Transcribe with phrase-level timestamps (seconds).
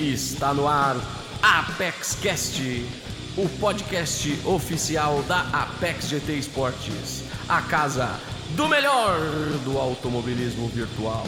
[0.00, 0.96] Está no ar
[1.42, 2.62] Apex Cast,
[3.36, 8.06] o podcast oficial da Apex GT Esportes, a casa
[8.56, 9.18] do melhor
[9.62, 11.24] do automobilismo virtual.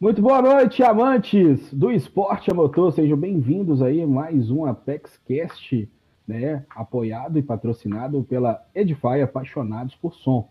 [0.00, 5.20] Muito boa noite, amantes do esporte a motor, sejam bem-vindos aí a mais um Apex
[5.28, 5.86] Cast,
[6.26, 10.48] né, apoiado e patrocinado pela Edify Apaixonados por Som.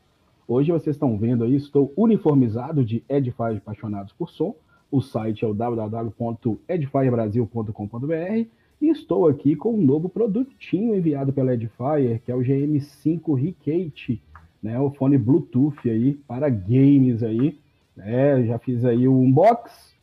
[0.48, 4.54] Hoje vocês estão vendo aí, estou uniformizado de Edify Apaixonados por Som,
[4.94, 8.48] o site é o www.edifirebrasil.com.br
[8.80, 14.22] e estou aqui com um novo produtinho enviado pela Edifier, que é o GM5 Recate,
[14.62, 17.58] né, o fone Bluetooth aí para games aí,
[17.98, 19.96] né, já fiz aí o unbox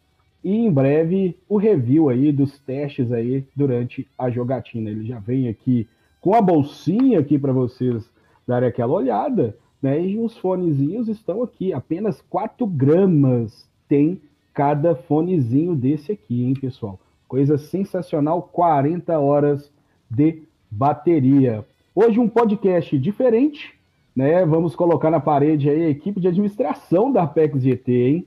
[0.42, 4.90] e em breve o review aí dos testes aí durante a jogatina.
[4.90, 5.86] Ele já vem aqui
[6.20, 8.10] com a bolsinha aqui para vocês
[8.45, 14.20] darem aquela olhada, né, e os fonezinhos estão aqui, apenas 4 gramas tem
[14.60, 17.01] cada fonezinho desse aqui, hein, pessoal?
[17.27, 19.73] Coisa sensacional, 40 horas
[20.10, 21.65] de bateria.
[21.95, 23.73] Hoje um podcast diferente,
[24.15, 24.45] né?
[24.45, 28.26] Vamos colocar na parede aí a equipe de administração da Apex GT, hein?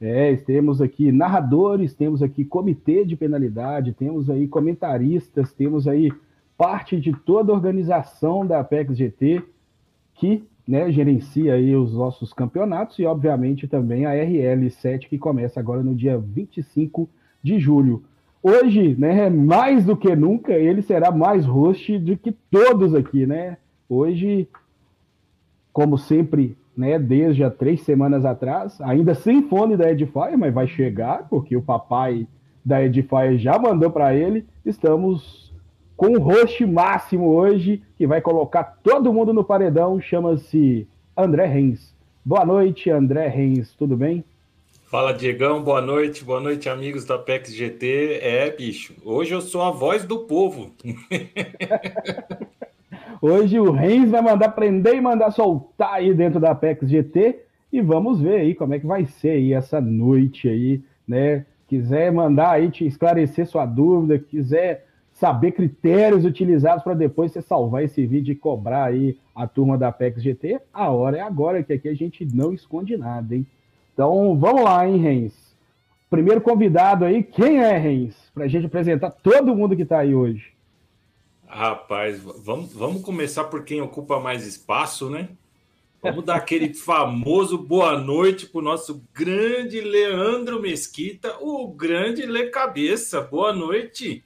[0.00, 6.12] É, temos aqui narradores, temos aqui comitê de penalidade, temos aí comentaristas, temos aí
[6.56, 9.42] parte de toda a organização da Apex GT
[10.14, 15.82] que né, gerencia aí os nossos campeonatos e, obviamente, também a RL7, que começa agora
[15.82, 17.06] no dia 25
[17.42, 18.02] de julho.
[18.42, 23.58] Hoje, né, mais do que nunca, ele será mais host do que todos aqui, né?
[23.86, 24.48] Hoje,
[25.74, 30.66] como sempre, né, desde há três semanas atrás, ainda sem fone da Edifier, mas vai
[30.66, 32.26] chegar, porque o papai
[32.64, 35.51] da Edifier já mandou para ele, estamos
[36.02, 40.84] com o host máximo hoje, que vai colocar todo mundo no paredão, chama-se
[41.16, 41.94] André Reis.
[42.24, 44.24] Boa noite, André Reis, tudo bem?
[44.90, 48.18] Fala, Diegão, boa noite, boa noite, amigos da PEX GT.
[48.20, 50.72] É, bicho, hoje eu sou a voz do povo.
[53.22, 57.80] hoje o Reis vai mandar prender e mandar soltar aí dentro da PEX GT e
[57.80, 61.46] vamos ver aí como é que vai ser aí essa noite aí, né?
[61.68, 64.90] Quiser mandar aí te esclarecer sua dúvida, quiser
[65.22, 69.86] saber critérios utilizados para depois você salvar esse vídeo e cobrar aí a turma da
[69.86, 73.46] Apex GT, a hora é agora, que aqui a gente não esconde nada, hein?
[73.94, 75.56] Então, vamos lá, hein, Rens?
[76.10, 78.16] Primeiro convidado aí, quem é, Rens?
[78.34, 80.52] Para a gente apresentar todo mundo que está aí hoje.
[81.46, 85.28] Rapaz, vamos, vamos começar por quem ocupa mais espaço, né?
[86.02, 92.50] Vamos dar aquele famoso boa noite para o nosso grande Leandro Mesquita, o grande Lê
[92.50, 93.20] Cabeça.
[93.20, 94.24] Boa noite.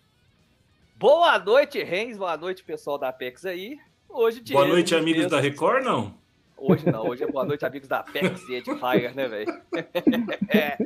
[0.99, 2.17] Boa noite, Rens.
[2.17, 3.79] Boa noite, pessoal da Apex aí.
[4.09, 5.31] Hoje Boa noite, amigos mesmo.
[5.31, 6.15] da Record, não?
[6.57, 9.61] Hoje não, hoje é boa noite, amigos da Apex e Edifier, né, velho?
[10.49, 10.79] é.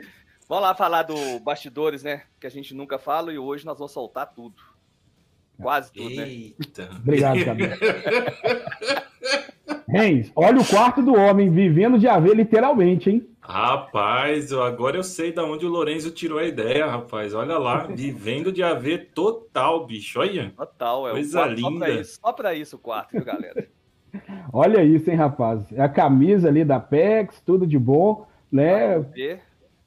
[0.48, 2.22] Vamos lá falar do bastidores, né?
[2.40, 4.60] Que a gente nunca fala e hoje nós vamos soltar tudo.
[5.62, 6.28] Quase tudo, né?
[6.28, 6.88] Eita.
[6.88, 6.96] né?
[6.96, 7.78] Obrigado, Gabriel.
[9.88, 13.28] Reis, olha o quarto do homem vivendo de haver literalmente, hein?
[13.50, 17.34] Rapaz, agora eu sei de onde o Lorenzo tirou a ideia, rapaz.
[17.34, 20.20] Olha lá, vivendo de haver total, bicho.
[20.20, 20.52] Olha.
[20.56, 22.04] Total, é Coisa quarto, linda.
[22.04, 23.66] Só pra, isso, isso o quarto, viu, galera?
[24.52, 25.64] olha isso, hein, rapaz.
[25.72, 29.04] É a camisa ali da PEX, tudo de bom, né?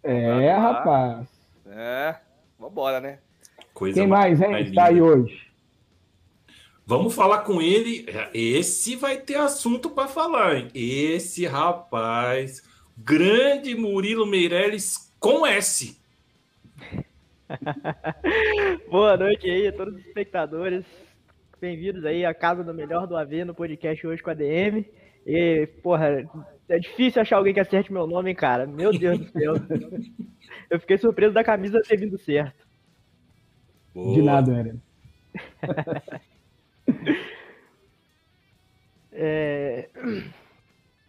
[0.04, 1.30] É, rapaz.
[1.66, 2.18] É,
[2.60, 3.20] vambora, né?
[3.74, 5.42] Coisa Quem mais, hein, está aí hoje?
[6.86, 8.06] Vamos falar com ele.
[8.34, 10.68] Esse vai ter assunto para falar, hein?
[10.76, 12.62] Esse rapaz,
[12.98, 16.00] grande Murilo Meirelles com S.
[18.90, 20.86] Boa noite aí a todos os espectadores.
[21.60, 24.86] Bem-vindos aí à Casa do Melhor do AV no podcast hoje com a DM.
[25.26, 26.30] E, porra,
[26.68, 28.66] é difícil achar alguém que acerte meu nome, cara.
[28.68, 29.54] Meu Deus do céu.
[30.70, 32.66] Eu fiquei surpreso da camisa ter vindo certo.
[33.94, 34.14] Boa.
[34.16, 34.82] De nada, Eren.
[39.16, 39.88] É...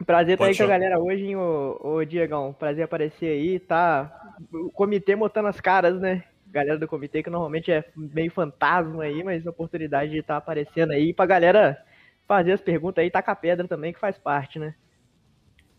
[0.05, 2.53] Prazer estar tá aí com a galera hoje, hein, ô, ô Diegão.
[2.53, 4.35] Prazer aparecer aí, tá?
[4.53, 6.25] O comitê botando as caras, né?
[6.51, 10.39] Galera do comitê que normalmente é meio fantasma aí, mas a oportunidade de estar tá
[10.39, 11.79] aparecendo aí pra galera
[12.27, 14.75] fazer as perguntas aí, tacar pedra também, que faz parte, né?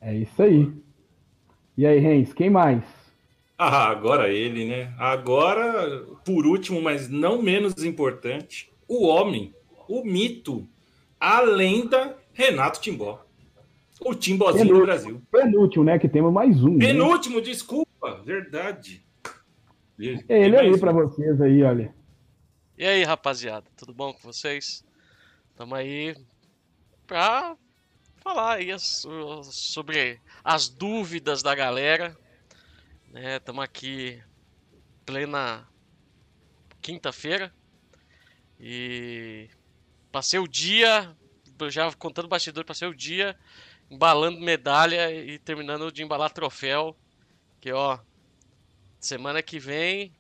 [0.02, 0.72] É isso aí.
[1.78, 2.84] E aí, Rens, quem mais?
[3.58, 4.94] Ah, agora ele, né?
[4.98, 9.54] Agora, por último, mas não menos importante, o homem
[9.88, 10.68] o mito,
[11.20, 13.25] a lenda Renato Timbó.
[14.02, 15.22] O Timbozinho do Brasil.
[15.32, 15.98] Penúltimo, né?
[15.98, 16.78] Que temos mais um.
[16.78, 16.88] Né?
[16.88, 17.42] Penúltimo, né?
[17.42, 18.22] desculpa.
[18.24, 19.06] Verdade.
[20.28, 21.94] É ele aí para vocês aí, olha.
[22.78, 24.84] E aí, rapaziada, tudo bom com vocês?
[25.52, 26.14] Estamos aí
[27.08, 27.56] para
[28.18, 32.18] falar aí sobre as dúvidas da galera.
[33.14, 33.64] Estamos né?
[33.64, 34.22] aqui
[35.06, 35.66] plena
[36.82, 37.54] quinta-feira.
[38.60, 39.48] E
[40.12, 41.16] passei o dia,
[41.70, 43.38] já contando bastidor, passei o dia
[43.90, 46.96] embalando medalha e terminando de embalar troféu.
[47.60, 48.00] Que ó,
[49.00, 50.14] semana que vem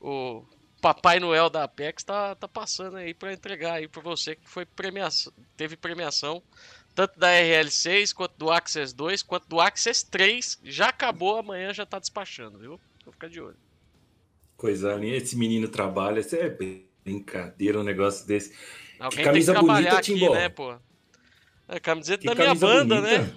[0.00, 0.44] o
[0.80, 4.64] Papai Noel da Apex tá, tá passando aí para entregar aí para você que foi
[4.64, 6.42] premiação, teve premiação
[6.94, 10.60] tanto da RL6 quanto do Access 2, quanto do Access 3.
[10.64, 12.80] Já acabou, amanhã já tá despachando, viu?
[13.04, 13.56] Vou ficar de olho.
[14.56, 16.54] Coisa linda, esse menino trabalha, isso é
[17.04, 18.54] brincadeira um negócio desse.
[18.98, 20.34] Alguém que camisa tem que trabalhar bonita, aqui, Timbó.
[20.34, 20.76] né, pô?
[21.70, 23.22] É camiseta que da minha banda, bonita.
[23.22, 23.32] né?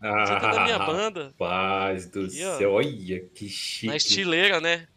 [0.00, 1.34] Ah, da minha banda.
[1.36, 3.86] Paz do aqui, céu, olha que chique.
[3.86, 4.88] Na estileira, né?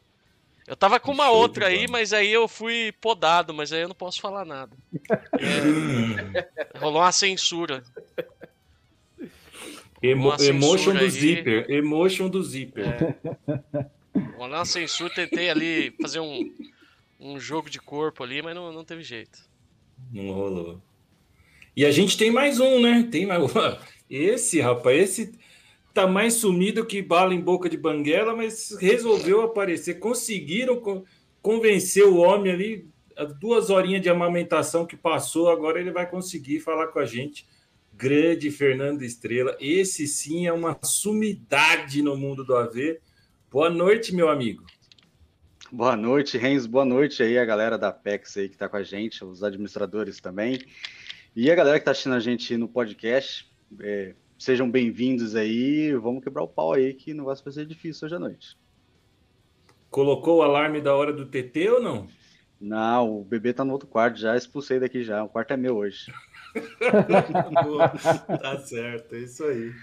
[0.66, 3.96] Eu tava com uma outra aí, mas aí eu fui podado, mas aí eu não
[3.96, 4.76] posso falar nada.
[6.74, 7.84] É, rolou uma censura.
[10.02, 11.10] Emo, uma emotion do aí.
[11.10, 11.70] zíper.
[11.70, 12.86] Emotion do zíper.
[12.88, 13.86] É.
[14.38, 16.54] Rolou uma censura, tentei ali fazer um,
[17.20, 19.40] um jogo de corpo ali, mas não, não teve jeito.
[20.14, 20.82] Não rolou.
[21.76, 23.08] E a gente tem mais um, né?
[23.10, 23.42] Tem mais.
[24.10, 25.40] Esse, rapaz, esse
[25.94, 30.00] tá mais sumido que bala em boca de banguela, mas resolveu aparecer.
[30.00, 30.82] Conseguiram
[31.44, 32.90] convencer o homem ali,
[33.40, 37.46] duas horinhas de amamentação que passou, agora ele vai conseguir falar com a gente.
[37.94, 42.98] Grande Fernando Estrela, esse sim é uma sumidade no mundo do AV.
[43.52, 44.64] Boa noite, meu amigo.
[45.72, 46.66] Boa noite, Renz.
[46.66, 50.20] Boa noite aí a galera da PEX aí que está com a gente, os administradores
[50.20, 50.60] também.
[51.36, 53.50] E a galera que está assistindo a gente no podcast.
[53.80, 55.94] É, Sejam bem-vindos aí.
[55.96, 58.58] Vamos quebrar o pau aí, que não vai ser difícil hoje à noite.
[59.92, 62.08] Colocou o alarme da hora do TT ou não?
[62.60, 65.22] Não, o bebê tá no outro quarto, já expulsei daqui já.
[65.22, 66.12] O quarto é meu hoje.
[68.42, 69.74] tá certo, é isso aí.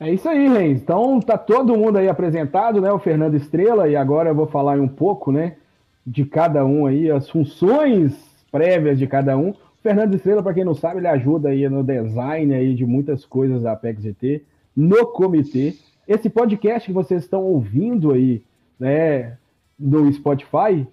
[0.00, 0.82] É isso aí, Reis.
[0.82, 2.90] Então tá todo mundo aí apresentado, né?
[2.90, 5.56] O Fernando Estrela, e agora eu vou falar um pouco, né?
[6.04, 9.54] De cada um aí, as funções prévias de cada um.
[9.82, 13.62] Fernando Estrela, para quem não sabe, ele ajuda aí no design aí de muitas coisas
[13.62, 14.42] da Apex GT,
[14.76, 15.74] no comitê.
[16.06, 18.42] Esse podcast que vocês estão ouvindo aí,
[18.78, 19.36] né,
[19.78, 20.86] no Spotify,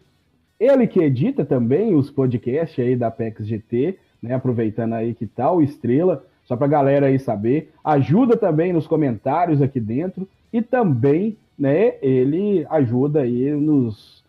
[0.59, 5.57] ele que edita também os podcasts aí da Apex GT, né, aproveitando aí que tal
[5.57, 10.61] tá Estrela, só para a galera aí saber, ajuda também nos comentários aqui dentro e
[10.61, 14.23] também, né, ele ajuda aí nos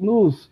[0.00, 0.50] nos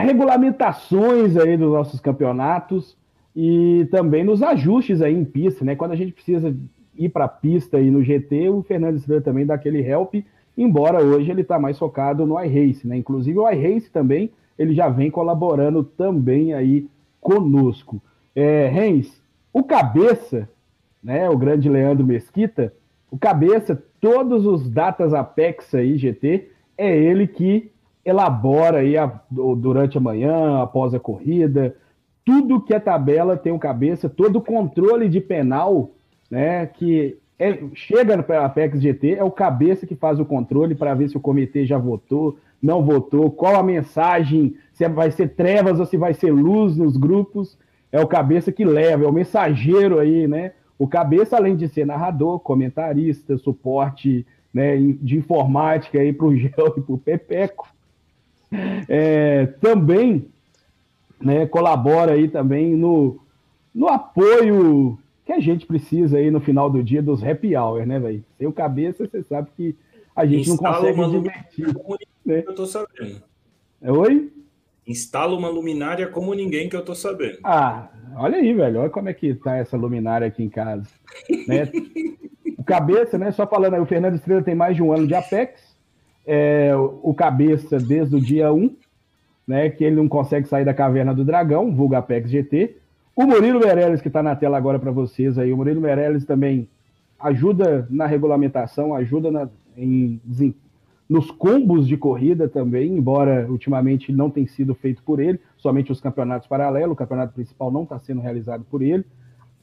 [0.00, 2.96] regulamentações aí dos nossos campeonatos
[3.34, 5.76] e também nos ajustes aí em pista, né?
[5.76, 6.54] Quando a gente precisa
[6.96, 10.14] ir para a pista aí no GT, o Fernando Estrela também dá aquele help,
[10.56, 12.96] embora hoje ele está mais focado no iRace, né?
[12.96, 16.86] Inclusive o iRace também, ele já vem colaborando também aí
[17.20, 18.02] conosco.
[18.34, 19.22] É, Rens,
[19.52, 20.48] o cabeça,
[21.02, 22.72] né, o grande Leandro Mesquita,
[23.10, 27.70] o cabeça, todos os datas Apex aí, GT, é ele que
[28.04, 31.76] elabora aí a, durante a manhã, após a corrida,
[32.24, 35.90] tudo que é tabela tem um cabeça, todo o controle de penal,
[36.30, 40.74] né, que é, chega para a Apex GT, é o cabeça que faz o controle
[40.74, 45.30] para ver se o comitê já votou, não votou, qual a mensagem, se vai ser
[45.30, 47.58] trevas ou se vai ser luz nos grupos,
[47.90, 50.52] é o cabeça que leva, é o mensageiro aí, né?
[50.78, 56.74] O cabeça, além de ser narrador, comentarista, suporte né, de informática aí para o Gel
[56.76, 57.68] e para o Pepeco,
[58.88, 60.26] é, também
[61.20, 63.20] né, colabora aí também no,
[63.74, 67.98] no apoio que a gente precisa aí no final do dia dos happy hour, né,
[67.98, 68.24] velho?
[68.36, 69.76] Sem o cabeça, você sabe que
[70.14, 71.66] a gente Instala não consegue divertir.
[72.26, 72.42] Né?
[72.46, 73.22] Eu tô sabendo.
[73.80, 74.32] Oi?
[74.86, 77.38] Instala uma luminária como ninguém que eu tô sabendo.
[77.44, 78.80] Ah, olha aí, velho.
[78.80, 80.88] Olha como é que tá essa luminária aqui em casa.
[81.46, 81.70] né?
[82.58, 83.30] o cabeça, né?
[83.30, 85.71] Só falando aí, o Fernando Estrela tem mais de um ano de Apex
[86.26, 88.74] é, o cabeça desde o dia 1,
[89.46, 92.76] né, que ele não consegue sair da caverna do dragão, vulga Apex GT.
[93.14, 96.68] O Murilo Meirelles, que está na tela agora para vocês aí, o Murilo Meirelles também
[97.18, 100.20] ajuda na regulamentação, ajuda na, em,
[101.08, 106.00] nos combos de corrida também, embora ultimamente não tenha sido feito por ele, somente os
[106.00, 109.04] campeonatos paralelos, o campeonato principal não está sendo realizado por ele.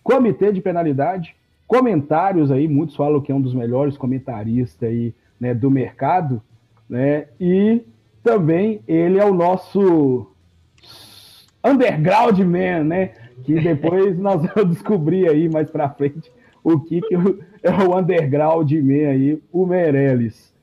[0.04, 1.36] Comitê de penalidade,
[1.68, 6.42] comentários aí, muitos falam que é um dos melhores comentaristas aí, né, do mercado,
[6.90, 7.28] né?
[7.40, 7.84] E
[8.24, 10.32] também ele é o nosso
[11.64, 13.12] underground man, né?
[13.44, 16.32] Que depois nós vamos descobrir aí mais para frente
[16.64, 17.16] o que, que
[17.64, 20.54] é o underground man aí, o Meirelles.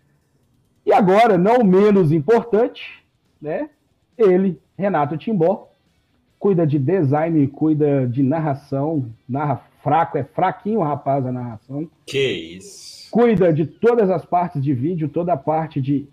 [0.84, 3.04] E agora, não menos importante,
[3.40, 3.70] né?
[4.16, 5.68] Ele, Renato Timbó,
[6.38, 11.88] cuida de design, cuida de narração, narra fraco, é fraquinho o rapaz a narração.
[12.06, 13.10] Que isso.
[13.10, 16.08] Cuida de todas as partes de vídeo, toda a parte de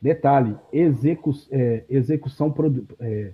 [0.00, 2.50] Detalhe, execu, é, execução.
[2.50, 3.32] Produ, é,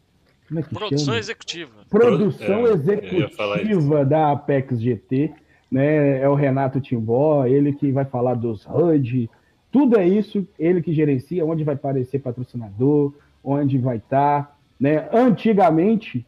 [0.48, 1.18] como é que Produção chama?
[1.18, 1.72] executiva.
[1.90, 5.32] Produção É, executiva da Apex GT.
[5.70, 6.20] Né?
[6.20, 9.30] É o Renato Timbó, ele que vai falar dos HUD.
[9.70, 14.58] Tudo é isso, ele que gerencia, onde vai aparecer patrocinador, onde vai estar.
[14.78, 15.08] né?
[15.12, 16.26] Antigamente,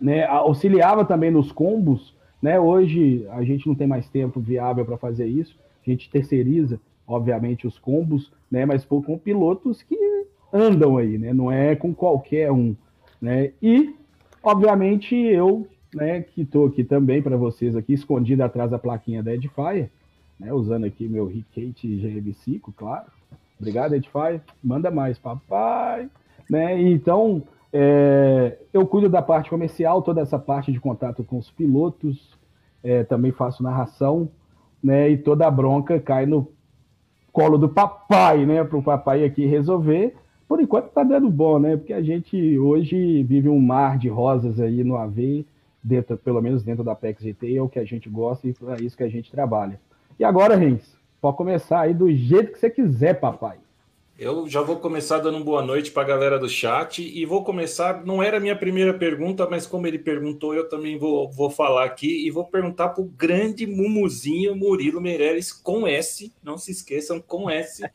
[0.00, 2.14] né, auxiliava também nos combos.
[2.42, 2.60] Né?
[2.60, 5.56] Hoje a gente não tem mais tempo viável para fazer isso.
[5.86, 8.64] A gente terceiriza, obviamente, os combos, né?
[8.66, 9.96] mas pô, com pilotos que
[10.52, 11.32] andam aí, né?
[11.32, 12.74] não é com qualquer um.
[13.20, 13.52] Né?
[13.62, 13.94] E,
[14.42, 19.34] obviamente, eu, né, que estou aqui também para vocês, aqui escondido atrás da plaquinha da
[19.34, 19.90] Edifier,
[20.38, 23.06] né, usando aqui meu Ricate GM5, claro.
[23.58, 24.42] Obrigado, Edifier.
[24.62, 26.10] Manda mais, papai.
[26.48, 26.80] Né?
[26.82, 32.36] Então, é, eu cuido da parte comercial, toda essa parte de contato com os pilotos,
[32.82, 34.30] é, também faço narração,
[34.82, 35.10] né?
[35.10, 36.48] E toda a bronca cai no
[37.36, 38.64] colo do papai, né?
[38.64, 40.14] Para o papai aqui resolver.
[40.48, 41.76] Por enquanto tá dando bom, né?
[41.76, 45.44] Porque a gente hoje vive um mar de rosas aí no AV,
[45.84, 48.82] dentro, pelo menos dentro da Apex GT, é o que a gente gosta e é
[48.82, 49.78] isso que a gente trabalha.
[50.18, 53.58] E agora, Rens, pode começar aí do jeito que você quiser, papai.
[54.18, 58.02] Eu já vou começar dando boa noite para a galera do chat e vou começar.
[58.02, 61.84] Não era a minha primeira pergunta, mas como ele perguntou, eu também vou, vou falar
[61.84, 66.32] aqui e vou perguntar para o grande Mumuzinho Murilo Meirelles com S.
[66.42, 67.82] Não se esqueçam, com S.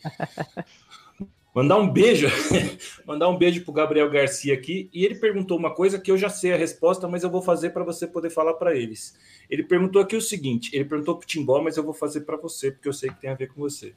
[1.56, 2.30] Mandar um beijo,
[3.06, 4.90] mandar um beijo para o Gabriel Garcia aqui.
[4.94, 7.72] E ele perguntou uma coisa que eu já sei a resposta, mas eu vou fazer
[7.72, 9.18] para você poder falar para eles.
[9.50, 12.38] Ele perguntou aqui o seguinte: ele perguntou para o Timbó, mas eu vou fazer para
[12.38, 13.94] você, porque eu sei que tem a ver com você.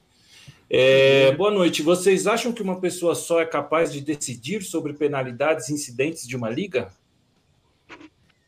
[0.69, 1.83] É, boa noite.
[1.83, 6.37] Vocês acham que uma pessoa só é capaz de decidir sobre penalidades e incidentes de
[6.37, 6.89] uma liga?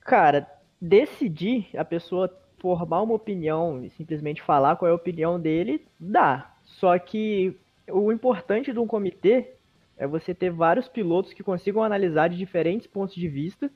[0.00, 0.46] Cara,
[0.80, 6.54] decidir a pessoa formar uma opinião e simplesmente falar qual é a opinião dele, dá.
[6.64, 7.54] Só que
[7.88, 9.52] o importante de um comitê
[9.96, 13.70] é você ter vários pilotos que consigam analisar de diferentes pontos de vista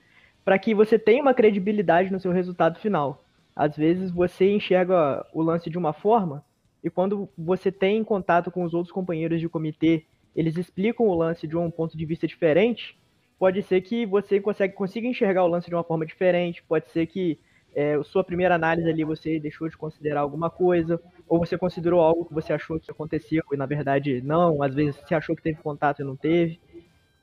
[0.45, 3.23] para que você tenha uma credibilidade no seu resultado final.
[3.55, 6.45] Às vezes você enxerga o lance de uma forma
[6.83, 11.47] e quando você tem contato com os outros companheiros de comitê, eles explicam o lance
[11.47, 12.99] de um ponto de vista diferente,
[13.39, 17.39] pode ser que você consiga enxergar o lance de uma forma diferente, pode ser que
[17.75, 22.25] é, sua primeira análise ali você deixou de considerar alguma coisa, ou você considerou algo
[22.25, 25.63] que você achou que aconteceu e na verdade não, às vezes você achou que teve
[25.63, 26.61] contato e não teve.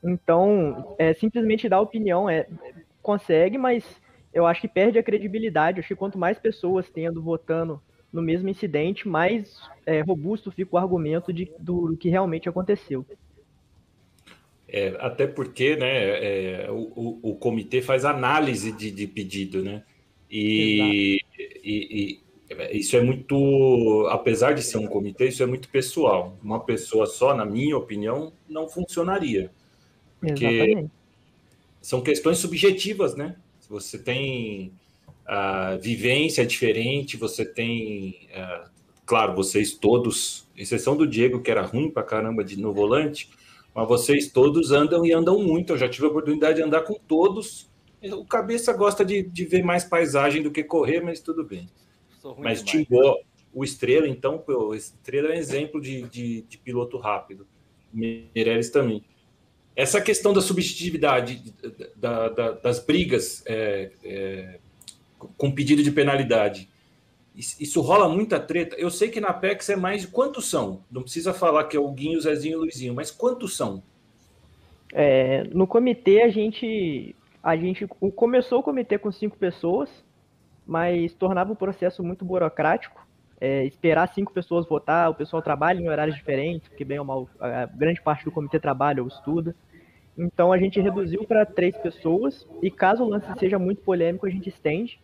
[0.04, 2.48] Então, é, simplesmente dar opinião é
[3.02, 4.02] consegue, mas
[4.34, 5.78] eu acho que perde a credibilidade.
[5.78, 10.76] Eu acho que quanto mais pessoas tendo votando no mesmo incidente, mais é, robusto fica
[10.76, 13.06] o argumento de, do, do que realmente aconteceu.
[14.68, 19.84] É, até porque né, é, o, o, o, comitê faz análise de, de pedido, né?
[20.30, 26.38] E, e, e, isso é muito, apesar de ser um comitê, isso é muito pessoal.
[26.44, 29.52] Uma pessoa só, na minha opinião, não funcionaria.
[30.20, 30.92] Porque Exatamente.
[31.82, 33.38] são questões subjetivas, né?
[33.60, 34.74] Se você tem
[35.28, 38.70] a vivência diferente, você tem, uh,
[39.06, 43.30] claro, vocês todos, exceção do Diego, que era ruim pra caramba de, no volante,
[43.76, 45.74] mas vocês todos andam e andam muito.
[45.74, 47.70] Eu já tive a oportunidade de andar com todos.
[48.02, 51.70] O cabeça gosta de, de ver mais paisagem do que correr, mas tudo bem.
[52.38, 53.18] Mas Timbó,
[53.54, 57.46] o Estrela, então, o Estrela é um exemplo de, de, de piloto rápido.
[57.94, 59.04] Meirelles também.
[59.76, 61.54] Essa questão da subjetividade,
[61.96, 64.60] da, da, das brigas é, é,
[65.36, 66.70] com pedido de penalidade,
[67.36, 68.76] isso rola muita treta.
[68.78, 70.06] Eu sei que na PEX é mais.
[70.06, 70.82] Quantos são?
[70.90, 73.84] Não precisa falar que é o Guinho, o Zezinho e o Luizinho, mas quantos são?
[74.92, 79.90] É, no comitê, a gente, a gente começou o comitê com cinco pessoas,
[80.66, 83.06] mas tornava o processo muito burocrático.
[83.40, 87.30] É, esperar cinco pessoas votar, o pessoal trabalha em horários diferentes, porque bem ou mal,
[87.40, 89.56] a grande parte do comitê trabalha ou estuda.
[90.18, 94.30] Então a gente reduziu para três pessoas, e caso o lance seja muito polêmico, a
[94.32, 95.00] gente estende.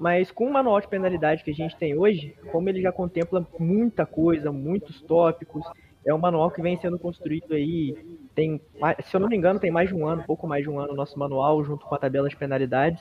[0.00, 3.46] Mas com o manual de penalidade que a gente tem hoje, como ele já contempla
[3.58, 5.62] muita coisa, muitos tópicos,
[6.06, 7.94] é um manual que vem sendo construído aí,
[8.34, 8.58] tem,
[9.04, 10.94] se eu não me engano, tem mais de um ano, pouco mais de um ano
[10.94, 12.98] o nosso manual, junto com a tabela de penalidades.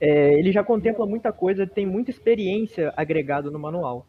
[0.00, 4.04] É, ele já contempla muita coisa, tem muita experiência agregada no manual.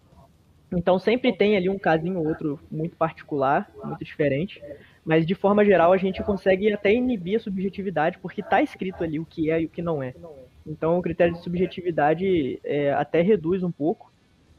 [0.76, 4.60] Então sempre tem ali um casinho ou outro muito particular, muito diferente,
[5.06, 9.20] mas de forma geral a gente consegue até inibir a subjetividade, porque está escrito ali
[9.20, 10.16] o que é e o que não é.
[10.66, 14.12] Então o critério de subjetividade é, até reduz um pouco.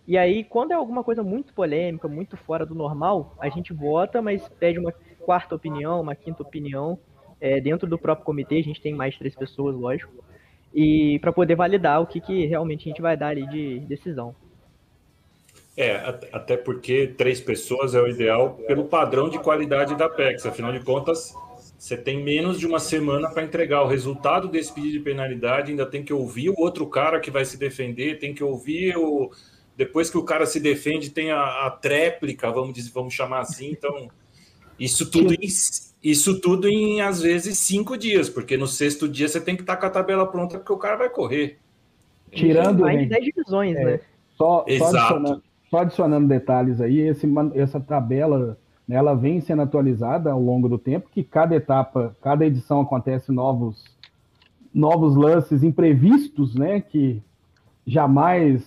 [0.06, 4.22] E aí, quando é alguma coisa muito polêmica, muito fora do normal, a gente vota,
[4.22, 6.96] mas pede uma quarta opinião, uma quinta opinião.
[7.40, 10.24] É, dentro do próprio comitê, a gente tem mais três pessoas, lógico.
[10.72, 14.34] E para poder validar o que, que realmente a gente vai dar ali de decisão.
[15.76, 15.96] É,
[16.32, 20.46] até porque três pessoas é o ideal pelo padrão de qualidade da PEX.
[20.46, 21.34] Afinal de contas,
[21.78, 25.84] você tem menos de uma semana para entregar o resultado desse pedido de penalidade, ainda
[25.84, 29.30] tem que ouvir o outro cara que vai se defender, tem que ouvir o.
[29.76, 33.72] Depois que o cara se defende, tem a, a tréplica, vamos, dizer, vamos chamar assim.
[33.72, 34.08] Então,
[34.80, 35.48] isso tudo, em,
[36.02, 39.76] isso tudo em, às vezes, cinco dias, porque no sexto dia você tem que estar
[39.76, 41.58] tá com a tabela pronta, porque o cara vai correr.
[42.30, 42.80] Tirando.
[42.80, 44.00] Mais de 10 divisões, é, né?
[44.36, 44.92] Só, Exato.
[44.92, 50.40] Só adicionando, só adicionando detalhes aí, esse, essa tabela né, ela vem sendo atualizada ao
[50.40, 53.84] longo do tempo, que cada etapa, cada edição acontece novos,
[54.72, 57.22] novos lances imprevistos, né, que
[57.86, 58.64] jamais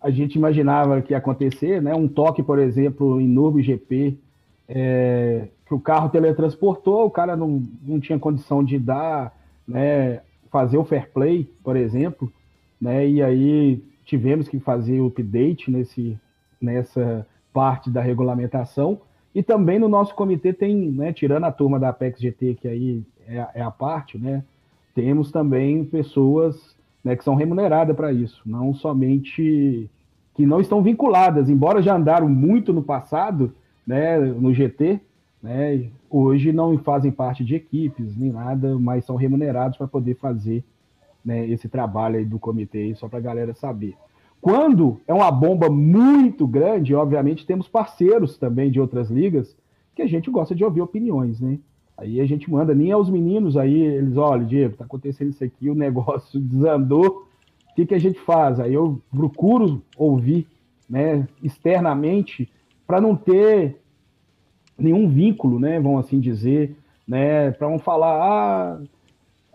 [0.00, 4.18] a gente imaginava que ia acontecer, né, um toque, por exemplo, em Nurbo GP,
[4.68, 9.34] é, que o carro teletransportou, o cara não, não tinha condição de dar,
[9.66, 10.20] né,
[10.50, 12.32] fazer o fair play, por exemplo,
[12.80, 16.18] né, e aí tivemos que fazer o update nesse,
[16.60, 19.00] nessa parte da regulamentação,
[19.34, 23.02] e também no nosso comitê tem, né, tirando a turma da Apex GT, que aí
[23.26, 24.42] é, é a parte, né,
[24.94, 29.88] temos também pessoas né, que são remuneradas para isso, não somente
[30.34, 33.52] que não estão vinculadas, embora já andaram muito no passado,
[33.86, 35.00] né, no GT,
[35.42, 40.64] né, hoje não fazem parte de equipes nem nada, mas são remunerados para poder fazer
[41.24, 43.94] né, esse trabalho aí do comitê, só para a galera saber.
[44.40, 49.54] Quando é uma bomba muito grande, obviamente temos parceiros também de outras ligas
[49.94, 51.58] que a gente gosta de ouvir opiniões, né?
[51.96, 55.68] Aí a gente manda nem aos meninos aí, eles, olha, Diego, tá acontecendo isso aqui,
[55.68, 57.28] o negócio desandou,
[57.70, 58.58] o que, que a gente faz?
[58.58, 60.46] Aí eu procuro ouvir,
[60.88, 62.50] né, externamente,
[62.86, 63.76] para não ter
[64.78, 66.74] nenhum vínculo, né, vamos assim dizer,
[67.06, 68.80] né, para não falar, ah,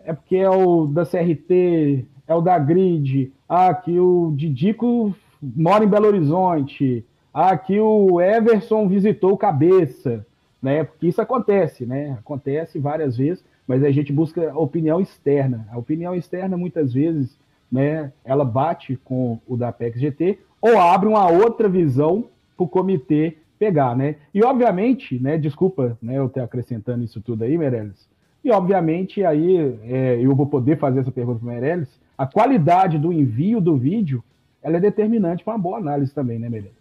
[0.04, 5.84] é porque é o da CRT, é o da Grid, ah, que o Didico mora
[5.84, 10.26] em Belo Horizonte, ah, que o Everson visitou o Cabeça,
[10.62, 10.84] né?
[10.84, 12.16] Porque isso acontece, né?
[12.18, 15.66] Acontece várias vezes, mas a gente busca a opinião externa.
[15.70, 17.38] A opinião externa, muitas vezes,
[17.70, 22.68] né, ela bate com o da Apex GT ou abre uma outra visão para o
[22.68, 24.16] comitê pegar, né?
[24.32, 28.08] E obviamente, né, desculpa, né, eu ter acrescentando isso tudo aí, Meirelles,
[28.44, 33.12] e obviamente aí é, eu vou poder fazer essa pergunta para Meirelles, a qualidade do
[33.12, 34.22] envio do vídeo
[34.62, 36.74] ela é determinante para uma boa análise também, né, Meirelles?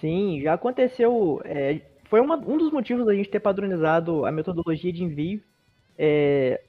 [0.00, 1.40] Sim, já aconteceu.
[1.44, 5.40] É, foi uma, um dos motivos da gente ter padronizado a metodologia de envio.
[5.96, 6.60] É,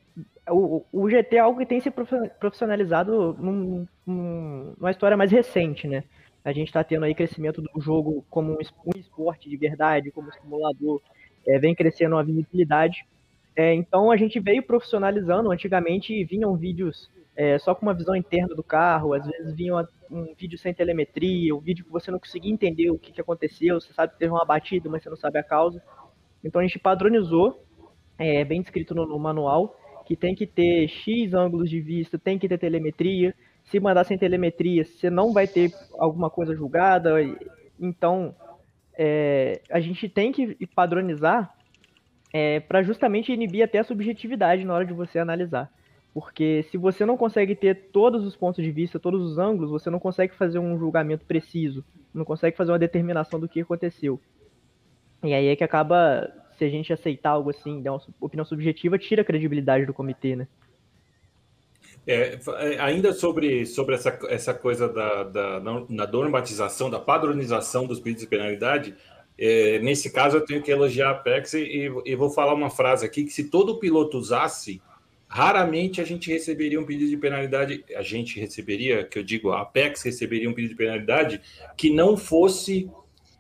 [0.49, 5.87] o, o, GT é algo que tem se profissionalizado num, num, numa história mais recente,
[5.87, 6.03] né?
[6.43, 11.01] A gente está tendo aí crescimento do jogo como um esporte de verdade, como simulador,
[11.45, 13.05] é, vem crescendo a visibilidade.
[13.55, 15.51] É, então a gente veio profissionalizando.
[15.51, 17.09] Antigamente vinham vídeos
[17.39, 19.73] é, só com uma visão interna do carro, às vezes vinha
[20.11, 23.79] um vídeo sem telemetria, um vídeo que você não conseguia entender o que, que aconteceu,
[23.79, 25.81] você sabe que teve uma batida, mas você não sabe a causa.
[26.43, 27.65] Então a gente padronizou,
[28.17, 29.73] é, bem descrito no, no manual,
[30.05, 33.33] que tem que ter X ângulos de vista, tem que ter telemetria.
[33.63, 37.13] Se mandar sem telemetria, você não vai ter alguma coisa julgada.
[37.79, 38.35] Então,
[38.97, 41.55] é, a gente tem que padronizar
[42.33, 45.71] é, para justamente inibir até a subjetividade na hora de você analisar.
[46.13, 49.89] Porque se você não consegue ter todos os pontos de vista, todos os ângulos, você
[49.89, 54.19] não consegue fazer um julgamento preciso, não consegue fazer uma determinação do que aconteceu.
[55.23, 58.97] E aí é que acaba, se a gente aceitar algo assim, dar uma opinião subjetiva,
[58.97, 60.47] tira a credibilidade do comitê, né?
[62.07, 67.99] É, é ainda sobre, sobre essa, essa coisa da, da, na normatização, da padronização dos
[67.99, 68.95] pedidos de penalidade,
[69.37, 73.05] é, nesse caso eu tenho que elogiar a Apex e, e vou falar uma frase
[73.05, 74.81] aqui que se todo piloto usasse,
[75.31, 79.61] Raramente a gente receberia um pedido de penalidade, a gente receberia, que eu digo, a
[79.61, 81.39] Apex receberia um pedido de penalidade
[81.77, 82.89] que não fosse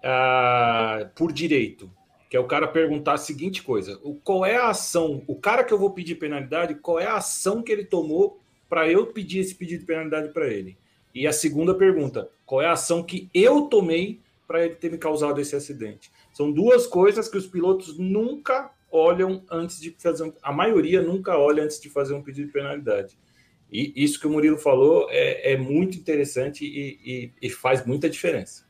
[0.03, 1.91] ah, por direito.
[2.29, 5.73] Que é o cara perguntar a seguinte coisa: qual é a ação, o cara que
[5.73, 9.55] eu vou pedir penalidade, qual é a ação que ele tomou para eu pedir esse
[9.55, 10.77] pedido de penalidade para ele?
[11.13, 14.99] E a segunda pergunta: qual é a ação que eu tomei para ele ter me
[14.99, 16.11] causado esse acidente?
[16.31, 20.23] São duas coisas que os pilotos nunca olham antes de fazer.
[20.23, 23.17] Um, a maioria nunca olha antes de fazer um pedido de penalidade.
[23.71, 28.09] E isso que o Murilo falou é, é muito interessante e, e, e, faz muita
[28.09, 28.67] diferença.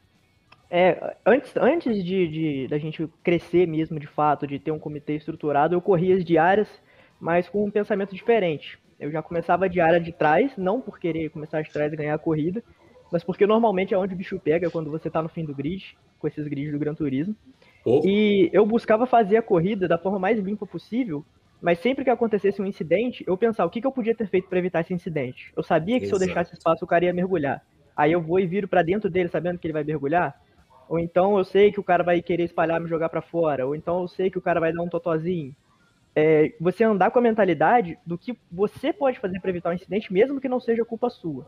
[0.69, 5.15] É, antes, antes de, de da gente crescer mesmo de fato, de ter um comitê
[5.15, 6.67] estruturado, eu corria as diárias,
[7.19, 8.77] mas com um pensamento diferente.
[8.99, 12.15] Eu já começava a diária de trás, não por querer começar de trás e ganhar
[12.15, 12.61] a corrida,
[13.11, 15.97] mas porque normalmente é onde o bicho pega quando você está no fim do grid,
[16.19, 17.35] com esses grids do Gran Turismo.
[17.89, 18.01] Oh.
[18.05, 21.25] E eu buscava fazer a corrida da forma mais limpa possível,
[21.59, 24.47] mas sempre que acontecesse um incidente, eu pensava o que, que eu podia ter feito
[24.47, 25.51] para evitar esse incidente.
[25.57, 26.19] Eu sabia que Exato.
[26.19, 27.65] se eu deixasse espaço, o cara ia mergulhar.
[27.97, 30.39] aí eu vou e viro para dentro dele sabendo que ele vai mergulhar?
[30.87, 33.75] Ou então eu sei que o cara vai querer espalhar me jogar para fora, ou
[33.75, 35.55] então eu sei que o cara vai dar um totozinho.
[36.15, 40.13] É, você andar com a mentalidade do que você pode fazer para evitar um incidente,
[40.13, 41.47] mesmo que não seja culpa sua.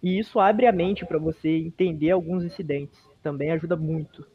[0.00, 2.98] E isso abre a mente para você entender alguns incidentes.
[3.22, 4.26] Também ajuda muito.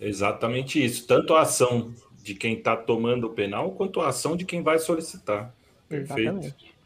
[0.00, 1.06] Exatamente isso.
[1.06, 1.90] Tanto a ação
[2.22, 5.54] de quem está tomando o penal, quanto a ação de quem vai solicitar.
[5.88, 6.20] Perfeito.
[6.20, 6.76] Exatamente.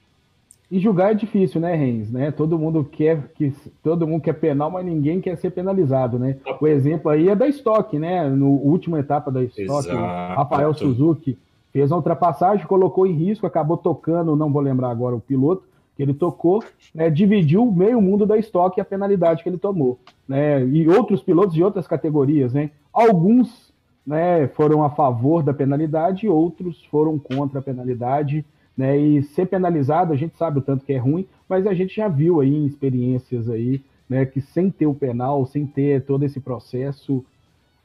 [0.71, 2.13] E julgar é difícil, né, Renz?
[2.13, 2.31] Né?
[2.31, 6.37] Todo mundo quer que todo mundo quer penal, mas ninguém quer ser penalizado, né?
[6.61, 8.29] O exemplo aí é da Stock, né?
[8.29, 11.37] No última etapa da Stock, Rafael Suzuki
[11.73, 15.65] fez uma ultrapassagem, colocou em risco, acabou tocando, não vou lembrar agora o piloto,
[15.97, 16.63] que ele tocou,
[16.95, 19.99] né, dividiu meio mundo da estoque a penalidade que ele tomou.
[20.27, 22.71] Né, e outros pilotos de outras categorias, né?
[22.93, 23.73] Alguns
[24.07, 28.45] né, foram a favor da penalidade, outros foram contra a penalidade.
[28.77, 31.95] Né, e ser penalizado, a gente sabe o tanto que é ruim, mas a gente
[31.95, 36.25] já viu aí em experiências aí, né, que sem ter o penal, sem ter todo
[36.25, 37.25] esse processo,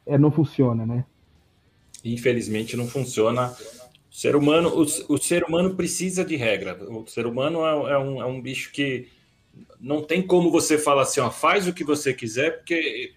[0.06, 1.04] é, não funciona, né?
[2.04, 3.52] Infelizmente não funciona
[4.16, 6.82] ser humano, o, o, ser humano precisa de regra.
[6.90, 9.10] O ser humano é, é, um, é, um, bicho que
[9.78, 13.14] não tem como você falar assim, ó, faz o que você quiser, porque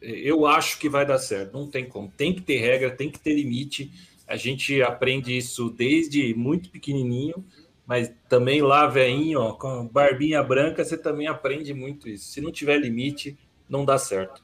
[0.00, 1.52] eu acho que vai dar certo.
[1.52, 2.10] Não tem como.
[2.16, 3.92] Tem que ter regra, tem que ter limite.
[4.26, 7.44] A gente aprende isso desde muito pequenininho,
[7.86, 12.32] mas também lá, veinho, ó, com barbinha branca, você também aprende muito isso.
[12.32, 13.36] Se não tiver limite,
[13.68, 14.42] não dá certo.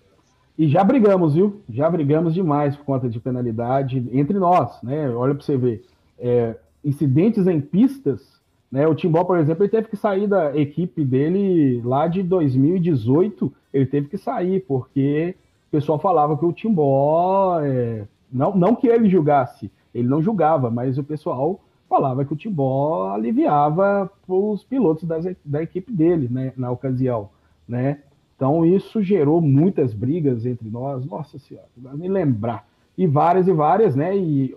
[0.58, 1.60] E já brigamos, viu?
[1.68, 5.10] Já brigamos demais por conta de penalidade entre nós, né?
[5.10, 5.84] Olha para você ver.
[6.18, 8.40] É, incidentes em pistas,
[8.72, 8.86] né?
[8.86, 13.52] O Timbó, por exemplo, ele teve que sair da equipe dele lá de 2018.
[13.72, 15.34] Ele teve que sair porque
[15.68, 20.70] o pessoal falava que o Timbó, é, não, não que ele julgasse, ele não julgava,
[20.70, 26.54] mas o pessoal falava que o Timbó aliviava os pilotos das, da equipe dele, né?
[26.56, 27.28] Na ocasião,
[27.68, 27.98] né?
[28.36, 32.68] Então isso gerou muitas brigas entre nós, nossa senhora, me lembrar.
[32.96, 34.16] E várias e várias, né?
[34.16, 34.54] E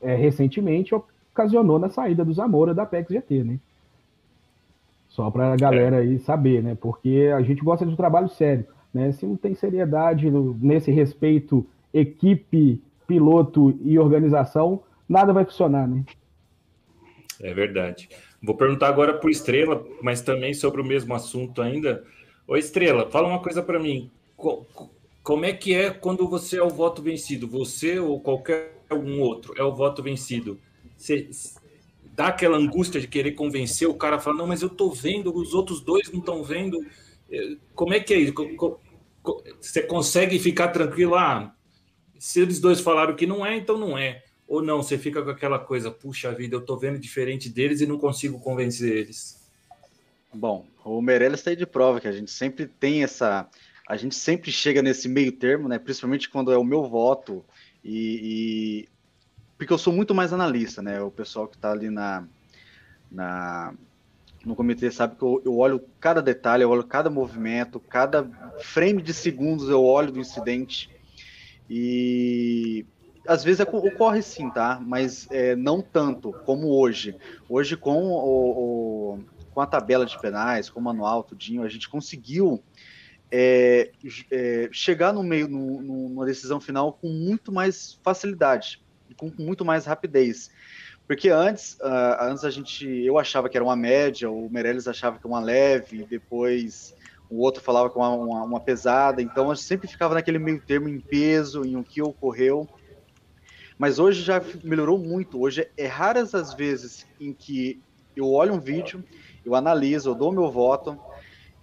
[0.00, 3.58] é, recentemente ocasionou na saída do Zamora da PEX GT, né?
[5.08, 6.76] Só para a galera aí saber, né?
[6.80, 9.12] Porque a gente gosta de um trabalho sério, né?
[9.12, 16.04] Se não tem seriedade nesse respeito, equipe, piloto e organização, nada vai funcionar, né?
[17.40, 18.08] É verdade.
[18.42, 22.04] Vou perguntar agora para o Estrela, mas também sobre o mesmo assunto ainda.
[22.46, 24.10] Ô Estrela, fala uma coisa para mim.
[25.22, 27.48] Como é que é quando você é o voto vencido?
[27.48, 30.60] Você ou qualquer um outro é o voto vencido?
[30.96, 31.30] Você
[32.14, 35.54] dá aquela angústia de querer convencer o cara falar, não, mas eu tô vendo, os
[35.54, 36.84] outros dois não estão vendo.
[37.30, 38.34] É, como é que é isso?
[39.60, 41.14] Você consegue ficar tranquilo?
[41.14, 41.54] Ah,
[42.18, 44.22] se eles dois falaram que não é, então não é.
[44.46, 47.86] Ou não, você fica com aquela coisa, puxa vida, eu tô vendo diferente deles e
[47.86, 49.42] não consigo convencer eles.
[50.32, 53.48] Bom, o Meirelles está aí de prova que a gente sempre tem essa.
[53.88, 55.78] A gente sempre chega nesse meio termo, né?
[55.78, 57.44] Principalmente quando é o meu voto.
[57.82, 58.88] E, e...
[59.56, 61.00] porque eu sou muito mais analista, né?
[61.00, 62.24] O pessoal que está ali na,
[63.10, 63.74] na,
[64.44, 68.24] no comitê sabe que eu, eu, olho cada detalhe, eu olho cada movimento, cada
[68.60, 70.90] frame de segundos eu olho do incidente.
[71.68, 72.84] E
[73.26, 74.80] às vezes é, ocorre sim, tá?
[74.84, 77.16] Mas é, não tanto como hoje.
[77.48, 81.88] Hoje, com o, o com a tabela de penais, com o manual, tudinho, a gente
[81.88, 82.62] conseguiu
[83.30, 83.90] é,
[84.30, 88.82] é, chegar no meio, no, numa decisão final com muito mais facilidade,
[89.16, 90.50] com, muito mais rapidez.
[91.06, 95.18] Porque antes, uh, antes a gente, eu achava que era uma média, o Meirelles achava
[95.18, 96.94] que era uma leve, depois
[97.30, 100.38] o outro falava que era uma, uma, uma pesada, então a gente sempre ficava naquele
[100.38, 102.68] meio termo em peso, em o que ocorreu.
[103.78, 105.40] Mas hoje já melhorou muito.
[105.40, 107.82] Hoje é raras as vezes em que
[108.16, 109.04] eu olho um vídeo
[109.44, 110.98] eu analiso, eu dou meu voto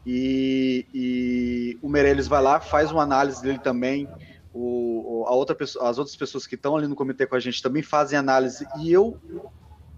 [0.05, 4.07] e, e o Meirelles vai lá, faz uma análise dele também.
[4.53, 7.61] O, a outra pessoa, as outras pessoas que estão ali no comitê com a gente
[7.61, 9.17] também fazem análise e eu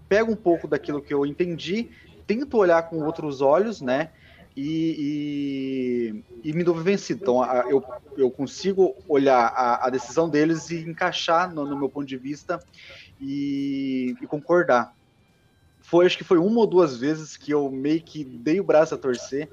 [0.08, 1.90] pego um pouco daquilo que eu entendi,
[2.26, 4.12] tento olhar com outros olhos, né?
[4.56, 7.22] E, e, e me dou vencido.
[7.22, 7.82] Então, a, eu,
[8.16, 12.60] eu consigo olhar a, a decisão deles e encaixar no, no meu ponto de vista
[13.20, 14.94] e, e concordar
[15.94, 18.96] foi, acho que foi uma ou duas vezes que eu meio que dei o braço
[18.96, 19.48] a torcer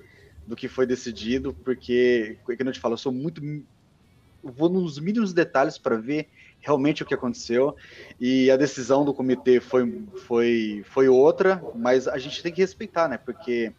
[0.47, 3.43] do que foi decidido, porque, como eu te falo, eu sou muito.
[3.45, 7.75] Eu vou nos mínimos detalhes para ver realmente o que aconteceu.
[8.19, 13.07] E a decisão do comitê foi, foi, foi outra, mas a gente tem que respeitar,
[13.07, 13.19] né?
[13.19, 13.71] Porque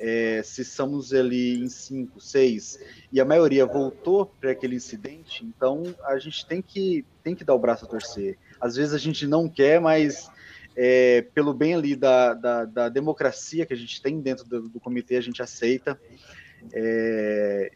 [0.00, 2.80] é, se estamos ali em cinco, seis,
[3.12, 7.52] e a maioria voltou para aquele incidente, então a gente tem que, tem que dar
[7.52, 8.38] o braço a torcer.
[8.58, 10.30] Às vezes a gente não quer, mas
[10.76, 14.78] é, pelo bem ali da, da, da, democracia que a gente tem dentro do, do
[14.78, 15.98] comitê, a gente aceita.
[16.72, 17.72] É,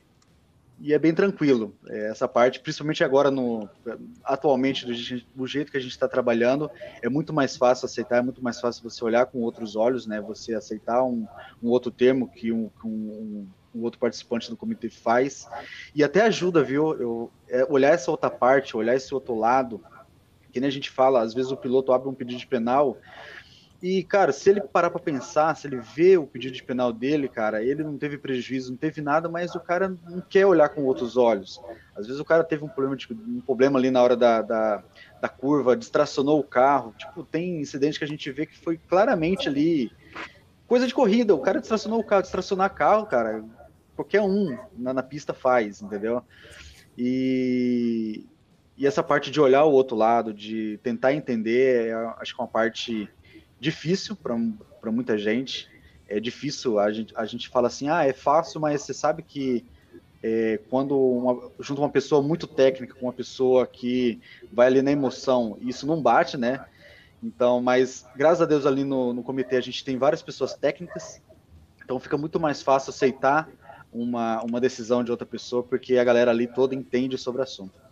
[0.82, 3.68] e é bem tranquilo é, essa parte, principalmente agora no
[4.24, 4.92] atualmente do,
[5.34, 6.70] do jeito que a gente está trabalhando,
[7.02, 10.20] é muito mais fácil aceitar, é muito mais fácil você olhar com outros olhos, né?
[10.22, 11.26] Você aceitar um,
[11.62, 15.46] um outro termo que um, um, um, outro participante do comitê faz
[15.94, 16.94] e até ajuda, viu?
[16.94, 19.82] Eu, é, olhar essa outra parte, olhar esse outro lado,
[20.50, 22.98] que nem a gente fala, às vezes o piloto abre um pedido de penal
[23.82, 27.28] e, cara, se ele parar para pensar, se ele vê o pedido de penal dele,
[27.28, 30.84] cara, ele não teve prejuízo, não teve nada, mas o cara não quer olhar com
[30.84, 31.58] outros olhos.
[31.96, 34.84] Às vezes o cara teve um problema, tipo, um problema ali na hora da, da,
[35.18, 36.94] da curva, distracionou o carro.
[36.98, 39.90] Tipo, tem incidente que a gente vê que foi claramente ali
[40.66, 41.34] coisa de corrida.
[41.34, 43.42] O cara distracionou o carro, distracionar carro, cara,
[43.96, 46.22] qualquer um na, na pista faz, entendeu?
[46.98, 48.26] E,
[48.80, 52.42] e essa parte de olhar o outro lado, de tentar entender, é, acho que é
[52.42, 53.10] uma parte
[53.60, 55.68] difícil para muita gente.
[56.08, 59.66] É difícil, a gente, a gente fala assim, ah, é fácil, mas você sabe que
[60.22, 64.18] é, quando uma, junto uma pessoa muito técnica com uma pessoa que
[64.50, 66.64] vai ali na emoção, isso não bate, né?
[67.22, 71.20] Então, mas graças a Deus ali no, no comitê a gente tem várias pessoas técnicas,
[71.84, 73.46] então fica muito mais fácil aceitar
[73.92, 77.89] uma, uma decisão de outra pessoa, porque a galera ali toda entende sobre o assunto.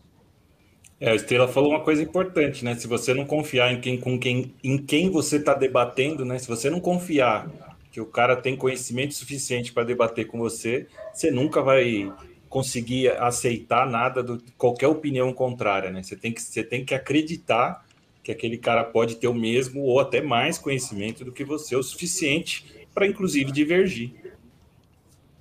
[1.00, 2.74] É, a Estrela falou uma coisa importante, né?
[2.74, 6.38] Se você não confiar em quem, com quem, em quem você está debatendo, né?
[6.38, 7.48] Se você não confiar
[7.92, 12.12] que o cara tem conhecimento suficiente para debater com você, você nunca vai
[12.48, 16.02] conseguir aceitar nada de qualquer opinião contrária, né?
[16.02, 17.86] Você tem que, você tem que acreditar
[18.22, 21.82] que aquele cara pode ter o mesmo ou até mais conhecimento do que você, o
[21.82, 24.12] suficiente para inclusive divergir.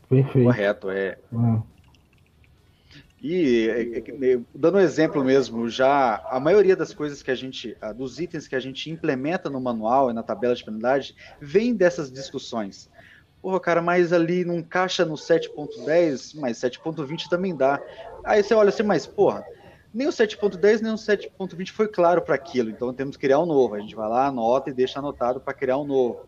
[0.07, 0.45] Perfeito.
[0.45, 1.17] Correto, é.
[1.33, 1.61] Hum.
[3.21, 7.35] E é, é, é, dando um exemplo mesmo, já a maioria das coisas que a
[7.35, 11.73] gente, dos itens que a gente implementa no manual e na tabela de penalidade, vem
[11.73, 12.89] dessas discussões.
[13.41, 17.81] Porra, cara, mas ali não encaixa no 7.10, mas 7.20 também dá.
[18.23, 19.43] Aí você olha assim, mas porra,
[19.93, 23.45] nem o 7.10 nem o 7.20 foi claro para aquilo, então temos que criar um
[23.47, 23.73] novo.
[23.73, 26.27] A gente vai lá, anota e deixa anotado para criar um novo.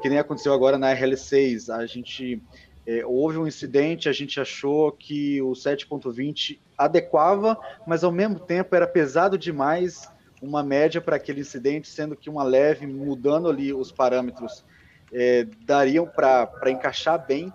[0.00, 2.42] Que nem aconteceu agora na RL6, a gente
[2.86, 8.74] é, houve um incidente, a gente achou que o 7.20 adequava, mas ao mesmo tempo
[8.74, 10.10] era pesado demais
[10.42, 14.64] uma média para aquele incidente, sendo que uma leve, mudando ali os parâmetros,
[15.12, 17.52] é, dariam para encaixar bem.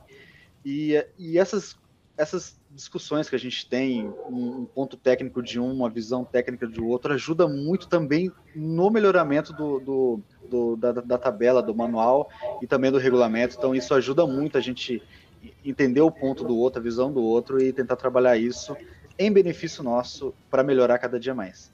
[0.64, 1.78] E, e essas,
[2.18, 6.66] essas discussões que a gente tem, um, um, ponto técnico de um, uma visão técnica
[6.66, 12.30] de outro, ajuda muito também no melhoramento do, do, do da, da, tabela, do manual
[12.62, 13.56] e também do regulamento.
[13.58, 15.02] Então, isso ajuda muito a gente
[15.70, 18.76] entender o ponto do outro, a visão do outro e tentar trabalhar isso
[19.18, 21.72] em benefício nosso para melhorar cada dia mais.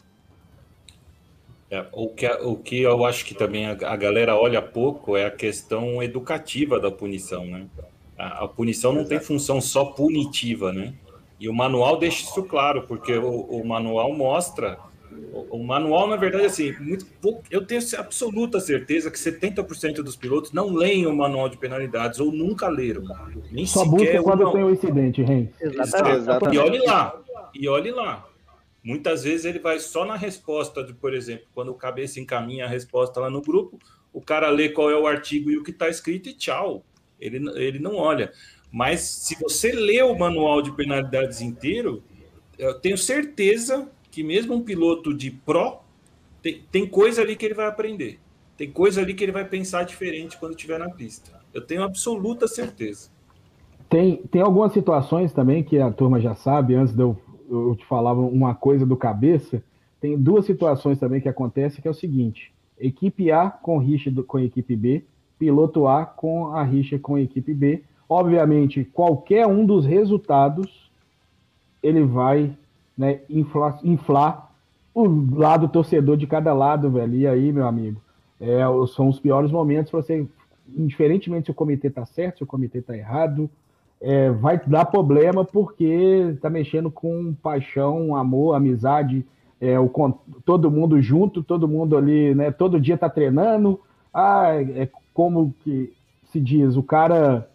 [1.69, 5.25] É, o, que, o que eu acho que também a, a, galera olha pouco é
[5.25, 7.65] a questão educativa da punição, né?
[8.17, 9.09] A, a punição não Exato.
[9.09, 10.93] tem função só punitiva, né?
[11.39, 14.77] E o manual deixa isso claro, porque o, o manual mostra
[15.31, 20.15] o, o, manual, na verdade, assim, muito pouco, eu tenho absoluta certeza que 70% dos
[20.15, 23.03] pilotos não leem o manual de penalidades ou nunca leram.
[23.51, 25.47] Nem Só busca quando tem um incidente, Ren.
[25.59, 26.55] Exatamente.
[26.55, 27.21] E olhe lá,
[27.53, 28.27] e olhe lá.
[28.83, 32.67] Muitas vezes ele vai só na resposta, de, por exemplo, quando o cabeça encaminha a
[32.67, 33.79] resposta lá no grupo,
[34.11, 36.83] o cara lê qual é o artigo e o que está escrito e tchau.
[37.19, 38.31] Ele, ele não olha.
[38.71, 42.03] Mas se você lê o manual de penalidades inteiro,
[42.57, 45.77] eu tenho certeza que mesmo um piloto de Pro
[46.39, 48.19] tem, tem coisa ali que ele vai aprender.
[48.55, 51.31] Tem coisa ali que ele vai pensar diferente quando estiver na pista.
[51.51, 53.09] Eu tenho absoluta certeza.
[53.89, 57.17] Tem, tem algumas situações também que a turma já sabe, antes de eu,
[57.49, 59.63] eu te falar uma coisa do cabeça,
[59.99, 64.37] tem duas situações também que acontecem, que é o seguinte, equipe A com rixa com
[64.37, 65.03] equipe B,
[65.39, 67.81] piloto A com a rixa com a equipe B.
[68.07, 70.91] Obviamente, qualquer um dos resultados,
[71.81, 72.55] ele vai
[72.97, 74.51] né, inflar, inflar
[74.93, 77.15] o lado torcedor de cada lado, velho.
[77.15, 77.99] E aí, meu amigo,
[78.39, 78.61] é,
[78.93, 80.27] são os piores momentos para você,
[80.75, 83.49] indiferentemente se o comitê tá certo, se o comitê tá errado,
[83.99, 89.25] é, vai dar problema porque tá mexendo com paixão, amor, amizade,
[89.61, 89.89] é, o,
[90.43, 92.51] todo mundo junto, todo mundo ali, né?
[92.51, 93.79] Todo dia tá treinando.
[94.13, 95.93] Ah, é como que
[96.25, 97.49] se diz, o cara,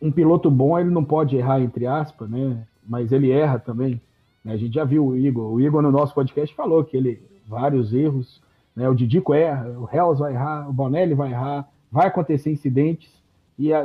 [0.00, 2.66] um piloto bom, ele não pode errar, entre aspas, né?
[2.86, 4.00] Mas ele erra também.
[4.44, 5.52] A gente já viu o Igor.
[5.52, 8.42] O Igor, no nosso podcast, falou que ele vários erros.
[8.74, 8.88] Né?
[8.88, 13.12] O Didico erra, o Hells vai errar, o Bonelli vai errar, vai acontecer incidentes,
[13.58, 13.84] e a,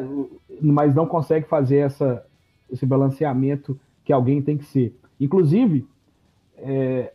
[0.62, 2.26] mas não consegue fazer essa,
[2.72, 4.98] esse balanceamento que alguém tem que ser.
[5.20, 5.86] Inclusive,
[6.58, 7.12] é,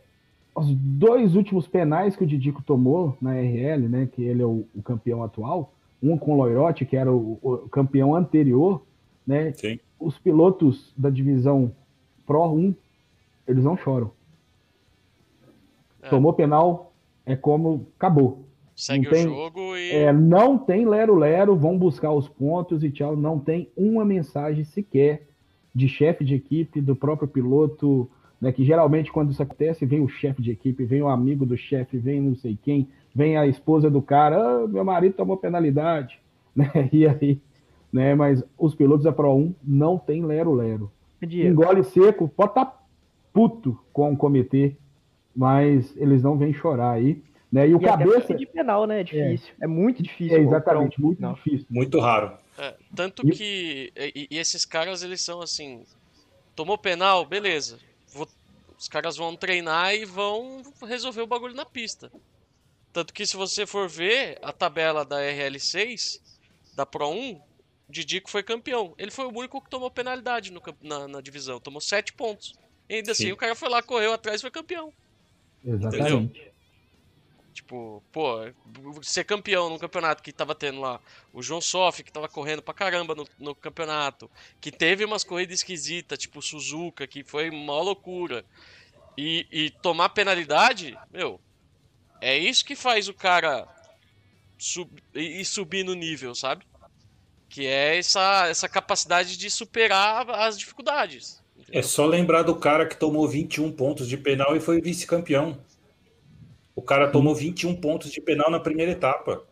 [0.55, 4.65] os dois últimos penais que o Didico tomou na RL, né, que ele é o,
[4.75, 8.83] o campeão atual, um com o Loirotti, que era o, o campeão anterior,
[9.25, 9.53] né?
[9.53, 9.79] Sim.
[9.97, 11.71] Os pilotos da divisão
[12.25, 12.75] Pro 1,
[13.47, 14.11] eles não choram.
[16.01, 16.09] É.
[16.09, 16.93] Tomou penal,
[17.25, 18.43] é como acabou.
[18.75, 19.91] Segue Não tem- o jogo e.
[19.91, 23.15] É, não tem lero-lero, vão buscar os pontos e tchau.
[23.15, 25.27] Não tem uma mensagem sequer
[25.73, 28.09] de chefe de equipe, do próprio piloto,
[28.41, 28.51] né?
[28.51, 31.97] Que geralmente quando isso acontece, vem o chefe de equipe, vem o amigo do chefe,
[31.97, 36.19] vem não sei quem, vem a esposa do cara, "Ah, meu marido tomou penalidade,
[36.55, 36.89] né?
[36.91, 37.39] E aí,
[37.91, 38.15] né?
[38.15, 40.91] Mas os pilotos da Pro 1 não tem lero-lero.
[41.47, 42.82] Engole seco, pode estar
[43.33, 44.75] puto com o comitê,
[45.35, 47.21] mas eles não vêm chorar aí.
[47.51, 47.67] Né?
[47.69, 48.21] E o e até cabeça.
[48.21, 49.01] porque de penal, né?
[49.01, 49.53] É difícil.
[49.61, 50.37] É, muito difícil.
[50.37, 51.33] É, exatamente, muito Não.
[51.33, 51.65] difícil.
[51.69, 52.35] Muito raro.
[52.57, 53.93] É, tanto E- que.
[53.95, 55.83] E, e esses caras, eles são assim.
[56.55, 57.77] Tomou penal, beleza.
[58.11, 58.27] Vou-
[58.77, 62.11] os caras vão treinar e vão resolver o bagulho na pista.
[62.91, 66.19] Tanto que se você for ver a tabela da RL6,
[66.75, 67.39] da Pro 1,
[67.89, 68.93] Didico foi campeão.
[68.97, 71.59] Ele foi o único que tomou penalidade no na, na divisão.
[71.59, 72.53] Tomou 7 pontos.
[72.89, 73.31] E ainda assim, Sim.
[73.31, 74.93] o cara foi lá, correu atrás e foi campeão.
[75.63, 76.53] Exatamente.
[77.53, 78.39] Tipo, pô,
[79.03, 80.99] ser campeão num campeonato que tava tendo lá
[81.31, 85.59] o João Soff, que tava correndo pra caramba no, no campeonato, que teve umas corridas
[85.59, 88.43] esquisitas, tipo o Suzuka, que foi uma loucura,
[89.15, 91.39] e, e tomar penalidade, meu,
[92.19, 93.67] é isso que faz o cara
[94.57, 96.65] sub, e subir no nível, sabe?
[97.47, 101.42] Que é essa, essa capacidade de superar as dificuldades.
[101.71, 105.57] É só lembrar do cara que tomou 21 pontos de penal e foi vice-campeão.
[106.75, 109.43] O cara tomou 21 pontos de penal na primeira etapa.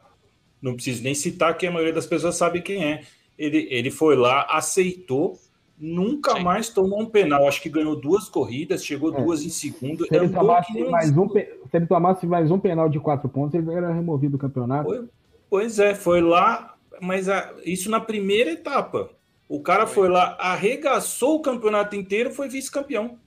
[0.61, 3.03] Não preciso nem citar que a maioria das pessoas sabe quem é.
[3.37, 5.39] Ele, ele foi lá, aceitou,
[5.79, 6.43] nunca Sim.
[6.43, 7.47] mais tomou um penal.
[7.47, 9.21] Acho que ganhou duas corridas, chegou É.
[9.23, 10.05] duas em segundo.
[10.05, 13.27] Se ele, Andou tomasse nem- mais um, se ele tomasse mais um penal de quatro
[13.29, 14.89] pontos, ele era removido do campeonato.
[14.89, 15.07] Foi-
[15.49, 19.09] Pois é, foi lá, mas a- isso na primeira etapa.
[19.53, 23.17] O cara foi lá, arregaçou o campeonato inteiro, foi vice-campeão.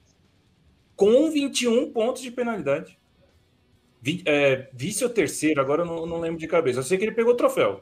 [0.95, 2.97] Com 21 pontos de penalidade.
[4.01, 6.79] Vi- é, vice ou terceiro, agora eu não, não lembro de cabeça.
[6.79, 7.81] Eu sei que ele pegou o troféu.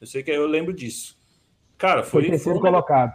[0.00, 1.18] Eu sei que eu lembro disso.
[1.76, 3.14] Cara, Foi foi, terceiro foi um colocado.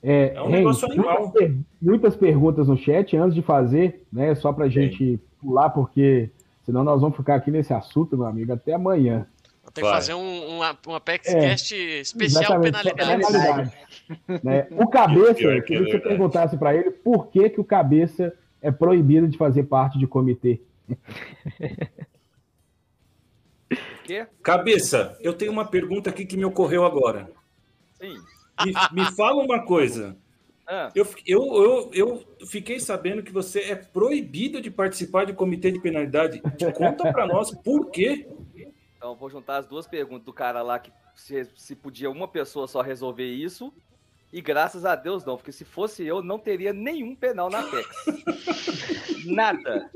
[0.00, 1.20] É, É um Reis, negócio animal.
[1.34, 4.32] muitas, muitas perguntas no chat antes de fazer, né?
[4.36, 6.30] Só pra gente pular, porque
[6.64, 9.26] senão nós vamos ficar aqui nesse assunto, meu amigo, até amanhã.
[9.68, 11.52] Vou ter que fazer um, um, um Apex É,
[12.00, 13.26] especial penalidades.
[13.26, 13.72] penalidade.
[14.42, 14.66] né?
[14.70, 18.70] O cabeça, que queria que você perguntasse pra ele por que, que o cabeça é
[18.70, 20.60] proibido de fazer parte de comitê.
[24.04, 24.26] Quê?
[24.42, 27.30] Cabeça, eu tenho uma pergunta aqui que me ocorreu agora.
[28.00, 28.16] Sim.
[28.64, 30.16] Me, me fala uma coisa.
[30.66, 35.70] Ah, Eu, eu, eu, eu fiquei sabendo que você é proibido de participar de comitê
[35.70, 36.40] de penalidade.
[36.74, 38.26] Conta pra nós por quê.
[38.98, 42.66] Então vou juntar as duas perguntas do cara lá que se, se podia uma pessoa
[42.66, 43.72] só resolver isso.
[44.32, 47.88] E graças a Deus não, porque se fosse eu, não teria nenhum penal na Apex.
[49.24, 49.88] Nada.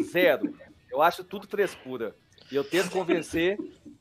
[0.00, 0.56] Zero.
[0.88, 2.16] Eu acho tudo frescura.
[2.50, 3.58] E eu tento convencer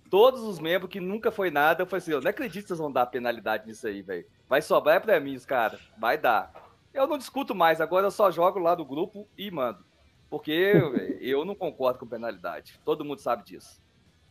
[0.09, 1.81] todos os membros que nunca foi nada.
[1.81, 4.25] Eu falei assim, eu não acredito que vocês vão dar penalidade nisso aí, velho.
[4.47, 5.81] Vai sobrar pra mim, os caras.
[5.97, 6.53] Vai dar.
[6.93, 9.83] Eu não discuto mais, agora eu só jogo lá do grupo e mando.
[10.29, 12.79] Porque eu, eu não concordo com penalidade.
[12.85, 13.81] Todo mundo sabe disso.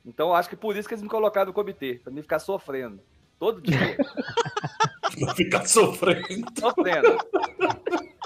[0.06, 2.38] Então eu acho que por isso que eles me colocaram no comitê, pra mim ficar
[2.38, 3.00] sofrendo.
[3.38, 3.96] Todo dia.
[5.20, 6.46] Vai ficar sofrendo.
[6.58, 7.18] sofrendo.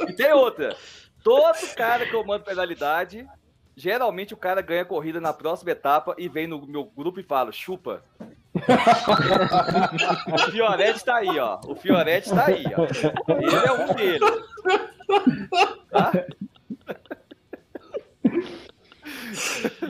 [0.09, 0.77] E tem outra.
[1.23, 3.27] Todo cara que eu mando penalidade,
[3.77, 7.53] geralmente o cara ganha corrida na próxima etapa e vem no meu grupo e fala,
[7.53, 8.03] chupa.
[10.33, 11.61] o Fioretti tá aí, ó.
[11.67, 12.87] O Fioretti tá aí, ó.
[13.35, 14.31] Ele é um deles.
[15.91, 16.13] Tá?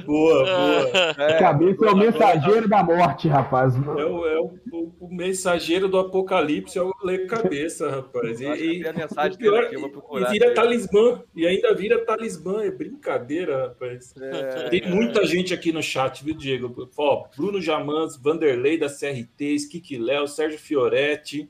[0.04, 0.90] Boa, boa.
[1.18, 3.74] É, cabeça é o mensageiro da morte, rapaz.
[3.74, 8.40] É, o, é o- o- o mensageiro do apocalipse, é o ler cabeça, rapaz.
[8.40, 10.54] E, e- a mensagem pior- aqui, eu vou e vira aqui.
[10.54, 11.22] talismã.
[11.34, 12.62] E ainda vira talismã.
[12.62, 14.14] É brincadeira, rapaz.
[14.20, 16.88] É, Tem muita gente aqui no chat, viu, Diego?
[16.96, 21.48] Ó, Bruno Jamans, Vanderlei da CRT, Skik Léo, Sérgio Fioretti.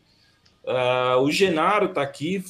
[0.66, 2.42] ah, o Genaro tá aqui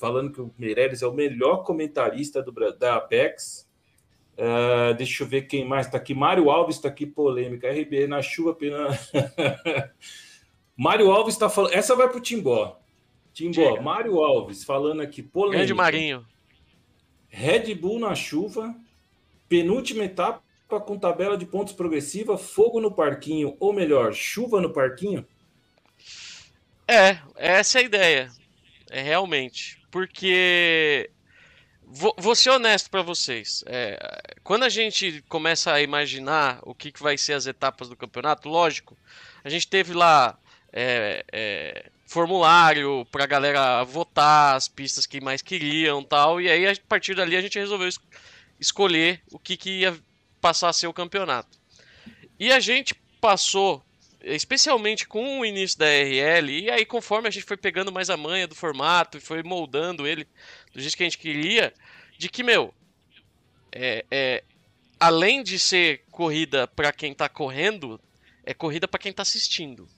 [0.00, 3.67] falando que o Meirelles é o melhor comentarista do, da Apex.
[4.38, 6.14] Ah, deixa eu ver quem mais tá aqui.
[6.14, 7.68] Mário Alves está aqui, polêmica.
[7.70, 8.88] RB na chuva, pena.
[10.76, 11.74] Mário Alves está falando.
[11.74, 12.78] Essa vai pro Timbó.
[13.32, 13.82] Timbó, Diga.
[13.82, 15.58] Mário Alves falando aqui, polêmica.
[15.58, 16.26] Grande Marinho.
[17.28, 18.74] Red Bull na chuva,
[19.48, 20.42] penúltima etapa
[20.86, 25.26] com tabela de pontos progressiva, fogo no parquinho, ou melhor, chuva no parquinho.
[26.86, 28.30] É, essa é a ideia.
[28.90, 29.78] É realmente.
[29.90, 31.10] Porque.
[31.90, 33.64] Vou, vou ser honesto pra vocês.
[33.66, 33.98] É,
[34.44, 38.46] quando a gente começa a imaginar o que, que vai ser as etapas do campeonato,
[38.46, 38.96] lógico,
[39.42, 40.38] a gente teve lá
[40.70, 46.40] é, é, formulário pra galera votar as pistas que mais queriam tal.
[46.40, 47.98] E aí, a partir dali, a gente resolveu es
[48.60, 49.98] escolher o que, que ia
[50.42, 51.58] passar a ser o campeonato.
[52.38, 53.82] E a gente passou,
[54.22, 58.16] especialmente com o início da RL, e aí conforme a gente foi pegando mais a
[58.16, 60.26] manha do formato e foi moldando ele
[60.72, 61.72] do jeito que a gente queria,
[62.16, 62.74] de que, meu,
[63.72, 64.44] é, é
[64.98, 68.00] além de ser corrida para quem tá correndo,
[68.44, 69.88] é corrida para quem tá assistindo.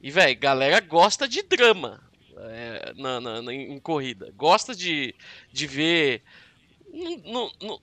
[0.00, 2.02] E, velho, galera gosta de drama
[2.36, 4.32] é, na, na, na, em corrida.
[4.36, 5.14] Gosta de,
[5.52, 6.22] de ver.
[7.24, 7.82] No, no,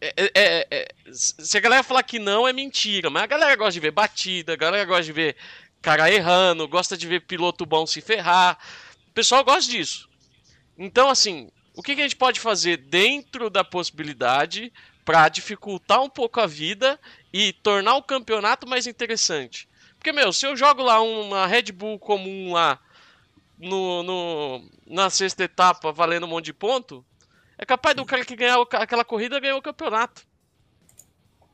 [0.00, 3.10] é, é, é, é, se a galera falar que não, é mentira.
[3.10, 5.36] Mas a galera gosta de ver batida, a galera gosta de ver
[5.82, 8.58] cara errando, gosta de ver piloto bom se ferrar.
[9.08, 10.08] O pessoal gosta disso.
[10.78, 14.72] Então, assim, o que, que a gente pode fazer dentro da possibilidade
[15.04, 16.98] para dificultar um pouco a vida
[17.32, 19.68] e tornar o campeonato mais interessante?
[19.94, 22.78] Porque, meu, se eu jogo lá uma Red Bull comum lá
[23.58, 27.04] no, no, na sexta etapa valendo um monte de ponto,
[27.56, 30.26] é capaz do cara que ganhar aquela corrida ganhar o campeonato.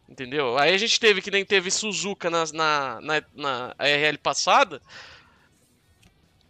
[0.09, 0.59] Entendeu?
[0.59, 4.83] Aí a gente teve que nem teve Suzuka na, na, na, na RL passada.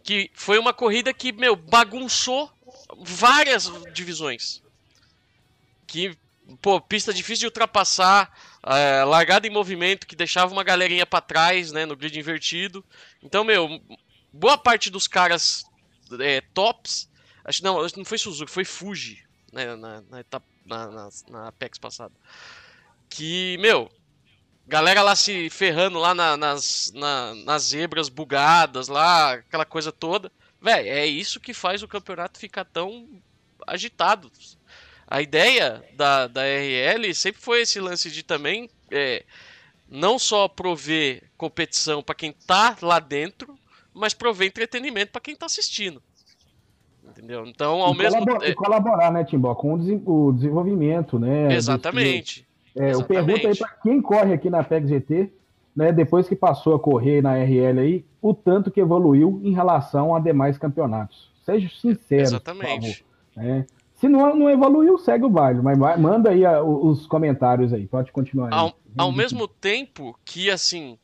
[0.03, 2.51] Que foi uma corrida que, meu, bagunçou
[2.99, 4.61] várias divisões.
[5.87, 6.17] Que,
[6.61, 8.31] pô, pista difícil de ultrapassar
[8.63, 12.83] é, largada em movimento que deixava uma galerinha para trás, né, no grid invertido.
[13.21, 13.81] Então, meu,
[14.31, 15.65] boa parte dos caras
[16.19, 17.09] é, tops,
[17.43, 20.23] acho não, não foi Suzuki, foi Fuji, né, na, na,
[20.65, 22.13] na, na, na Apex passada.
[23.09, 23.91] Que, meu,
[24.67, 30.31] galera lá se ferrando lá na, nas, na, nas zebras bugadas lá, aquela coisa toda.
[30.61, 33.07] Véi, é isso que faz o campeonato ficar tão
[33.65, 34.31] agitado.
[35.07, 39.23] A ideia da, da RL sempre foi esse lance de também é,
[39.89, 43.57] não só prover competição para quem tá lá dentro,
[43.93, 46.01] mas prover entretenimento para quem tá assistindo.
[47.03, 47.45] Entendeu?
[47.45, 48.43] Então, ao e mesmo tempo.
[48.45, 51.53] E colaborar, né, Timbó, com o desenvolvimento, né?
[51.53, 52.47] Exatamente.
[52.75, 55.33] É, eu pergunto aí para quem corre aqui na PEG GT,
[55.75, 60.15] né, depois que passou a correr na RL aí, o tanto que evoluiu em relação
[60.15, 61.31] a demais campeonatos.
[61.45, 63.03] Seja sincero, Exatamente.
[63.33, 63.47] por favor.
[63.49, 63.65] Né?
[63.95, 65.61] Se não, não evoluiu, segue o baile.
[65.61, 67.87] Mas manda aí a, os comentários aí.
[67.87, 68.47] Pode continuar.
[68.47, 68.53] Aí.
[68.53, 70.97] Ao, ao mesmo tempo que, assim,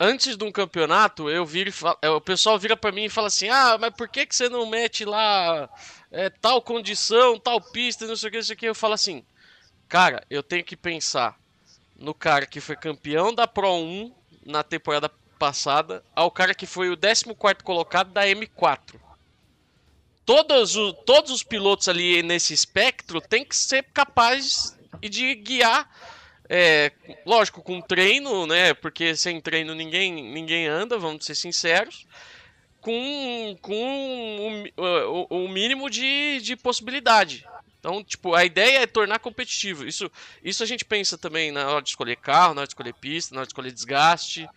[0.00, 3.48] antes de um campeonato, eu viro é, o pessoal vira para mim e fala assim:
[3.48, 5.68] ah, mas por que, que você não mete lá
[6.10, 8.66] é, tal condição, tal pista, não sei o que, não sei o que.
[8.66, 9.22] Eu falo assim,
[9.86, 11.36] cara, eu tenho que pensar
[11.98, 14.14] no cara que foi campeão da Pro 1
[14.46, 17.24] na temporada passada, ao cara que foi o 14
[17.62, 19.08] colocado da M4
[20.28, 25.88] todos, o, todos os pilotos ali nesse espectro têm que ser capazes de guiar.
[26.50, 26.92] É,
[27.24, 28.74] lógico, com treino, né?
[28.74, 32.06] Porque sem treino ninguém, ninguém anda, vamos ser sinceros.
[32.82, 37.46] Com, com o, o, o mínimo de, de possibilidade.
[37.78, 39.86] Então, tipo, a ideia é tornar competitivo.
[39.86, 40.10] Isso,
[40.42, 43.34] isso a gente pensa também na hora de escolher carro, na hora de escolher pista,
[43.34, 44.48] na hora de escolher desgaste.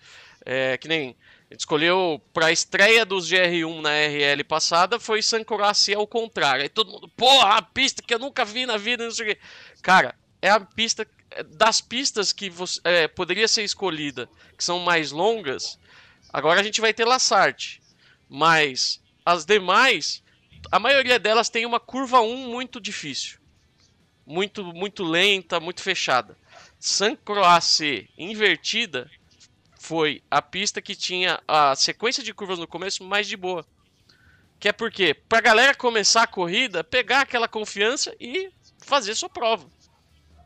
[0.44, 1.16] É, que nem
[1.50, 6.64] a gente escolheu para a estreia dos GR1 na RL passada foi Sankurasi ao contrário.
[6.64, 9.36] Aí todo mundo, porra, a pista que eu nunca vi na vida, não sei o
[9.36, 9.42] quê.
[9.84, 14.80] Cara, é a pista é, das pistas que você, é, poderia ser escolhida, que são
[14.80, 15.78] mais longas.
[16.34, 17.82] Agora a gente vai ter Lassarte,
[18.28, 20.24] mas as demais,
[20.72, 23.40] a maioria delas tem uma curva 1 muito difícil,
[24.26, 26.38] muito muito lenta, muito fechada.
[26.80, 27.80] San Croix
[28.18, 29.10] invertida
[29.80, 33.66] foi a pista que tinha a sequência de curvas no começo mais de boa.
[34.60, 39.68] Que é porque, pra galera começar a corrida, pegar aquela confiança e fazer sua prova.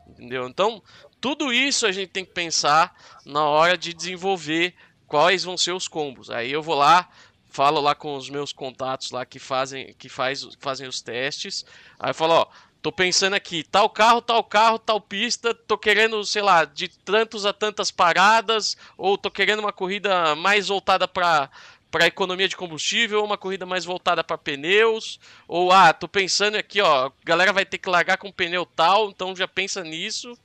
[0.08, 0.48] Entendeu?
[0.48, 0.82] Então,
[1.20, 2.94] tudo isso a gente tem que pensar
[3.26, 4.74] na hora de desenvolver
[5.06, 6.30] quais vão ser os combos.
[6.30, 7.08] Aí eu vou lá,
[7.56, 11.64] falo lá com os meus contatos lá que fazem, que faz, fazem os testes.
[11.98, 12.46] Aí eu falo, ó,
[12.82, 17.44] Tô pensando aqui, tal carro, tal carro, tal pista, tô querendo, sei lá, de tantos
[17.44, 21.50] a tantas paradas, ou tô querendo uma corrida mais voltada para
[21.90, 26.80] para economia de combustível, uma corrida mais voltada para pneus, ou ah, tô pensando aqui,
[26.80, 30.38] ó, a galera vai ter que largar com pneu tal, então já pensa nisso.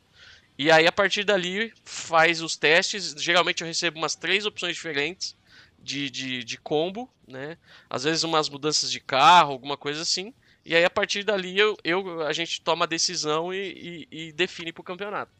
[0.57, 3.14] E aí a partir dali faz os testes.
[3.18, 5.36] Geralmente eu recebo umas três opções diferentes
[5.82, 7.58] de, de, de combo, né?
[7.90, 10.34] Às vezes umas mudanças de carro, alguma coisa assim.
[10.64, 14.32] E aí, a partir dali, eu, eu a gente toma a decisão e, e, e
[14.32, 15.32] define para o campeonato.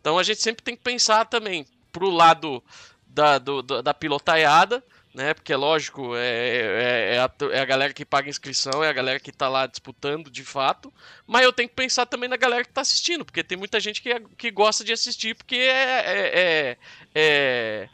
[0.00, 2.62] Então, a gente sempre tem que pensar também pro lado
[3.06, 4.82] da, do, da pilotaiada,
[5.12, 5.34] né?
[5.34, 9.18] Porque, lógico, é, é, é, a, é, a, galera que paga inscrição, é a galera
[9.18, 10.92] que está lá disputando de fato.
[11.26, 14.00] Mas eu tenho que pensar também na galera que está assistindo, porque tem muita gente
[14.00, 16.76] que, que gosta de assistir porque é,
[17.14, 17.88] é,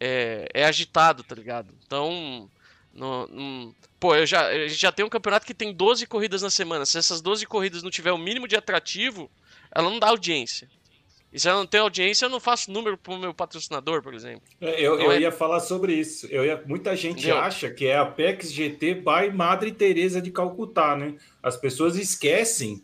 [0.00, 1.72] é, é, agitado, tá ligado?
[1.86, 2.48] Então,
[2.92, 6.42] No, no- Pô, eu já, a gente já tem um campeonato que tem 12 corridas
[6.42, 6.84] na semana.
[6.84, 9.30] Se essas 12 corridas não tiver o mínimo de atrativo,
[9.72, 10.68] ela não dá audiência.
[11.32, 14.42] E se ela não tem audiência, eu não faço número pro meu patrocinador, por exemplo.
[14.60, 16.26] Eu, Não eu é- ia falar sobre isso.
[16.26, 17.38] Eu ia, muita gente Entendeu?
[17.38, 21.14] acha que é a Apex GT by Madre Teresa de Calcutá, né?
[21.40, 22.82] As pessoas esquecem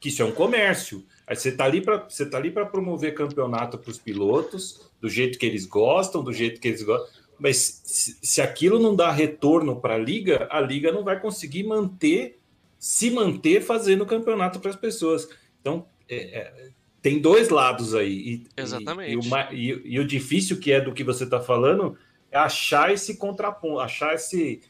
[0.00, 1.04] que isso é um comércio.
[1.26, 5.08] Aí você tá ali para você tá ali para promover campeonato para os pilotos, do
[5.08, 7.08] jeito que eles gostam, do jeito que eles gostam.
[7.38, 11.62] Mas se, se aquilo não dá retorno para a liga, a liga não vai conseguir
[11.64, 12.38] manter,
[12.78, 15.28] se manter fazendo campeonato para as pessoas.
[15.60, 16.68] Então é, é,
[17.00, 18.12] tem dois lados aí.
[18.12, 19.12] E, e- Exatamente.
[19.12, 21.96] E, o, ma- e- e o difícil que é do que você está falando
[22.30, 24.60] é achar esse contraponto, achar esse,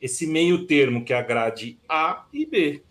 [0.00, 2.82] esse meio termo que agrade A e B.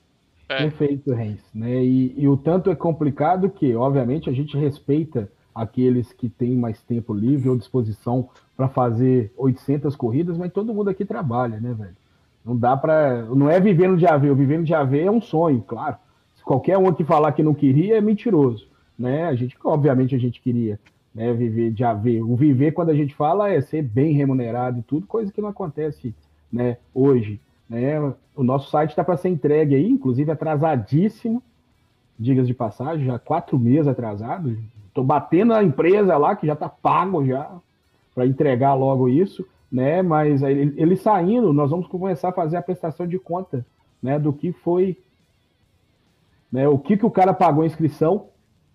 [0.50, 0.64] É.
[0.64, 1.42] Perfeito, Renz.
[1.54, 1.84] Né?
[1.84, 6.82] E, e o tanto é complicado que, obviamente, a gente respeita aqueles que têm mais
[6.84, 11.96] tempo livre ou disposição para fazer 800 corridas, mas todo mundo aqui trabalha, né, velho?
[12.46, 13.24] Não dá para.
[13.24, 14.34] Não é vivendo de AV.
[14.36, 15.98] Vivendo de AV é um sonho, claro.
[16.36, 19.26] Se qualquer um que falar que não queria é mentiroso, né?
[19.26, 20.80] A gente, obviamente, a gente queria
[21.14, 22.22] né, viver de AV.
[22.22, 25.50] O viver, quando a gente fala, é ser bem remunerado e tudo, coisa que não
[25.50, 26.14] acontece
[26.54, 27.42] né, hoje.
[27.68, 28.00] Né?
[28.36, 31.42] O nosso site está para ser entregue aí, inclusive atrasadíssimo,
[32.18, 34.58] digas de passagem, já quatro meses atrasado.
[34.98, 37.52] Estou batendo a empresa lá, que já está pago já,
[38.16, 40.02] para entregar logo isso, né?
[40.02, 43.64] Mas ele, ele saindo, nós vamos começar a fazer a prestação de conta
[44.02, 44.98] né, do que foi,
[46.52, 48.26] né, o que, que o cara pagou a inscrição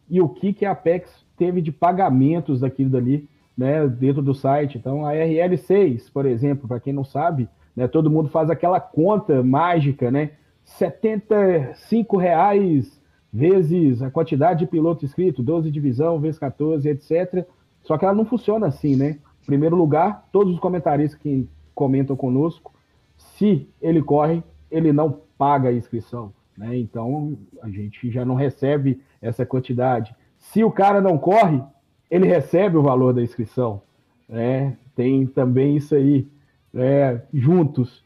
[0.08, 4.78] e o que, que a Apex teve de pagamentos daquilo dali né, dentro do site.
[4.78, 9.42] Então, a RL6, por exemplo, para quem não sabe, né, todo mundo faz aquela conta
[9.42, 10.30] mágica, né?
[10.64, 13.01] 75 reais
[13.32, 17.46] vezes a quantidade de piloto inscrito, 12 divisão, vezes 14, etc.
[17.82, 19.18] Só que ela não funciona assim, né?
[19.42, 22.72] Em primeiro lugar, todos os comentaristas que comentam conosco,
[23.16, 26.76] se ele corre, ele não paga a inscrição, né?
[26.76, 30.14] Então, a gente já não recebe essa quantidade.
[30.38, 31.62] Se o cara não corre,
[32.10, 33.82] ele recebe o valor da inscrição,
[34.28, 34.76] né?
[34.94, 36.28] Tem também isso aí,
[36.72, 37.22] né?
[37.32, 38.01] juntos.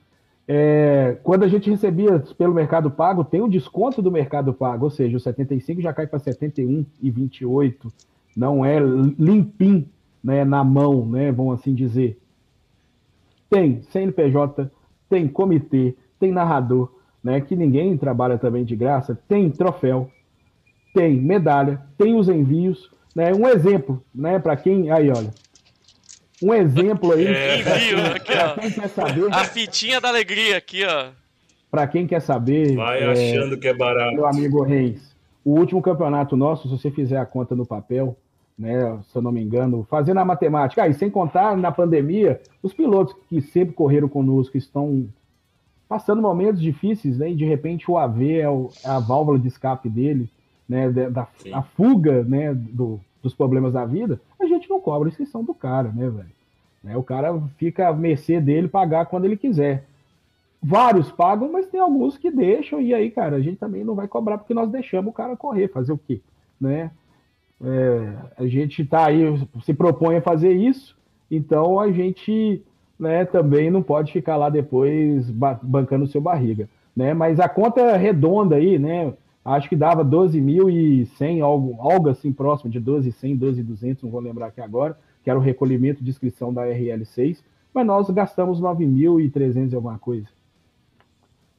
[0.48, 4.90] É, quando a gente recebia pelo Mercado Pago, tem o desconto do Mercado Pago, ou
[4.90, 7.92] seja, o 75 já cai para 71 e 28,
[8.36, 9.88] não é limpim,
[10.22, 12.18] né, na mão, né, vamos assim dizer.
[13.50, 14.70] Tem CNPJ,
[15.08, 16.92] tem comitê, tem narrador,
[17.22, 20.08] né, que ninguém trabalha também de graça, tem troféu,
[20.94, 25.32] tem medalha, tem os envios, né, um exemplo, né, para quem, aí olha,
[26.42, 27.26] um exemplo aí.
[27.26, 27.58] É.
[27.60, 28.54] Envio, aqui, ó.
[28.60, 31.08] Quem quer saber, A fitinha da alegria aqui, ó.
[31.70, 34.14] para quem quer saber, Vai é, achando que é barato.
[34.14, 35.14] meu amigo Reis,
[35.44, 38.16] o último campeonato nosso, se você fizer a conta no papel,
[38.58, 42.40] né, se eu não me engano, fazendo a matemática, ah, e sem contar na pandemia,
[42.62, 45.06] os pilotos que sempre correram conosco estão
[45.88, 49.46] passando momentos difíceis, né, e de repente o AV é, o- é a válvula de
[49.48, 50.28] escape dele,
[50.68, 55.08] né, da, da- a fuga, né, do- dos problemas da vida, a gente não cobra
[55.08, 56.36] a inscrição do cara, né, velho?
[56.82, 59.84] Né, o cara fica à mercê dele pagar quando ele quiser.
[60.62, 64.06] Vários pagam, mas tem alguns que deixam, e aí, cara, a gente também não vai
[64.06, 66.20] cobrar porque nós deixamos o cara correr, fazer o quê?
[66.60, 66.90] Né?
[67.62, 69.22] É, a gente tá aí,
[69.64, 70.96] se propõe a fazer isso,
[71.30, 72.62] então a gente
[72.98, 76.68] né, também não pode ficar lá depois ba- bancando o seu barriga.
[76.96, 77.12] Né?
[77.12, 79.12] Mas a conta redonda aí, né?
[79.46, 84.60] Acho que dava 12.100, algo, algo assim próximo de 12.100, 12.200, não vou lembrar aqui
[84.60, 90.00] agora, que era o recolhimento de inscrição da RL6, mas nós gastamos 9.300 e alguma
[90.00, 90.26] coisa.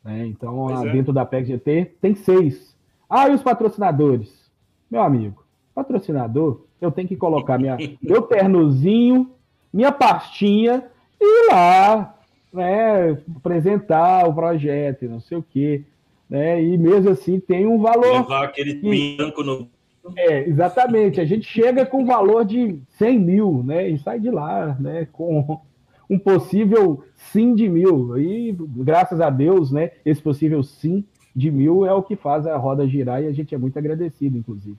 [0.04, 0.28] Né?
[0.28, 0.92] Então, lá é.
[0.92, 2.76] dentro da PEC GT tem seis.
[3.10, 4.52] Ah, e os patrocinadores?
[4.92, 9.32] Meu amigo, patrocinador, eu tenho que colocar minha, meu ternozinho,
[9.72, 10.84] minha pastinha
[11.22, 12.18] e ir lá,
[12.52, 15.86] né, apresentar o projeto e não sei o quê.
[16.30, 18.22] Né, e mesmo assim tem um valor.
[18.22, 19.70] Levar aquele pinhanco no.
[20.16, 21.22] É, exatamente.
[21.22, 23.90] A gente chega com um valor de 100 mil, né?
[23.90, 25.08] E sai de lá, né?
[25.12, 25.62] Com
[26.10, 28.18] um possível sim de mil.
[28.18, 29.92] E graças a Deus, né?
[30.06, 31.04] Esse possível sim
[31.36, 34.38] de mil é o que faz a roda girar e a gente é muito agradecido,
[34.38, 34.78] inclusive,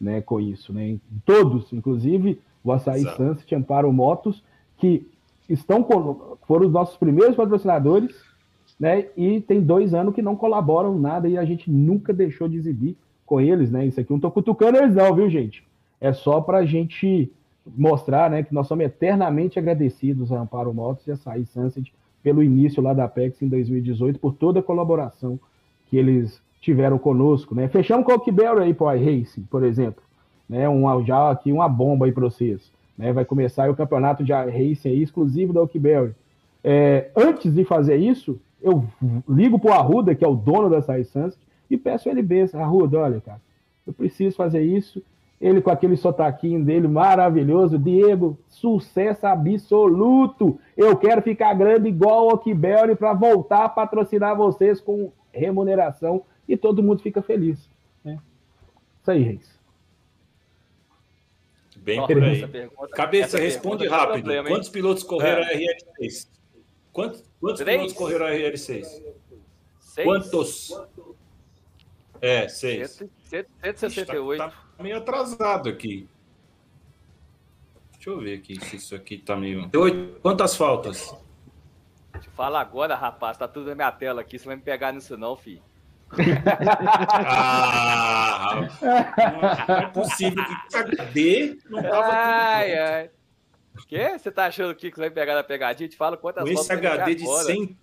[0.00, 0.20] né?
[0.20, 0.98] Com isso, né?
[1.24, 3.16] Todos, inclusive o Açaí Exato.
[3.16, 4.42] Sunset, Amparo Motos,
[4.78, 5.06] que
[5.48, 5.86] estão
[6.46, 8.14] foram os nossos primeiros patrocinadores,
[8.78, 9.06] né?
[9.16, 12.96] E tem dois anos que não colaboram nada e a gente nunca deixou de exibir
[13.24, 13.86] com eles, né?
[13.86, 15.64] Isso aqui não tô cutucando eles, não, viu, gente?
[16.00, 17.32] É só para a gente
[17.76, 22.42] mostrar, né, que nós somos eternamente agradecidos a Amparo Motos e a Saí Sunset pelo
[22.42, 25.38] início lá da Apex em 2018, por toda a colaboração
[25.86, 27.68] que eles tiveram conosco, né?
[27.68, 30.02] Fechamos com o Oakberry aí para Racing, por exemplo,
[30.48, 30.68] né?
[30.68, 33.12] Um, já aqui uma bomba aí para vocês, né?
[33.12, 36.14] Vai começar o campeonato de racing aí exclusivo da Oakberry.
[36.64, 38.84] É, antes de fazer isso, eu
[39.28, 41.38] ligo pro Arruda, que é o dono da Sai Sunset,
[41.70, 42.60] e peço ele benção.
[42.60, 43.40] Arruda, olha, cara,
[43.86, 45.02] eu preciso fazer isso.
[45.38, 47.78] Ele com aquele sotaquinho dele maravilhoso.
[47.78, 50.58] Diego, sucesso absoluto.
[50.76, 56.56] Eu quero ficar grande igual o Kibelli para voltar a patrocinar vocês com remuneração e
[56.56, 57.68] todo mundo fica feliz.
[58.02, 58.18] Né?
[59.02, 59.56] Isso aí, Reis.
[61.76, 62.46] Bem por aí.
[62.48, 64.14] Pergunta, Cabeça, responde rápido.
[64.14, 65.54] Problema, Quantos pilotos correram é.
[65.54, 66.26] a RL6?
[66.92, 68.84] Quantos, quantos pilotos correram a RL6?
[69.78, 70.06] Seis.
[70.06, 70.70] Quantos?
[72.20, 73.02] É, seis.
[73.62, 74.38] 168.
[74.38, 76.08] Tá, tá meio atrasado aqui.
[77.92, 79.70] Deixa eu ver aqui se isso aqui tá meio.
[80.22, 81.14] Quantas faltas?
[82.34, 83.36] Fala agora, rapaz.
[83.36, 84.38] Tá tudo na minha tela aqui.
[84.38, 85.62] Você vai me pegar nisso, não, filho.
[87.26, 88.60] ah,
[89.68, 93.10] não é possível que HD não tava ai, tudo ai.
[93.86, 94.18] O quê?
[94.18, 95.88] Você tá achando que vai pegar na pegadinha?
[95.88, 97.44] Te fala quantas Com esse HD de agora.
[97.44, 97.78] 100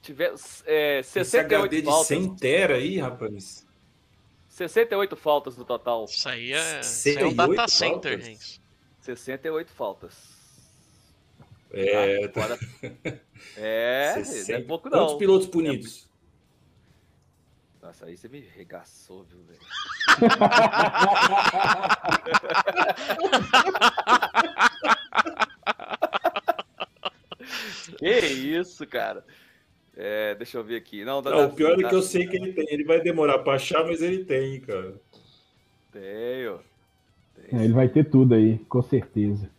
[0.00, 0.32] Tiver,
[0.64, 2.08] é, 68 Esse HD faltas.
[2.08, 3.66] de 100 tera aí, rapaz.
[4.48, 6.04] 68 faltas no total.
[6.04, 8.62] Isso aí é, isso é um data center, gente.
[9.00, 10.14] 68 faltas.
[11.72, 12.58] É, ah, agora...
[13.56, 14.52] é, 60...
[14.52, 14.98] não é pouco não.
[15.00, 16.07] Quantos pilotos punidos?
[17.82, 19.60] Nossa, aí você me regaçou, viu, velho?
[27.98, 29.24] que isso, cara?
[29.96, 31.04] É, deixa eu ver aqui.
[31.04, 32.66] Não, não o pior é que eu sei que ele tem.
[32.68, 34.94] Ele vai demorar pra achar, mas ele tem, cara.
[35.92, 36.60] Tenho.
[37.52, 39.50] É, ele vai ter tudo aí, com certeza.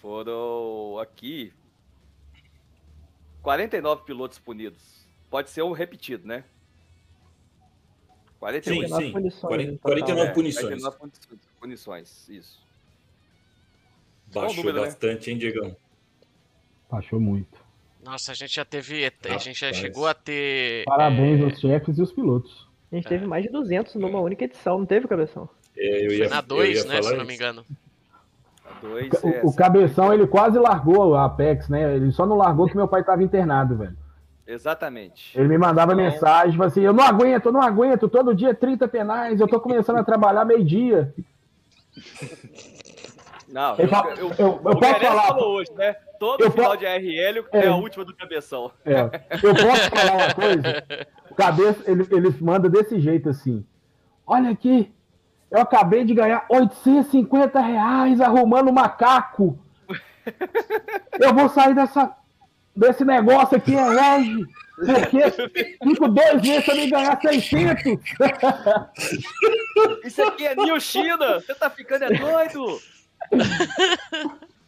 [0.00, 1.52] Foram aqui
[3.42, 5.06] 49 pilotos punidos.
[5.30, 6.44] Pode ser um repetido, né?
[8.38, 9.12] 49 sim, sim.
[9.12, 9.40] punições.
[9.40, 10.82] 40, 49 punições.
[10.82, 11.14] 49
[11.60, 12.66] punições, isso.
[14.32, 14.86] Baixou número, né?
[14.86, 15.32] bastante, né?
[15.32, 15.76] hein, Diegão?
[16.90, 17.64] Baixou muito.
[18.04, 19.10] Nossa, a gente já teve.
[19.28, 20.84] A gente já chegou a ter.
[20.84, 21.44] Parabéns é...
[21.44, 22.68] aos chefes e os pilotos.
[22.92, 23.08] A gente é.
[23.08, 25.48] teve mais de 200 numa única edição, não teve, Cabeção?
[25.76, 27.64] É, eu ia, Foi na 2, né, se não me engano.
[28.80, 31.96] Dois, o, é, o Cabeção, ele quase largou a Apex, né?
[31.96, 33.96] Ele só não largou que meu pai estava internado, velho.
[34.46, 35.36] Exatamente.
[35.38, 36.04] Ele me mandava então...
[36.04, 39.98] mensagem, assim, eu não aguento, eu não aguento, todo dia 30 penais, eu tô começando
[39.98, 41.12] a trabalhar meio-dia.
[43.48, 45.38] Não, eu, fala, eu, eu, eu posso falar.
[45.38, 45.94] Hoje, né?
[46.18, 48.72] Todo eu final de RL é, é, a última do cabeção.
[48.84, 49.02] É,
[49.42, 51.06] eu posso falar uma coisa?
[51.30, 53.64] O cabeça, ele, ele manda desse jeito assim.
[54.26, 54.92] Olha aqui,
[55.50, 59.58] eu acabei de ganhar 850 reais arrumando macaco.
[61.20, 62.16] Eu vou sair dessa
[62.76, 64.46] desse negócio aqui é leve,
[64.76, 65.30] porque
[65.82, 67.82] fico dois meses pra me ganhar 600.
[70.04, 72.80] Isso aqui é New China, você tá ficando é doido?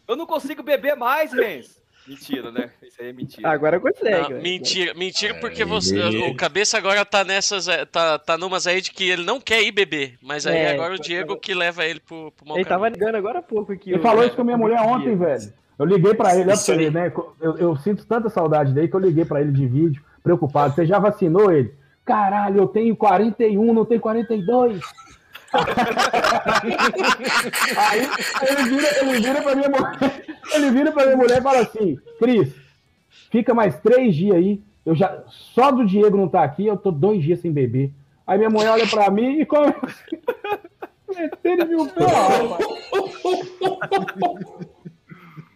[0.08, 1.78] Eu não consigo beber mais, Rens.
[2.08, 2.70] Mentira, né?
[2.82, 3.50] Isso aí é mentira.
[3.50, 4.32] Agora consegue.
[4.32, 8.80] Não, mentira, mentira porque você, o cabeça agora tá nessas, é, tá, tá numas aí
[8.80, 11.84] de que ele não quer ir beber, mas aí é, agora o Diego que leva
[11.84, 13.90] ele pro, pro Ele tava ligando agora há pouco aqui.
[13.90, 15.52] Ele falou isso com a minha mulher ontem, velho.
[15.78, 17.12] Eu liguei para ele, ele né?
[17.40, 20.74] Eu, eu, sinto tanta saudade dele que eu liguei para ele de vídeo, preocupado.
[20.74, 21.72] Você já vacinou ele?
[22.04, 24.80] Caralho, eu tenho 41, não tenho 42.
[27.76, 28.00] aí
[28.48, 30.24] ele vira, ele vira pra minha mulher,
[30.54, 32.52] ele vira pra minha mulher e fala assim: Cris,
[33.30, 34.60] fica mais três dias aí.
[34.84, 37.92] Eu já, só do Diego não tá aqui, eu tô dois dias sem beber.
[38.26, 39.78] Aí minha mulher olha pra mim e começa.
[41.14, 42.04] Metendo meu pé,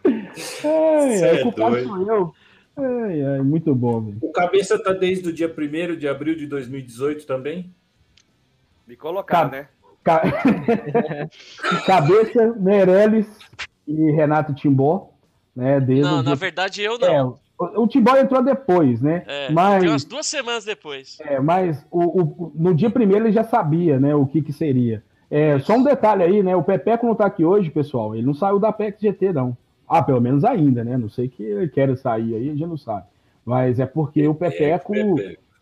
[0.05, 2.34] Ai, ai, é culpado sou eu.
[2.76, 4.18] Ai, ai, muito bom, velho.
[4.22, 7.74] O cabeça tá desde o dia 1 de abril de 2018 também?
[8.86, 9.57] Me colocar, Ca...
[9.57, 9.68] né?
[10.03, 10.22] Ca...
[11.86, 13.26] cabeça, Meirelles
[13.86, 15.11] e Renato Timbó.
[15.55, 17.07] Né, desde não, na verdade eu não.
[17.07, 17.38] É, o,
[17.82, 19.22] o Timbó entrou depois, né?
[19.26, 21.18] É, mas, umas duas semanas depois.
[21.20, 25.05] É, mas o, o, no dia primeiro ele já sabia, né, o que que seria.
[25.30, 26.55] É, só um detalhe aí, né?
[26.55, 28.14] O Pepeco não tá aqui hoje, pessoal.
[28.14, 29.57] Ele não saiu da PEX GT, não.
[29.95, 30.97] Ah, pelo menos ainda, né?
[30.97, 33.05] Não sei que ele quer sair aí, a gente não sabe.
[33.45, 34.95] Mas é porque o Pepeco,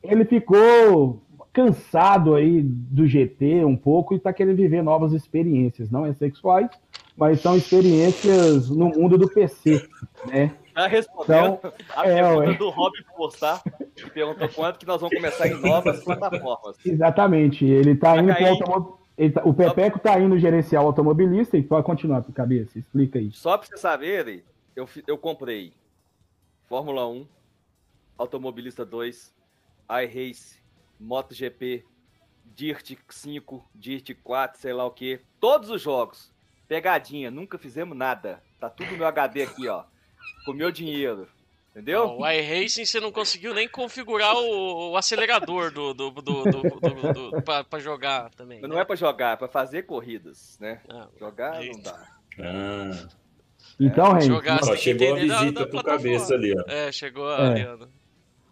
[0.05, 1.21] ele ficou
[1.53, 6.71] cansado aí do GT um pouco e está querendo viver novas experiências, não é sexuais,
[7.17, 9.85] mas são experiências no mundo do PC,
[10.29, 10.53] né?
[10.77, 13.63] Já respondeu então, a é, pergunta do Rob Postar,
[13.97, 16.77] que perguntou quanto que nós vamos começar em novas plataformas.
[16.87, 21.85] Exatamente, ele está indo para o Tá, o Pepeco está indo gerencial automobilista e pode
[21.85, 22.79] continuar por cabeça.
[22.79, 23.31] Explica aí.
[23.33, 24.43] Só para vocês saberem,
[24.75, 25.75] eu, eu comprei
[26.67, 27.27] Fórmula 1,
[28.17, 29.35] Automobilista 2,
[29.91, 30.59] iRace,
[30.99, 31.85] MotoGP,
[32.55, 35.21] Dirt 5, Dirt 4, sei lá o que.
[35.39, 36.33] Todos os jogos.
[36.69, 38.43] Pegadinha, nunca fizemos nada.
[38.61, 39.85] Tá tudo no HD aqui, ó.
[40.45, 41.27] com o meu dinheiro.
[41.81, 42.19] Entendeu?
[42.19, 47.31] O iRacing você não conseguiu nem configurar o, o acelerador do, do, do, do, do,
[47.31, 48.61] do pra, pra, jogar também.
[48.61, 48.83] Não né?
[48.83, 50.81] é pra jogar, é pra fazer corridas, né?
[50.91, 52.07] Ah, jogar não dá.
[52.39, 53.09] Ah.
[53.81, 54.21] Então, é.
[54.21, 56.65] Jogar, ó, chegou a visita pro cabeça ali, ó.
[56.71, 57.79] É, chegou a é.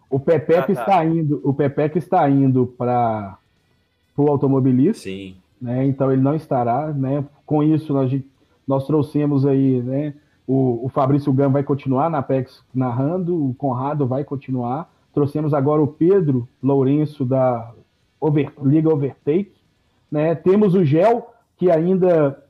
[0.09, 0.81] O Pepeca ah, tá.
[0.81, 3.37] está indo, o Pepeca está indo para
[4.17, 5.03] o automobilista.
[5.03, 5.37] Sim.
[5.61, 5.85] Né?
[5.85, 7.23] Então ele não estará, né?
[7.45, 8.11] Com isso nós,
[8.67, 10.15] nós trouxemos aí, né?
[10.49, 14.91] O, o Fabrício Gama vai continuar na Apex narrando, o Conrado vai continuar.
[15.13, 17.71] Trouxemos agora o Pedro Lourenço da
[18.19, 19.53] Over, Liga Overtake.
[20.11, 20.33] Né?
[20.33, 22.43] Temos o Gel, que ainda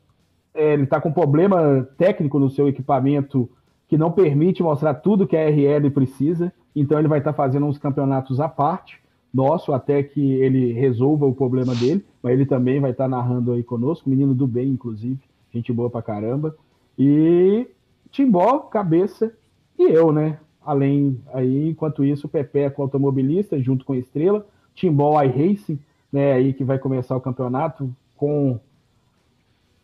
[0.54, 3.50] é, ele está com problema técnico no seu equipamento
[3.86, 6.54] que não permite mostrar tudo que a RL precisa.
[6.74, 8.98] Então ele vai estar tá fazendo uns campeonatos à parte,
[9.34, 12.06] nosso, até que ele resolva o problema dele.
[12.24, 15.20] Mas ele também vai estar tá narrando aí conosco, menino do bem, inclusive.
[15.54, 16.56] Gente boa pra caramba.
[16.98, 17.68] E
[18.12, 19.34] Timbó, cabeça
[19.78, 20.40] e eu, né?
[20.66, 24.46] Além aí, enquanto isso, o Pepe com automobilista, junto com a Estrela,
[24.76, 25.80] Timbó iRacing,
[26.12, 26.34] né?
[26.34, 28.60] Aí que vai começar o campeonato com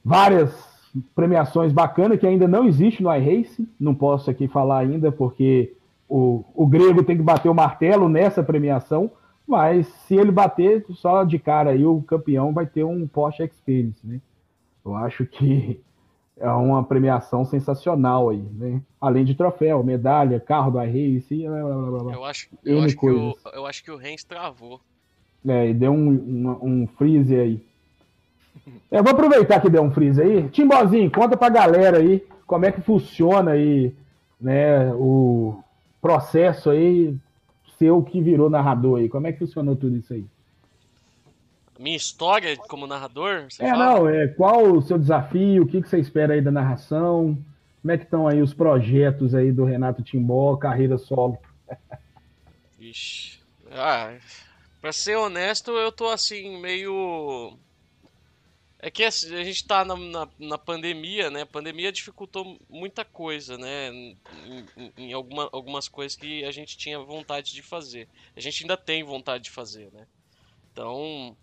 [0.03, 0.53] várias
[1.13, 3.67] premiações bacanas que ainda não existe no iRacing.
[3.79, 5.73] Não posso aqui falar ainda porque
[6.07, 9.11] o, o grego tem que bater o martelo nessa premiação,
[9.47, 14.05] mas se ele bater só de cara aí, o campeão vai ter um Porsche Experience,
[14.05, 14.21] né?
[14.83, 15.79] Eu acho que
[16.37, 18.81] é uma premiação sensacional aí, né?
[18.99, 22.13] Além de troféu, medalha, carro do iRace, blá, blá, blá, blá.
[22.13, 24.81] Eu acho, eu acho, que o, eu acho que o Renz travou.
[25.47, 27.63] É, e deu um, um, um freeze aí.
[28.91, 30.49] Eu vou aproveitar que deu um freeze aí.
[30.49, 33.93] Timbozinho, conta pra galera aí como é que funciona aí,
[34.39, 35.59] né, o
[36.01, 37.15] processo aí
[37.77, 39.09] seu que virou narrador aí.
[39.09, 40.25] Como é que funcionou tudo isso aí?
[41.79, 43.47] Minha história como narrador?
[43.59, 43.85] é, fala?
[43.85, 47.37] não, é qual o seu desafio, o que, que você espera aí da narração?
[47.81, 51.37] Como é que estão aí os projetos aí do Renato Timbó, carreira solo?
[52.79, 53.39] Ixi.
[53.71, 54.17] Ah,
[54.81, 57.57] pra ser honesto, eu tô assim, meio.
[58.79, 61.41] É que assim, a gente tá na, na, na, pandemia, né?
[61.41, 63.89] A pandemia dificultou muita coisa, né?
[63.89, 64.17] Em,
[64.77, 68.07] em, em alguma, algumas coisas que a gente tinha vontade de fazer.
[68.35, 70.05] A gente ainda tem vontade de fazer, né?
[70.71, 71.35] Então,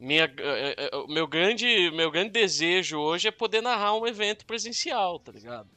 [0.00, 4.46] minha, eh, eh, eh, meu, grande, meu grande desejo hoje é poder narrar um evento
[4.46, 5.68] presencial, tá ligado?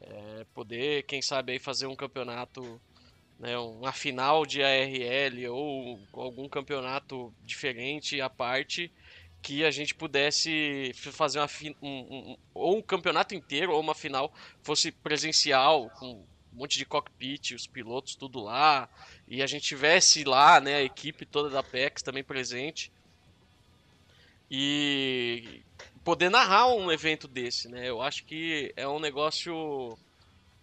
[0.00, 2.80] É poder, quem sabe, aí fazer um campeonato,
[3.38, 8.90] né, uma final de ARL ou algum campeonato diferente à parte
[9.42, 11.48] que a gente pudesse fazer uma,
[11.82, 14.32] um, um, ou um campeonato inteiro ou uma final
[14.62, 16.26] fosse presencial com um
[16.56, 18.88] monte de cockpit, os pilotos tudo lá
[19.28, 22.90] e a gente tivesse lá, né, a equipe toda da PEX também presente
[24.56, 25.62] e
[26.04, 27.88] poder narrar um evento desse, né?
[27.88, 29.98] Eu acho que é um negócio.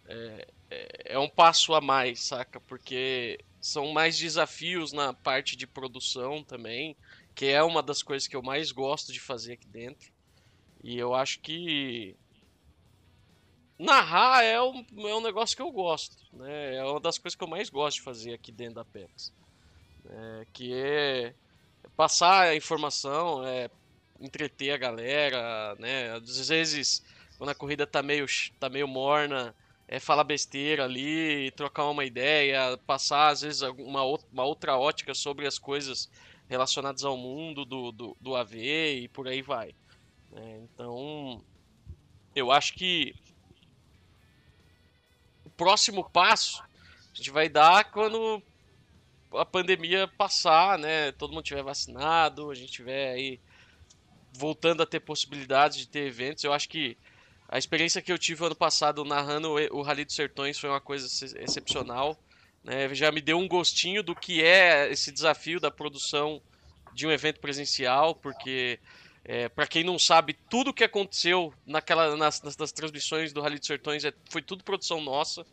[0.08, 2.62] É, é, é um passo a mais, saca?
[2.62, 6.96] Porque são mais desafios na parte de produção também,
[7.36, 10.10] que é uma das coisas que eu mais gosto de fazer aqui dentro.
[10.82, 12.16] E eu acho que
[13.78, 16.78] narrar é um, é um negócio que eu gosto, né?
[16.78, 19.34] É uma das coisas que eu mais gosto de fazer aqui dentro da PEX.
[20.06, 21.36] É, que é
[21.98, 23.70] passar a informação, é,
[24.22, 26.12] entreter a galera, né?
[26.14, 27.04] Às vezes,
[27.38, 28.26] quando a corrida tá meio,
[28.60, 29.56] tá meio morna,
[29.88, 35.46] é falar besteira ali, trocar uma ideia, passar às vezes uma, uma outra ótica sobre
[35.46, 36.10] as coisas
[36.48, 39.76] relacionadas ao mundo do, do, do AV e por aí vai.
[40.34, 41.44] É, então,
[42.36, 43.14] eu acho que
[45.44, 48.42] o próximo passo a gente vai dar quando
[49.34, 51.12] a pandemia passar, né?
[51.14, 53.40] Todo mundo tiver vacinado, a gente tiver aí
[54.34, 56.44] voltando a ter possibilidades de ter eventos.
[56.44, 56.98] Eu acho que
[57.48, 61.08] a experiência que eu tive ano passado narrando o Rally dos Sertões foi uma coisa
[61.38, 62.18] excepcional.
[62.64, 62.94] Né?
[62.94, 66.42] Já me deu um gostinho do que é esse desafio da produção
[66.94, 68.80] de um evento presencial, porque
[69.24, 73.60] é, para quem não sabe, tudo que aconteceu naquela, nas, nas, nas transmissões do Rally
[73.60, 75.46] dos Sertões é, foi tudo produção nossa.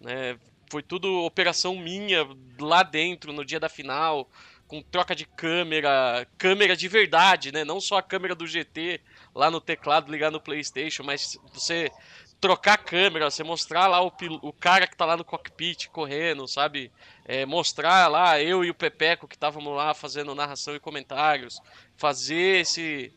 [0.00, 0.38] Né?
[0.70, 2.26] Foi tudo operação minha
[2.58, 4.30] lá dentro, no dia da final,
[4.72, 7.62] com troca de câmera, câmera de verdade, né?
[7.62, 9.02] Não só a câmera do GT
[9.34, 11.92] lá no teclado ligar no PlayStation, mas você
[12.40, 14.10] trocar a câmera, você mostrar lá o,
[14.40, 16.90] o cara que tá lá no cockpit correndo, sabe?
[17.26, 21.60] É, mostrar lá eu e o Pepeco que estávamos lá fazendo narração e comentários,
[21.94, 23.12] fazer esse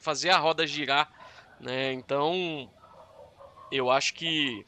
[0.00, 1.08] fazer a roda girar,
[1.60, 1.92] né?
[1.92, 2.68] Então,
[3.70, 4.66] eu acho que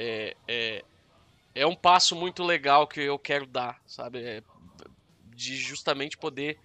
[0.00, 0.84] é, é,
[1.54, 4.20] é um passo muito legal que eu quero dar, sabe?
[4.20, 4.42] É,
[5.34, 6.58] de justamente poder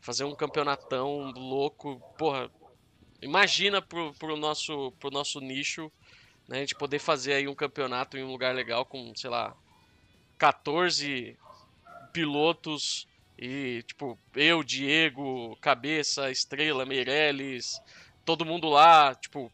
[0.00, 2.00] fazer um campeonatão louco.
[2.16, 2.50] Porra,
[3.20, 5.90] imagina pro, pro, nosso, pro nosso nicho
[6.50, 6.56] né?
[6.56, 9.56] A gente poder fazer aí um campeonato em um lugar legal com, sei lá,
[10.36, 11.38] 14
[12.12, 13.06] pilotos
[13.38, 17.80] e, tipo, eu, Diego, Cabeça, Estrela, Meirelles,
[18.24, 19.50] todo mundo lá, tipo,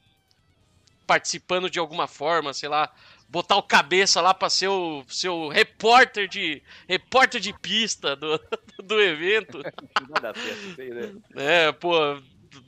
[1.07, 2.91] participando de alguma forma, sei lá,
[3.29, 8.41] botar o cabeça lá para ser o seu repórter de repórter de pista do,
[8.83, 9.63] do evento.
[10.09, 11.13] Nada certo, sei, né?
[11.35, 11.93] É, pô,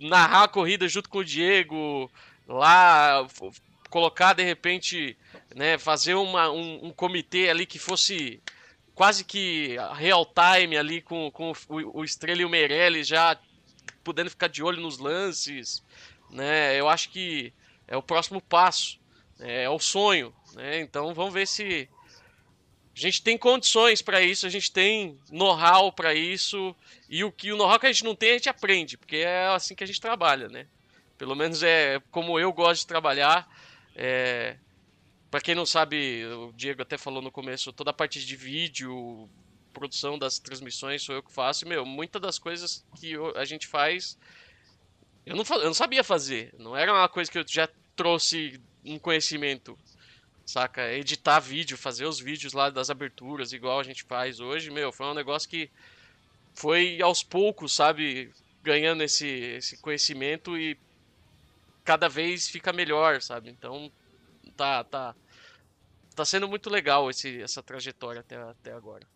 [0.01, 2.11] narrar a corrida junto com o Diego,
[2.47, 3.27] lá
[3.89, 5.17] colocar de repente,
[5.55, 8.43] né, fazer uma, um, um comitê ali que fosse
[8.95, 13.39] quase que real time ali com, com o, o Estrela e o Meirelles já
[14.05, 15.83] podendo ficar de olho nos lances,
[16.31, 16.79] né?
[16.79, 17.53] Eu acho que
[17.87, 18.99] é o próximo passo,
[19.39, 20.81] né, é o sonho, né?
[20.81, 21.89] Então vamos ver se
[22.95, 26.75] a gente tem condições para isso, a gente tem know-how para isso
[27.09, 29.47] e o que o know-how que a gente não tem a gente aprende, porque é
[29.47, 30.67] assim que a gente trabalha, né?
[31.17, 33.49] Pelo menos é como eu gosto de trabalhar.
[33.95, 34.57] É,
[35.31, 39.29] para quem não sabe, o Diego até falou no começo, toda a parte de vídeo,
[39.73, 41.65] produção das transmissões sou eu que faço.
[41.65, 44.19] E, meu, muitas das coisas que a gente faz,
[45.25, 46.55] eu não, eu não sabia fazer.
[46.59, 49.79] Não era uma coisa que eu já trouxe um conhecimento,
[50.49, 50.91] saca?
[50.95, 55.05] Editar vídeo, fazer os vídeos lá das aberturas, igual a gente faz hoje, meu, foi
[55.05, 55.71] um negócio que
[56.55, 58.33] foi aos poucos, sabe?
[58.63, 60.79] Ganhando esse, esse conhecimento e
[61.85, 63.51] cada vez fica melhor, sabe?
[63.51, 63.93] Então
[64.57, 65.15] tá tá
[66.17, 69.07] tá sendo muito legal esse, essa trajetória até, até agora.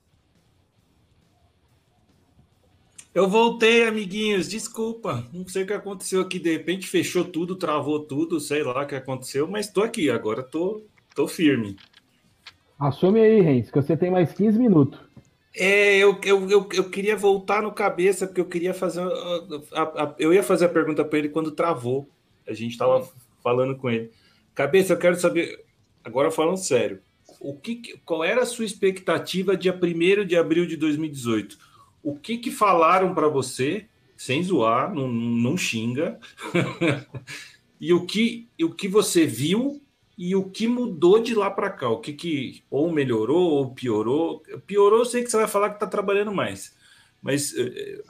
[3.15, 5.27] Eu voltei, amiguinhos, desculpa.
[5.33, 8.87] Não sei o que aconteceu aqui, de repente fechou tudo, travou tudo, sei lá o
[8.87, 10.83] que aconteceu, mas tô aqui, agora tô,
[11.15, 11.77] tô firme.
[12.79, 14.99] Assume aí, Renz, que você tem mais 15 minutos.
[15.55, 19.03] É, eu, eu, eu, eu, queria voltar no cabeça, porque eu queria fazer.
[19.03, 22.09] A, a, a, eu ia fazer a pergunta para ele quando travou.
[22.47, 23.07] A gente estava
[23.43, 24.11] falando com ele.
[24.55, 25.65] Cabeça, eu quero saber,
[26.05, 27.01] agora falando sério,
[27.41, 31.59] o que, qual era a sua expectativa dia 1 de abril de 2018?
[32.03, 33.87] O que, que falaram para você,
[34.17, 36.19] sem zoar, não, não xinga,
[37.81, 39.82] e o que, o que você viu
[40.17, 41.89] e o que mudou de lá para cá?
[41.89, 44.41] O que, que ou melhorou ou piorou?
[44.67, 46.77] Piorou, eu sei que você vai falar que está trabalhando mais.
[47.21, 48.03] Mas eh,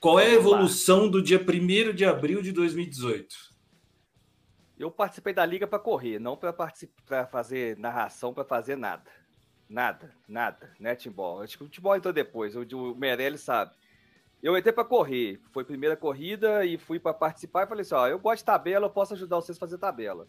[0.00, 3.52] qual é a evolução do dia 1 de abril de 2018?
[4.78, 6.52] Eu participei da liga para correr, não para
[7.30, 9.08] fazer narração, para fazer nada.
[9.68, 11.40] Nada, nada, né, Timbó?
[11.40, 13.74] Acho que o Timbó entrou depois, o, o Meirelles sabe.
[14.42, 17.94] Eu entrei para correr, foi a primeira corrida e fui para participar e falei assim:
[17.94, 20.26] ó, eu gosto de tabela, eu posso ajudar vocês a fazer tabela.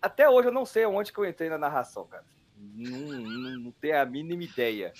[0.00, 2.24] Até hoje eu não sei onde que eu entrei na narração, cara.
[2.56, 4.92] Não, não, não tenho a mínima ideia.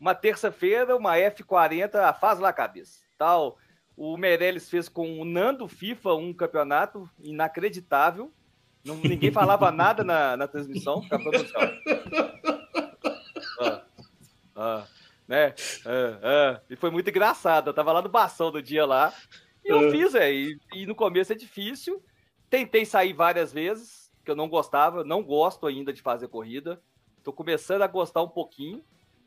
[0.00, 3.00] Uma terça-feira, uma F40, faz lá a cabeça.
[3.18, 3.58] Tal,
[3.96, 8.32] o Meirelles fez com o Nando FIFA um campeonato inacreditável.
[8.84, 11.02] Não, ninguém falava nada na, na transmissão.
[13.60, 13.82] Ah,
[14.56, 14.86] ah,
[15.28, 15.54] né?
[15.86, 16.60] Ah, ah.
[16.68, 17.70] E foi muito engraçado.
[17.70, 19.12] Eu tava lá no Bação do dia lá.
[19.64, 20.32] E eu fiz, é.
[20.32, 22.02] E, e, no começo é difícil.
[22.50, 25.04] Tentei sair várias vezes, que eu não gostava.
[25.04, 26.82] Não gosto ainda de fazer corrida.
[27.22, 28.84] Tô começando a gostar um pouquinho,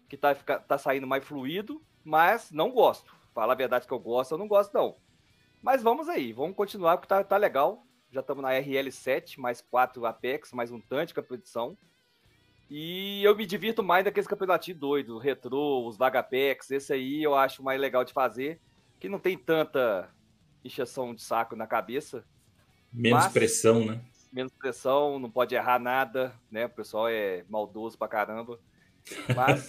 [0.09, 3.15] que tá, tá saindo mais fluido, mas não gosto.
[3.33, 4.97] Falar a verdade que eu gosto, eu não gosto, não.
[5.61, 7.85] Mas vamos aí, vamos continuar, porque tá, tá legal.
[8.11, 11.77] Já estamos na RL7, mais quatro Apex, mais um tanto de competição.
[12.69, 17.35] E eu me divirto mais daqueles campeonatinhos doidos, o retrô, os Vagapex, esse aí eu
[17.35, 18.59] acho mais legal de fazer,
[18.99, 20.09] que não tem tanta
[20.63, 22.25] injeção de saco na cabeça.
[22.91, 24.01] Menos mas, pressão, né?
[24.35, 26.65] Menos pressão, não pode errar nada, né?
[26.65, 28.59] O pessoal é maldoso pra caramba.
[29.33, 29.65] Mas.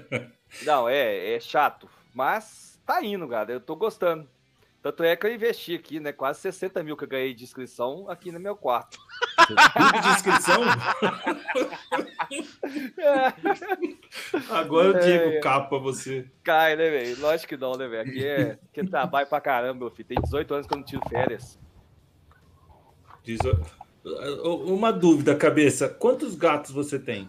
[0.64, 1.86] não, é, é chato.
[2.14, 3.52] Mas tá indo, cara.
[3.52, 4.26] Eu tô gostando.
[4.80, 6.10] Tanto é que eu investi aqui, né?
[6.10, 8.98] Quase 60 mil que eu ganhei de inscrição aqui no meu quarto.
[9.46, 10.62] Tudo de inscrição?
[14.56, 16.30] Agora o Diego é, capa você.
[16.42, 17.20] Cai, né, velho?
[17.20, 18.08] Lógico que não, né, velho?
[18.08, 20.08] Aqui é que trabalho pra caramba, meu filho.
[20.08, 21.58] Tem 18 anos que eu não tiro férias.
[24.64, 25.88] Uma dúvida, cabeça.
[25.88, 27.28] Quantos gatos você tem?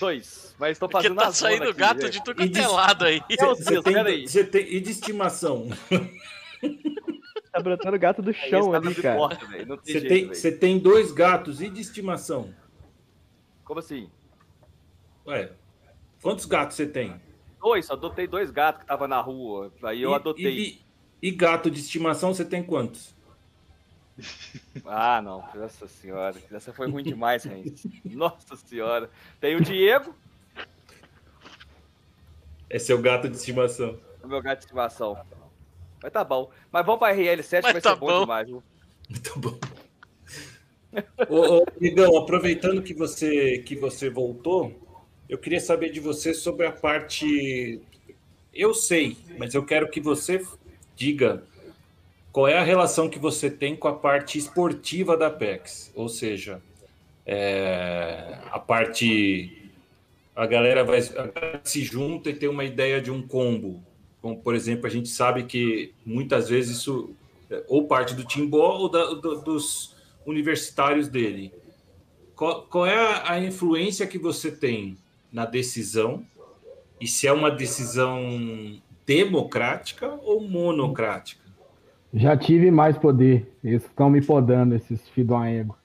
[0.00, 0.54] Dois.
[0.58, 3.22] Mas estou fazendo Porque tá saindo aqui, gato de tudo quanto é lado aí.
[3.28, 5.68] Você tem, você tem, e de estimação?
[7.50, 9.18] Tá brotando gato do chão ali, cara.
[9.82, 12.54] você, tem, você tem dois gatos e de estimação?
[13.64, 14.08] Como assim?
[15.26, 15.52] Ué,
[16.22, 17.20] quantos gatos você tem?
[17.60, 19.72] Dois, adotei dois gatos que estavam na rua.
[19.82, 20.58] Aí eu e, adotei.
[20.58, 20.80] E,
[21.20, 23.16] e, gato de estimação você tem quantos?
[24.84, 25.44] Ah, não.
[25.54, 26.36] Nossa senhora.
[26.50, 27.86] Essa foi ruim demais, Renz.
[28.04, 29.10] Nossa senhora.
[29.40, 30.14] Tem o Diego.
[32.70, 33.98] É seu gato de estimação.
[34.22, 35.16] É meu gato de estimação.
[36.02, 36.50] Mas tá bom.
[36.70, 38.62] Mas vamos pra RL7 Mas vai tá ser bom, bom demais, viu?
[39.08, 39.58] Muito bom.
[41.28, 44.72] Ô, ô, Igão, aproveitando que você, que você voltou,
[45.28, 47.80] eu queria saber de você sobre a parte.
[48.52, 50.44] Eu sei, mas eu quero que você
[50.96, 51.44] diga
[52.32, 55.92] qual é a relação que você tem com a parte esportiva da PEX.
[55.94, 56.62] Ou seja,
[57.26, 59.70] é, a parte.
[60.34, 63.82] A galera vai a se junta e tem uma ideia de um combo.
[64.22, 67.14] Como, por exemplo, a gente sabe que muitas vezes isso
[67.50, 71.52] é, ou parte do Timbó ou da, do, dos universitários dele.
[72.36, 74.96] Qual, qual é a, a influência que você tem
[75.32, 76.24] na decisão
[77.00, 81.47] e se é uma decisão democrática ou monocrática?
[82.12, 83.52] Já tive mais poder.
[83.62, 85.76] Eles estão me podando, esses ego.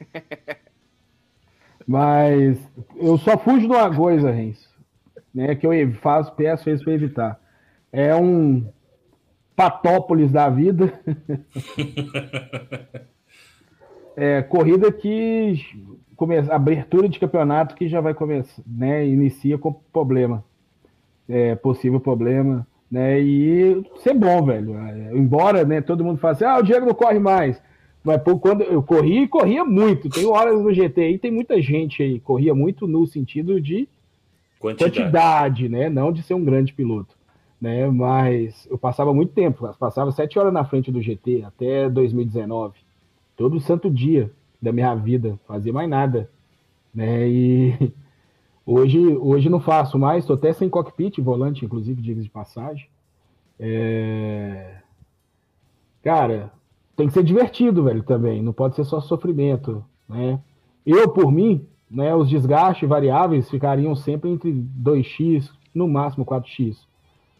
[1.86, 2.58] Mas
[2.96, 4.68] eu só fujo de uma coisa, Renzo,
[5.32, 7.40] né, que eu faço, peço eles para evitar.
[7.92, 8.66] É um
[9.54, 10.92] patópolis da vida.
[14.16, 15.62] é, corrida que
[16.16, 19.06] começa, abertura de campeonato que já vai começar, né?
[19.06, 20.44] Inicia com problema,
[21.28, 23.20] é, possível problema, né?
[23.20, 24.76] E ser bom, velho.
[24.76, 25.80] É, embora, né?
[25.80, 27.60] Todo mundo fala assim, ah, o Diego não corre mais.
[28.02, 30.08] Mas por quando eu corri e corria muito.
[30.08, 32.20] Tem horas no GT aí, tem muita gente aí.
[32.20, 33.88] Corria muito no sentido de
[34.58, 35.88] quantidade, quantidade né?
[35.88, 37.16] Não de ser um grande piloto.
[37.58, 42.74] Né, mas eu passava muito tempo, passava sete horas na frente do GT até 2019,
[43.34, 44.30] todo santo dia
[44.60, 46.28] da minha vida, fazia mais nada,
[46.94, 47.26] né?
[47.26, 47.92] E
[48.66, 52.88] hoje, hoje não faço mais, estou até sem cockpit, volante, inclusive, diga de passagem.
[53.58, 54.78] É...
[56.02, 56.52] Cara,
[56.94, 60.40] tem que ser divertido, velho, também, não pode ser só sofrimento, né?
[60.84, 66.76] Eu, por mim, né, os desgastes variáveis ficariam sempre entre 2x, no máximo 4x.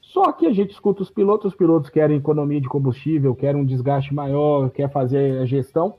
[0.00, 3.64] Só que a gente escuta os pilotos, os pilotos querem economia de combustível, querem um
[3.64, 5.94] desgaste maior, quer fazer a gestão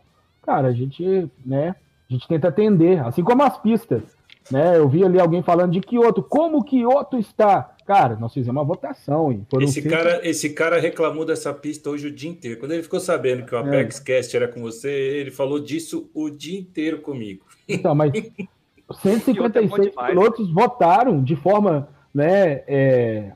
[0.47, 1.75] cara, a gente, né,
[2.09, 4.16] a gente tenta atender, assim como as pistas,
[4.51, 4.77] né?
[4.77, 7.75] Eu vi ali alguém falando de Kyoto, como Kyoto está?
[7.85, 9.31] Cara, nós fizemos uma votação.
[9.31, 9.89] E esse, cinco...
[9.89, 12.59] cara, esse cara reclamou dessa pista hoje o dia inteiro.
[12.59, 14.03] Quando ele ficou sabendo que o Apex é.
[14.03, 17.45] Cast era com você, ele falou disso o dia inteiro comigo.
[17.67, 18.11] Então, mas
[19.01, 23.31] 156 é pilotos votaram de forma né, é,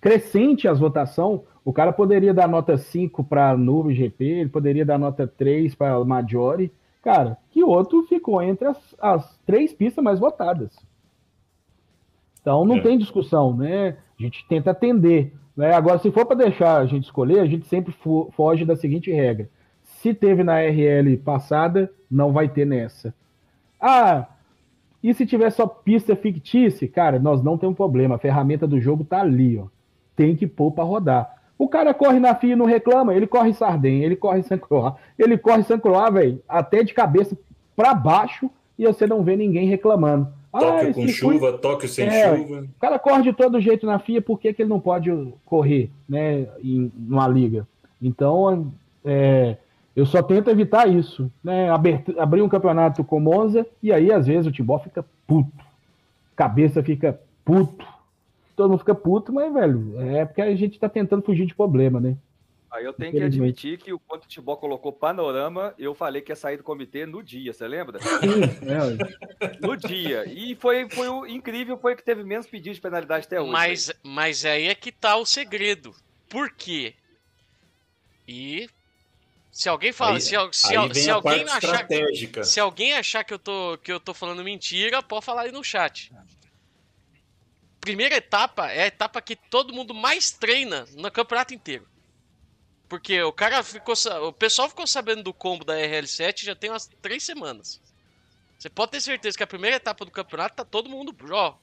[0.00, 5.00] crescente as votações o cara poderia dar nota 5 para Nube GP, ele poderia dar
[5.00, 6.72] nota 3 para Maggiore.
[7.06, 10.76] Cara, que outro ficou entre as, as três pistas mais votadas.
[12.40, 12.80] Então não é.
[12.80, 13.96] tem discussão, né?
[14.18, 15.32] A gente tenta atender.
[15.56, 15.72] Né?
[15.72, 17.94] Agora, se for para deixar a gente escolher, a gente sempre
[18.32, 19.48] foge da seguinte regra:
[19.84, 23.14] se teve na RL passada, não vai ter nessa.
[23.80, 24.26] Ah,
[25.00, 26.88] e se tiver só pista fictícia?
[26.88, 28.16] Cara, nós não temos problema.
[28.16, 29.66] A ferramenta do jogo tá ali, ó.
[30.16, 31.35] Tem que pôr para rodar.
[31.58, 35.38] O cara corre na FIA e não reclama, ele corre Sardenha, ele corre Saint-Croix, ele
[35.38, 37.36] corre Saint-Croix, velho, até de cabeça
[37.74, 40.28] para baixo e você não vê ninguém reclamando.
[40.52, 41.58] Tóquio ah, com chuva, foi...
[41.58, 42.60] Tóquio sem é, chuva.
[42.62, 45.10] O cara corre de todo jeito na FIA, por que, que ele não pode
[45.44, 47.66] correr, né, em uma liga?
[48.00, 48.72] Então,
[49.04, 49.56] é,
[49.94, 54.26] eu só tento evitar isso, né, abrir, abrir um campeonato com Monza e aí às
[54.26, 55.64] vezes o Tibó fica puto,
[56.34, 57.86] cabeça fica puto,
[58.56, 62.00] todo mundo fica puto, mas, velho, é porque a gente tá tentando fugir de problema,
[62.00, 62.16] né?
[62.70, 66.32] Aí eu tenho que admitir que o quando o Tibó colocou panorama, eu falei que
[66.32, 67.98] ia sair do comitê no dia, você lembra?
[68.00, 69.66] Sim, é.
[69.66, 70.24] no dia.
[70.26, 73.52] E foi, foi o incrível, foi que teve menos pedidos de penalidade até hoje.
[73.52, 75.94] Mas, mas aí é que tá o segredo.
[76.28, 76.94] Por quê?
[78.28, 78.68] E
[79.50, 81.86] se alguém fala, aí, se, se, se alguém achar,
[82.44, 85.64] se alguém achar que eu tô que eu tô falando mentira, pode falar aí no
[85.64, 86.10] chat
[87.86, 91.88] primeira etapa é a etapa que todo mundo mais treina no campeonato inteiro.
[92.88, 93.94] Porque o cara ficou.
[94.26, 97.80] O pessoal ficou sabendo do combo da RL7 já tem umas três semanas.
[98.58, 101.56] Você pode ter certeza que a primeira etapa do campeonato tá todo mundo, ó,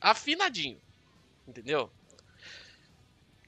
[0.00, 0.80] afinadinho.
[1.46, 1.92] Entendeu?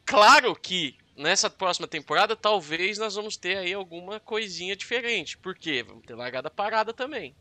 [0.05, 5.37] Claro que nessa próxima temporada talvez nós vamos ter aí alguma coisinha diferente.
[5.37, 7.35] Porque vamos ter largada parada também.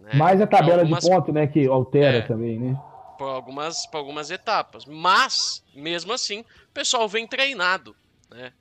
[0.00, 0.14] Né?
[0.14, 1.02] Mais a tabela algumas...
[1.02, 2.80] de ponto, né, que altera é, também, né?
[3.18, 4.84] Por algumas, por algumas etapas.
[4.84, 7.96] Mas, mesmo assim, o pessoal vem treinado,
[8.30, 8.52] né?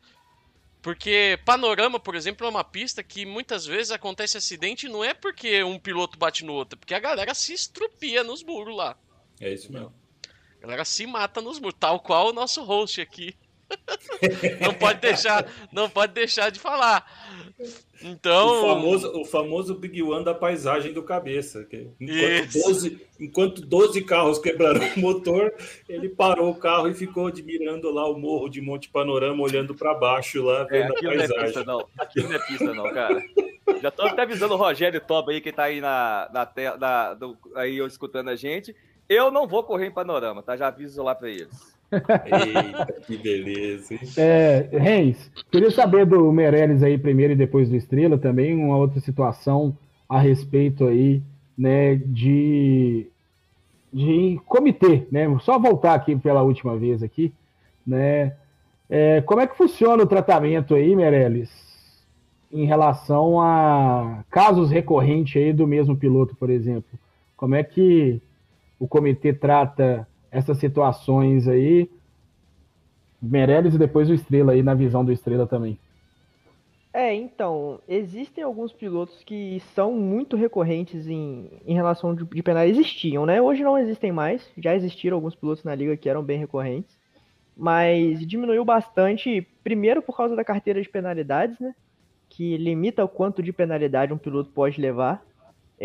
[0.84, 5.64] Porque Panorama, por exemplo, é uma pista que muitas vezes acontece acidente não é porque
[5.64, 8.98] um piloto bate no outro, é porque a galera se estrupia nos muros lá.
[9.40, 9.94] É isso mesmo.
[10.58, 13.34] A galera se mata nos muros, tal qual o nosso host aqui.
[14.62, 17.06] Não pode deixar, não pode deixar de falar.
[18.04, 21.66] Então, o famoso, o famoso Big One da paisagem do cabeça.
[22.00, 25.54] enquanto, 12, enquanto 12 carros quebraram o motor,
[25.88, 29.94] ele parou o carro e ficou admirando lá o morro de Monte Panorama, olhando para
[29.94, 31.30] baixo lá, é, vendo é, a paisagem.
[31.30, 31.88] Não é pista, não.
[31.98, 33.24] Aquilo não é pista, não, cara.
[33.82, 37.38] Já tô até avisando o Rogério Toba aí, que tá aí na, na, na do,
[37.56, 38.76] aí escutando a gente.
[39.08, 40.58] Eu não vou correr em panorama, tá?
[40.58, 41.73] Já aviso lá para eles.
[41.94, 43.96] Eita, que beleza.
[44.18, 49.00] É, Reis, queria saber do Meirelles aí primeiro e depois do Estrela também, uma outra
[49.00, 49.78] situação
[50.08, 51.22] a respeito aí,
[51.58, 53.08] né, de,
[53.92, 55.28] de comitê, né?
[55.42, 57.34] Só voltar aqui pela última vez aqui,
[57.86, 58.34] né?
[58.90, 61.50] É, como é que funciona o tratamento aí, Meirelles,
[62.52, 67.00] em relação a casos recorrentes aí do mesmo piloto, por exemplo?
[67.36, 68.22] Como é que
[68.80, 71.90] o comitê trata essas situações aí.
[73.22, 75.80] Meirelles e depois o Estrela aí, na visão do Estrela também.
[76.92, 82.72] É, então, existem alguns pilotos que são muito recorrentes em, em relação de, de penais.
[82.72, 83.42] Existiam, né?
[83.42, 84.48] Hoje não existem mais.
[84.58, 86.96] Já existiram alguns pilotos na liga que eram bem recorrentes.
[87.56, 91.74] Mas diminuiu bastante, primeiro por causa da carteira de penalidades, né?
[92.30, 95.24] Que limita o quanto de penalidade um piloto pode levar.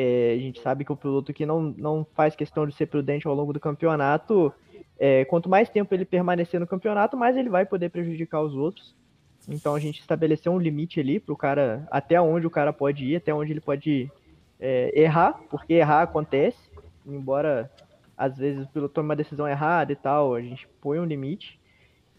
[0.01, 3.27] É, a gente sabe que o piloto que não, não faz questão de ser prudente
[3.27, 4.55] ao longo do campeonato,
[4.97, 8.95] é, quanto mais tempo ele permanecer no campeonato, mais ele vai poder prejudicar os outros.
[9.49, 13.07] Então a gente estabeleceu um limite ali para o cara, até onde o cara pode
[13.07, 14.09] ir, até onde ele pode
[14.61, 16.71] é, errar, porque errar acontece,
[17.05, 17.69] embora
[18.17, 21.59] às vezes o piloto tome uma decisão errada e tal, a gente põe um limite.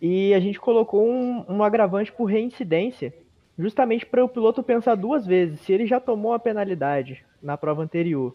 [0.01, 3.13] E a gente colocou um, um agravante por reincidência,
[3.59, 7.83] justamente para o piloto pensar duas vezes se ele já tomou a penalidade na prova
[7.83, 8.33] anterior,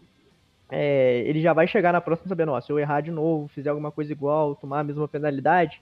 [0.70, 3.70] é, ele já vai chegar na próxima sabendo, ó, se eu errar de novo, fizer
[3.70, 5.80] alguma coisa igual, tomar a mesma penalidade,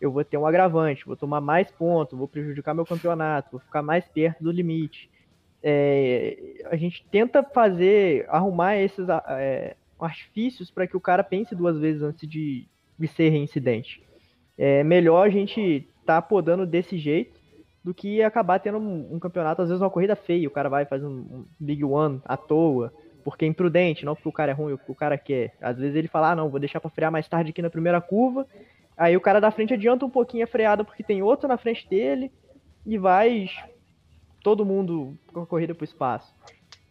[0.00, 3.82] eu vou ter um agravante, vou tomar mais pontos, vou prejudicar meu campeonato, vou ficar
[3.82, 5.10] mais perto do limite.
[5.60, 11.76] É, a gente tenta fazer, arrumar esses é, artifícios para que o cara pense duas
[11.78, 14.02] vezes antes de, de ser reincidente.
[14.56, 17.33] É melhor a gente tá podando desse jeito
[17.84, 20.86] do que acabar tendo um, um, campeonato, às vezes uma corrida feia, o cara vai
[20.86, 24.54] fazer um, um, Big One à toa, porque é imprudente, não porque o cara é
[24.54, 25.54] ruim, o que o cara quer.
[25.60, 28.00] Às vezes ele fala, ah, não, vou deixar para frear mais tarde aqui na primeira
[28.00, 28.46] curva,
[28.96, 31.86] aí o cara da frente adianta um pouquinho a freada porque tem outro na frente
[31.88, 32.32] dele,
[32.86, 33.48] e vai
[34.42, 36.34] todo mundo com a corrida pro espaço.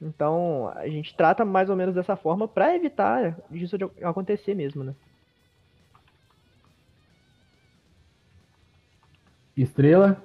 [0.02, 4.84] Então, a gente trata mais ou menos dessa forma para evitar isso de acontecer mesmo,
[4.84, 4.94] né?
[9.56, 10.22] Estrela?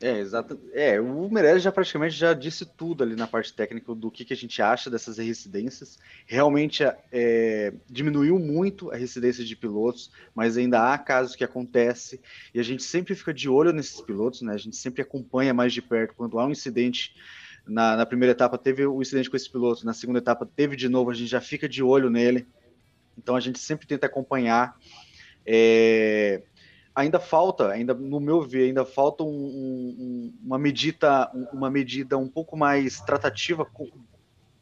[0.00, 0.60] É, exato.
[0.72, 4.32] É, o Meirelles já praticamente já disse tudo ali na parte técnica do que, que
[4.32, 5.98] a gente acha dessas residências.
[6.24, 12.20] Realmente é, diminuiu muito a residência de pilotos, mas ainda há casos que acontece
[12.54, 14.54] e a gente sempre fica de olho nesses pilotos, né?
[14.54, 17.16] A gente sempre acompanha mais de perto quando há um incidente.
[17.66, 20.88] Na, na primeira etapa teve o incidente com esse piloto, na segunda etapa teve de
[20.88, 22.46] novo, a gente já fica de olho nele.
[23.18, 24.78] Então a gente sempre tenta acompanhar.
[25.44, 26.42] É,
[26.98, 32.28] ainda falta, ainda no meu ver, ainda falta um, um, uma medida, uma medida um
[32.28, 33.88] pouco mais tratativa, com,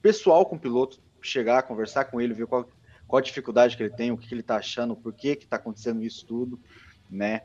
[0.02, 2.68] pessoal com o piloto, chegar, conversar com ele, ver qual,
[3.08, 5.44] qual a dificuldade que ele tem, o que, que ele está achando, por que que
[5.44, 6.60] está acontecendo isso tudo,
[7.10, 7.40] né?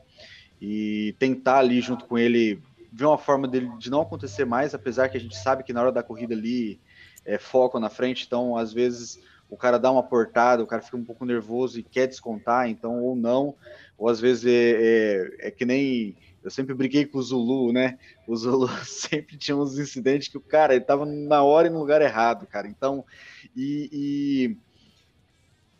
[0.60, 2.62] E tentar ali junto com ele
[2.92, 5.80] ver uma forma dele de não acontecer mais, apesar que a gente sabe que na
[5.80, 6.78] hora da corrida ali
[7.24, 9.18] é foco na frente, então às vezes
[9.52, 13.02] o cara dá uma portada, o cara fica um pouco nervoso e quer descontar, então
[13.02, 13.54] ou não,
[14.02, 18.00] ou às vezes é, é, é, que nem eu sempre briguei com o Zulu, né?
[18.26, 21.78] O Zulu sempre tinha uns incidentes que o cara ele tava na hora e no
[21.78, 22.66] lugar errado, cara.
[22.66, 23.04] Então,
[23.54, 24.58] e,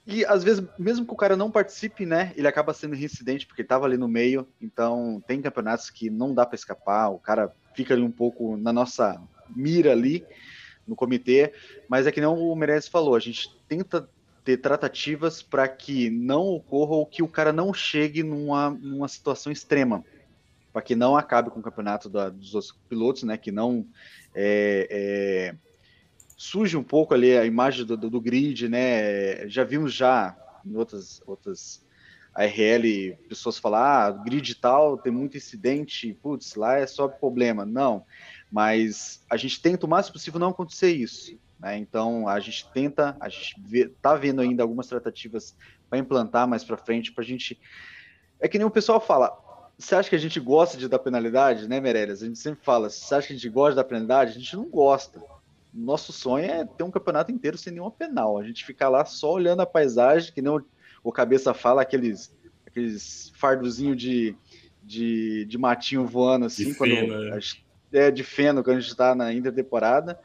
[0.07, 2.32] e, e às vezes, mesmo que o cara não participe, né?
[2.36, 4.47] Ele acaba sendo reincidente porque ele tava ali no meio.
[4.61, 8.73] Então, tem campeonatos que não dá para escapar, o cara fica ali um pouco na
[8.73, 10.24] nossa mira ali
[10.86, 11.53] no comitê,
[11.89, 14.09] mas é que não o Meirelles falou, a gente tenta
[14.44, 19.52] ter tratativas para que não ocorra ou que o cara não chegue numa, numa situação
[19.52, 20.05] extrema,
[20.73, 23.36] para que não acabe com o campeonato da, dos outros pilotos, né?
[23.36, 23.86] Que não
[24.35, 25.55] é, é,
[26.36, 29.48] surge um pouco ali a imagem do, do, do, grid, né?
[29.48, 31.85] Já vimos já em outras outras
[32.35, 37.64] ARL pessoas falar, ah, grid tal tem muito incidente, putz, lá é só problema.
[37.64, 38.05] Não,
[38.51, 41.39] mas a gente tenta o máximo possível não acontecer isso.
[41.62, 41.78] Né?
[41.78, 45.56] Então a gente tenta, a gente está vendo ainda algumas tratativas
[45.89, 47.59] para implantar mais para frente, para a gente.
[48.40, 49.32] É que nem o pessoal fala.
[49.78, 52.22] Você acha que a gente gosta de dar penalidade, né, Meirelles?
[52.22, 54.32] A gente sempre fala, você acha que a gente gosta da penalidade?
[54.32, 55.22] A gente não gosta.
[55.72, 58.39] Nosso sonho é ter um campeonato inteiro sem nenhuma penal.
[58.39, 60.62] A gente ficar lá só olhando a paisagem, que nem o,
[61.02, 62.36] o cabeça fala, aqueles,
[62.66, 64.36] aqueles fardozinho de,
[64.82, 67.40] de, de matinho voando assim, De quando, feno, é.
[67.40, 70.18] gente- é, de feno, quando a gente tá na intertemporada.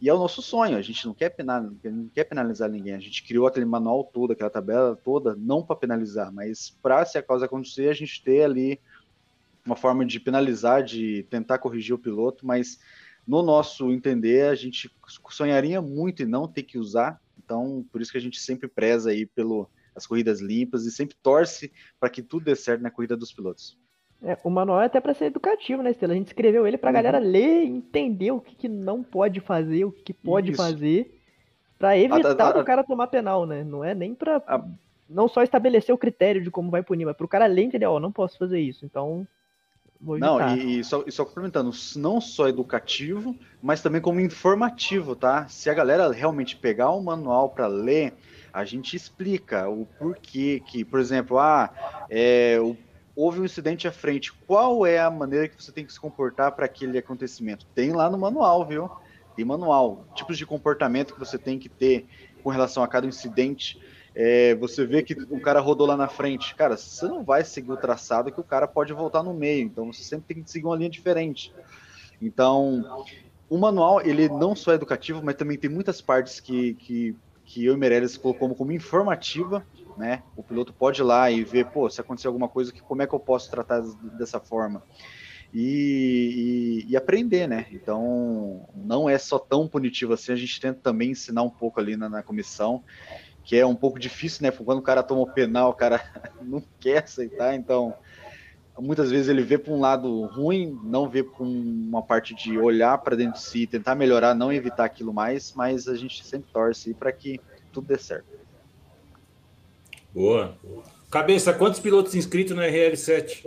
[0.00, 2.94] E é o nosso sonho, a gente não quer, penal, não quer penalizar ninguém.
[2.94, 7.18] A gente criou aquele manual todo, aquela tabela toda, não para penalizar, mas para se
[7.18, 8.80] a causa acontecer, a gente ter ali
[9.64, 12.80] uma forma de penalizar, de tentar corrigir o piloto, mas
[13.26, 14.90] no nosso entender, a gente
[15.28, 19.10] sonharia muito em não ter que usar, então por isso que a gente sempre preza
[19.10, 23.16] aí pelo as corridas limpas e sempre torce para que tudo dê certo na corrida
[23.16, 23.76] dos pilotos.
[24.22, 26.12] É, o manual é até pra ser educativo, né, Estela?
[26.12, 26.94] A gente escreveu ele pra Uhum.
[26.94, 30.62] galera ler, entender o que, que não pode fazer, o que, pode Isso.
[30.62, 31.18] fazer,
[31.78, 33.64] pra evitar A- a- a- do cara tomar penal, né?
[33.64, 34.42] Não é nem pra.
[34.46, 34.64] A-
[35.12, 37.86] Não só estabelecer o critério de como vai punir, mas pro cara ler e entender,
[37.86, 39.26] ó, não posso fazer isso, então.
[40.00, 40.46] Vou evitar.
[40.46, 45.48] Não, e, e só, e só complementando, não só educativo, mas também como informativo, tá?
[45.48, 48.14] Se a galera realmente pegar o manual para ler,
[48.52, 51.70] a gente explica o porquê que, por exemplo, ah,
[52.08, 52.76] é, o-
[53.20, 56.52] houve um incidente à frente, qual é a maneira que você tem que se comportar
[56.52, 57.66] para aquele acontecimento?
[57.74, 58.90] Tem lá no manual, viu?
[59.36, 62.06] Tem manual, tipos de comportamento que você tem que ter
[62.42, 63.78] com relação a cada incidente.
[64.14, 67.70] É, você vê que o cara rodou lá na frente, cara, você não vai seguir
[67.70, 70.66] o traçado que o cara pode voltar no meio, então você sempre tem que seguir
[70.66, 71.52] uma linha diferente.
[72.20, 72.82] Então,
[73.48, 77.66] o manual, ele não só é educativo, mas também tem muitas partes que, que, que
[77.66, 79.64] eu e Meirelles colocamos como informativa,
[79.96, 80.22] né?
[80.36, 83.14] O piloto pode ir lá e ver, pô, se acontecer alguma coisa, como é que
[83.14, 83.82] eu posso tratar
[84.18, 84.82] dessa forma?
[85.52, 87.66] E, e, e aprender, né?
[87.72, 91.96] Então, não é só tão punitivo assim, a gente tenta também ensinar um pouco ali
[91.96, 92.84] na, na comissão,
[93.42, 94.50] que é um pouco difícil, né?
[94.50, 96.00] Quando o cara toma o penal, o cara
[96.40, 97.94] não quer aceitar, então
[98.80, 102.96] muitas vezes ele vê para um lado ruim, não vê com uma parte de olhar
[102.98, 106.94] para dentro de si, tentar melhorar, não evitar aquilo mais, mas a gente sempre torce
[106.94, 107.40] para que
[107.72, 108.26] tudo dê certo.
[110.14, 110.56] Boa.
[111.10, 113.44] Cabeça, quantos pilotos inscritos no RL7?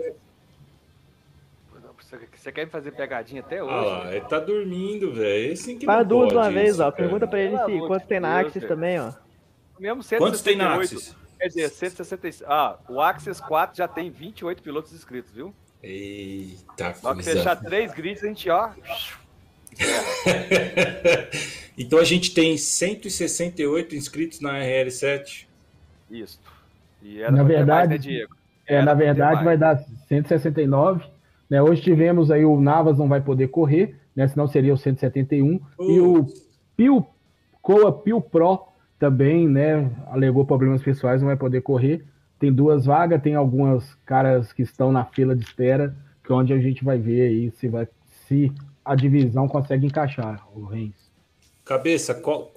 [2.36, 3.72] Você, quer me fazer pegadinha até hoje?
[3.72, 5.52] Ah lá, ele tá dormindo, velho.
[5.52, 6.90] Esse que Fala não duas de uma vez, ó.
[6.90, 6.92] cara.
[6.92, 9.12] Pergunta pra ele se quantos tem na Axis também, ó.
[9.78, 11.16] Mesmo Quantos tem na 168, Axis?
[11.38, 12.42] Quer dizer, 166.
[12.46, 15.54] Ah, o Axis 4 já tem 28 pilotos inscritos, viu?
[15.82, 18.70] Eita, Só que fechar três grids, a gente, ó.
[21.76, 25.46] então a gente tem 168 inscritos na RL7.
[26.10, 26.38] Isso.
[27.04, 28.34] E Na verdade, mais, né, Diego?
[28.66, 29.76] É, na verdade vai dar
[30.08, 31.04] 169.
[31.50, 31.62] Né?
[31.62, 34.26] Hoje tivemos aí o Navas não vai poder correr, né?
[34.26, 35.60] Senão seria o 171.
[35.80, 36.26] E o
[36.74, 37.06] Pio
[37.60, 38.60] Coa Pio Pro
[38.98, 39.90] também, né?
[40.06, 42.02] Alegou problemas pessoais, não vai poder correr.
[42.38, 45.94] Tem duas vagas, tem algumas caras que estão na fila de espera,
[46.24, 47.86] que é onde a gente vai ver aí se vai
[48.26, 48.50] se
[48.82, 51.10] a divisão consegue encaixar o Reis.
[51.64, 52.50] Cabeça, qual-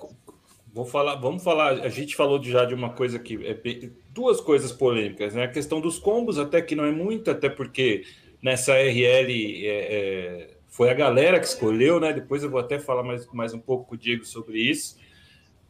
[0.77, 1.81] vou falar, vamos falar.
[1.81, 5.43] A gente falou já de uma coisa que é bem- duas coisas polêmicas, né?
[5.43, 8.03] A questão dos combos, até que não é muito, até porque
[8.41, 12.13] nessa RL é, é, foi a galera que escolheu, né?
[12.13, 14.97] Depois eu vou até falar mais, mais um pouco com o Diego sobre isso.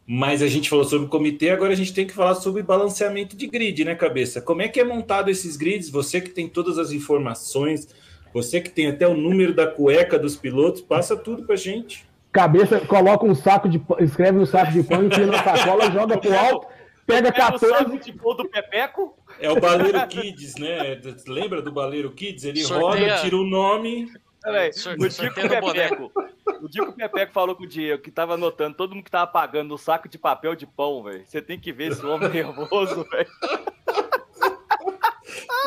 [0.06, 3.36] Mas a gente falou sobre o comitê, agora a gente tem que falar sobre balanceamento
[3.36, 4.40] de grid, né, cabeça?
[4.40, 5.90] Como é que é montado esses grids?
[5.90, 7.88] Você que tem todas as informações,
[8.32, 12.07] você que tem até o número da cueca dos pilotos, passa tudo pra gente.
[12.38, 16.16] Cabeça, coloca um saco de pão, escreve no saco de pão, enfia na sacola, joga
[16.18, 16.68] pro alto,
[17.04, 17.98] pega Pega o saco 14.
[17.98, 19.18] de pão do Pepeco.
[19.40, 21.00] É o Baleiro Kids, né?
[21.26, 22.44] Lembra do Baleiro Kids?
[22.44, 23.08] Ele Sorteia.
[23.10, 24.08] roda, tira o nome.
[24.40, 25.34] Peraí, o Dico.
[25.34, 26.12] Pepeco.
[26.62, 29.70] O Dico Pepeco falou com o Diego que tava anotando todo mundo que tava pagando
[29.70, 31.26] no saco de papel de pão, velho.
[31.26, 33.28] Você tem que ver esse homem nervoso, velho.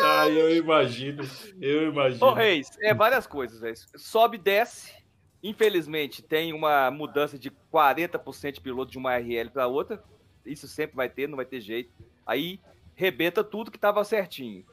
[0.03, 1.22] Ai, eu imagino.
[1.60, 2.26] Eu imagino.
[2.26, 3.76] Ô, Reis, é várias coisas, velho.
[3.98, 5.01] Sobe desce.
[5.43, 10.03] Infelizmente, tem uma mudança de 40% de piloto de uma RL para outra.
[10.45, 11.91] Isso sempre vai ter, não vai ter jeito.
[12.26, 12.59] Aí
[12.95, 14.63] rebenta tudo que tava certinho.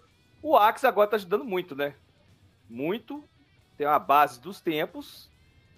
[0.43, 1.95] O Axe agora tá ajudando muito, né?
[2.69, 3.25] Muito.
[3.77, 5.31] Tem uma base dos tempos.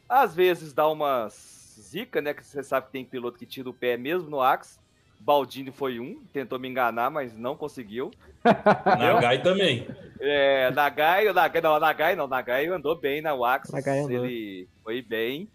[0.09, 2.35] Às vezes dá umas zica, né?
[2.35, 4.79] Que você sabe que tem piloto que tira o pé mesmo no Axe.
[5.21, 8.11] Baldini foi um, tentou me enganar, mas não conseguiu.
[8.45, 9.87] Nagai também.
[10.19, 13.71] É, Nagai, Nagai, não, Nagai não, Nagai andou bem na Wax,
[14.09, 15.47] ele foi bem,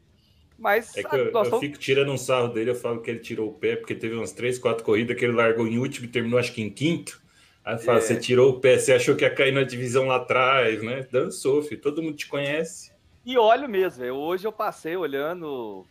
[0.58, 3.50] mas É que eu, eu fico tirando um sarro dele, eu falo que ele tirou
[3.50, 6.40] o pé, porque teve umas três, quatro corridas que ele largou em último e terminou
[6.40, 7.22] acho que em quinto.
[7.64, 8.02] Aí eu falo, É.
[8.02, 11.08] você tirou o pé, você achou que ia cair na divisão lá atrás, né?
[11.12, 11.82] Dançou, filho.
[11.82, 12.92] Todo mundo te conhece.
[13.26, 15.84] E olho mesmo, hoje eu passei olhando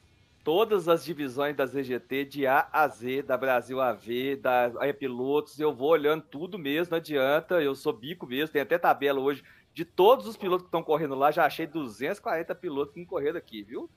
[0.45, 5.59] todas as divisões das VGT de A a Z, da Brasil AV, da A Pilotos,
[5.59, 9.43] eu vou olhando tudo mesmo, não adianta, eu sou bico mesmo, tem até tabela hoje
[9.73, 13.63] de todos os pilotos que estão correndo lá, já achei 240 pilotos que correndo aqui,
[13.63, 13.91] viu?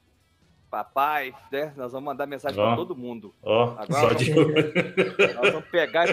[0.70, 1.74] papai, né?
[1.76, 3.34] Nós vamos mandar mensagem para todo mundo.
[3.42, 4.34] Ó, Agora de...
[4.34, 6.08] nós vamos pegar.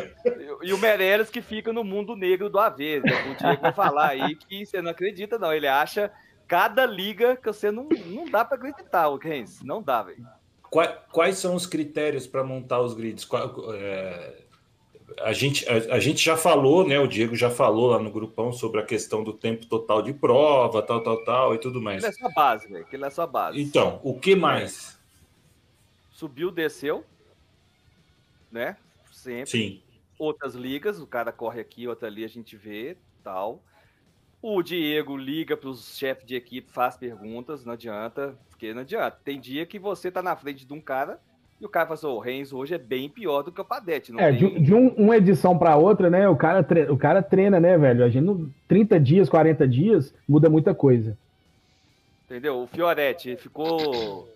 [0.63, 3.03] E o Meirelles que fica no mundo negro do AV.
[3.05, 3.33] Né?
[3.33, 5.53] O Diego vai falar aí que você não acredita, não.
[5.53, 6.11] Ele acha
[6.47, 9.63] cada liga que você não, não dá para acreditar, o Renz.
[9.63, 10.27] Não dá, velho.
[10.71, 13.25] Quais, quais, são os critérios para montar os grids?
[13.25, 14.45] Qual, é,
[15.21, 16.99] a, gente, a, a, gente já falou, né?
[16.99, 20.83] O Diego já falou lá no grupão sobre a questão do tempo total de prova,
[20.83, 22.03] tal, tal, tal e tudo mais.
[22.03, 22.87] Ele é só base, velho.
[22.93, 23.61] Ele é só base.
[23.61, 24.99] Então, o que mais?
[26.11, 27.05] Subiu, desceu,
[28.51, 28.77] né?
[29.13, 29.51] Sempre.
[29.51, 29.83] Sim.
[30.19, 33.63] Outras ligas, o cara corre aqui, outra ali, a gente vê, tal.
[34.47, 39.17] O Diego liga para os chefes de equipe, faz perguntas, não adianta, porque não adianta.
[39.25, 41.19] Tem dia que você tá na frente de um cara
[41.59, 44.13] e o cara fala assim, o Renzo hoje é bem pior do que o Padete.
[44.19, 44.37] é, tem...
[44.37, 47.79] de, de um, uma edição para outra, né, o cara, treina, o cara treina, né,
[47.79, 48.05] velho?
[48.05, 51.17] A gente, no 30 dias, 40 dias, muda muita coisa.
[52.27, 52.59] Entendeu?
[52.59, 54.29] O Fioretti ficou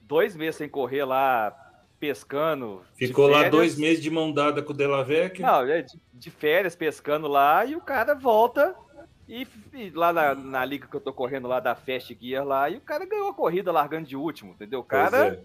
[0.00, 1.54] dois meses sem correr lá,
[1.98, 2.80] pescando.
[2.94, 5.42] Ficou lá dois meses de mão dada com o Delavec?
[5.42, 8.74] Não, é de, de férias pescando lá e o cara volta
[9.30, 12.68] e, e, lá na, na, liga que eu tô correndo lá da Fast Gear lá,
[12.68, 14.80] e o cara ganhou a corrida largando de último, entendeu?
[14.80, 15.40] O cara.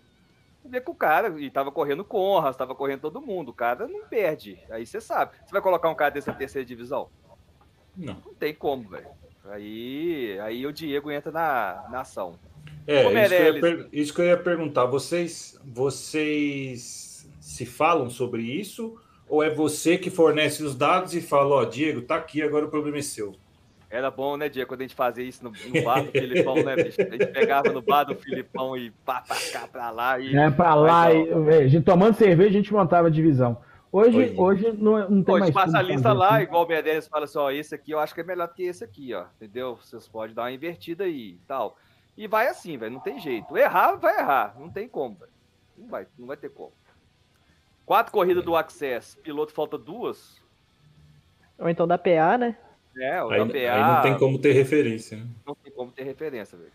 [0.68, 3.50] Vê que o cara, e tava correndo Conras, tava correndo todo mundo.
[3.50, 4.60] O cara não perde.
[4.72, 5.34] Aí você sabe.
[5.46, 7.08] Você vai colocar um cara dessa terceira divisão?
[7.96, 8.20] Não.
[8.26, 9.08] Não tem como, velho.
[9.46, 12.40] Aí, aí o Diego entra na, na ação.
[12.88, 13.90] É, isso que, per...
[13.94, 14.86] isso que, eu ia perguntar.
[14.86, 19.00] Vocês, vocês se falam sobre isso?
[19.30, 22.66] Ou é você que fornece os dados e fala, ó, oh, Diego, tá aqui, agora
[22.66, 23.36] o problema é seu?
[23.96, 26.76] Era bom, né, Diego, quando a gente fazia isso no, no bar do Filipão, né,
[26.76, 27.02] bicho?
[27.02, 30.20] A gente pegava no bar do Filipão e pá, pra cá, pra lá.
[30.20, 30.36] E...
[30.36, 33.58] É, pra lá, e, a gente tomando cerveja, a gente montava a divisão.
[33.90, 35.54] Hoje, hoje não, não tem hoje mais.
[35.54, 36.44] passa a lista lá, assim.
[36.44, 38.84] igual o Meirelles fala assim: ó, esse aqui eu acho que é melhor que esse
[38.84, 39.28] aqui, ó.
[39.38, 39.78] Entendeu?
[39.78, 41.78] Vocês podem dar uma invertida aí e tal.
[42.18, 43.56] E vai assim, velho, não tem jeito.
[43.56, 44.56] Errar, vai errar.
[44.60, 45.32] Não tem como, velho.
[45.78, 46.74] Não vai, não vai ter como.
[47.86, 50.44] Quatro corridas do Access, piloto falta duas.
[51.58, 52.58] Ou então da PA, né?
[52.98, 55.18] É, o aí, aí não tem como ter referência.
[55.18, 55.28] Né?
[55.46, 56.72] Não tem como ter referência, velho.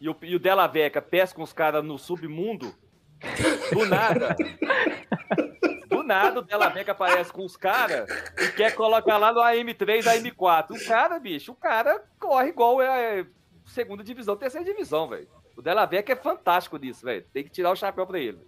[0.00, 2.74] E o, e o Della Veca pesca uns caras no submundo,
[3.72, 4.36] do nada.
[5.88, 8.08] do nada o Della Veca aparece com os caras
[8.38, 10.70] e quer colocar lá no AM3, AM4.
[10.70, 13.26] O cara, bicho, o cara corre igual é
[13.66, 15.28] segunda divisão, terceira divisão, velho.
[15.56, 17.24] O Della Veca é fantástico nisso, velho.
[17.32, 18.38] Tem que tirar o chapéu pra ele.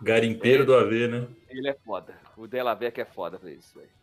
[0.00, 1.28] Garimpeiro ele, do AV, né?
[1.48, 2.14] Ele é foda.
[2.36, 4.01] O Della Veca é foda pra isso, velho.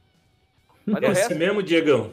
[0.91, 2.11] Mas é assim mesmo, Diegão?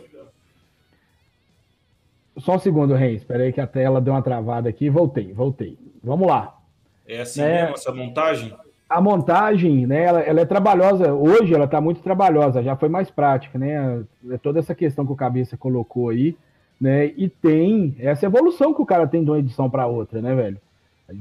[2.38, 3.22] Só um segundo, Reis.
[3.22, 4.90] Espera aí que a tela deu uma travada aqui.
[4.90, 5.78] Voltei, voltei.
[6.02, 6.58] Vamos lá.
[7.06, 7.62] É assim é...
[7.62, 8.54] mesmo essa montagem?
[8.88, 11.12] A montagem, né, ela, ela é trabalhosa.
[11.12, 14.04] Hoje ela está muito trabalhosa, já foi mais prática, né?
[14.30, 16.36] É toda essa questão que o Cabeça colocou aí,
[16.80, 17.06] né?
[17.16, 20.60] E tem essa evolução que o cara tem de uma edição para outra, né, velho?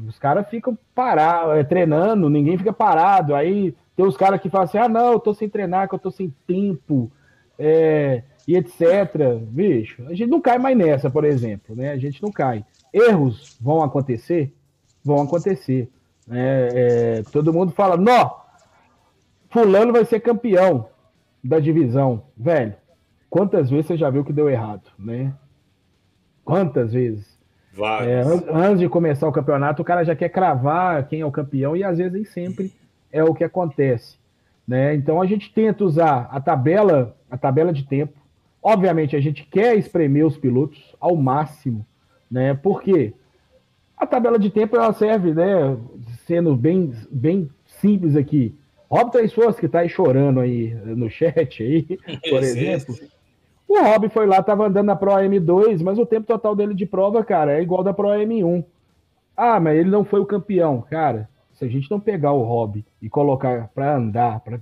[0.08, 3.34] Os caras ficam parados, é, treinando, ninguém fica parado.
[3.34, 6.00] Aí tem os caras que falam assim: ah, não, eu tô sem treinar, que eu
[6.00, 7.12] tô sem tempo
[7.58, 9.38] é, e etc.
[9.42, 11.92] Bicho, a gente não cai mais nessa, por exemplo, né?
[11.92, 12.66] A gente não cai.
[12.94, 14.54] Erros vão acontecer?
[15.04, 15.90] Vão acontecer.
[16.28, 16.70] Né?
[16.74, 18.32] É, todo mundo fala, nó,
[19.50, 20.90] fulano vai ser campeão
[21.44, 22.24] da divisão.
[22.36, 22.76] Velho,
[23.30, 25.34] quantas vezes você já viu que deu errado, né?
[26.44, 27.36] Quantas vezes?
[28.08, 28.22] É,
[28.54, 31.84] antes de começar o campeonato, o cara já quer cravar quem é o campeão e
[31.84, 32.74] às vezes nem sempre
[33.12, 34.18] é o que acontece.
[34.68, 34.96] Né?
[34.96, 38.14] Então a gente tenta usar a tabela, a tabela de tempo.
[38.62, 41.86] Obviamente a gente quer espremer os pilotos ao máximo,
[42.30, 42.56] né?
[42.56, 43.14] Porque
[43.96, 45.78] a tabela de tempo ela serve, né?
[46.26, 47.48] Sendo bem, bem
[47.80, 48.56] simples aqui.
[48.90, 51.84] Rob Três Forças que está aí chorando aí no chat aí,
[52.28, 52.96] por exemplo.
[53.68, 56.86] O Rob foi lá, estava andando na Pro AM2, mas o tempo total dele de
[56.86, 58.64] prova, cara, é igual da Pro AM1.
[59.38, 62.86] Ah, mas ele não foi o campeão, cara se a gente não pegar o hobby
[63.02, 64.60] e colocar para andar, para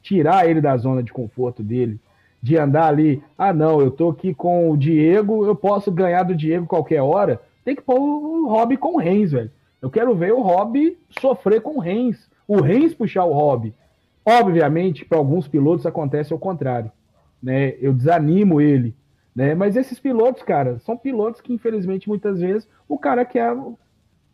[0.00, 2.00] tirar ele da zona de conforto dele,
[2.40, 6.34] de andar ali, ah não, eu tô aqui com o Diego, eu posso ganhar do
[6.34, 9.50] Diego qualquer hora, tem que pôr o hobby com o Reis, velho.
[9.82, 13.74] Eu quero ver o hobby sofrer com o Reis, o Reis puxar o hobby.
[14.24, 16.90] Obviamente, para alguns pilotos acontece o contrário,
[17.42, 17.74] né?
[17.80, 18.94] Eu desanimo ele,
[19.34, 19.54] né?
[19.54, 23.56] Mas esses pilotos, cara, são pilotos que infelizmente muitas vezes o cara quer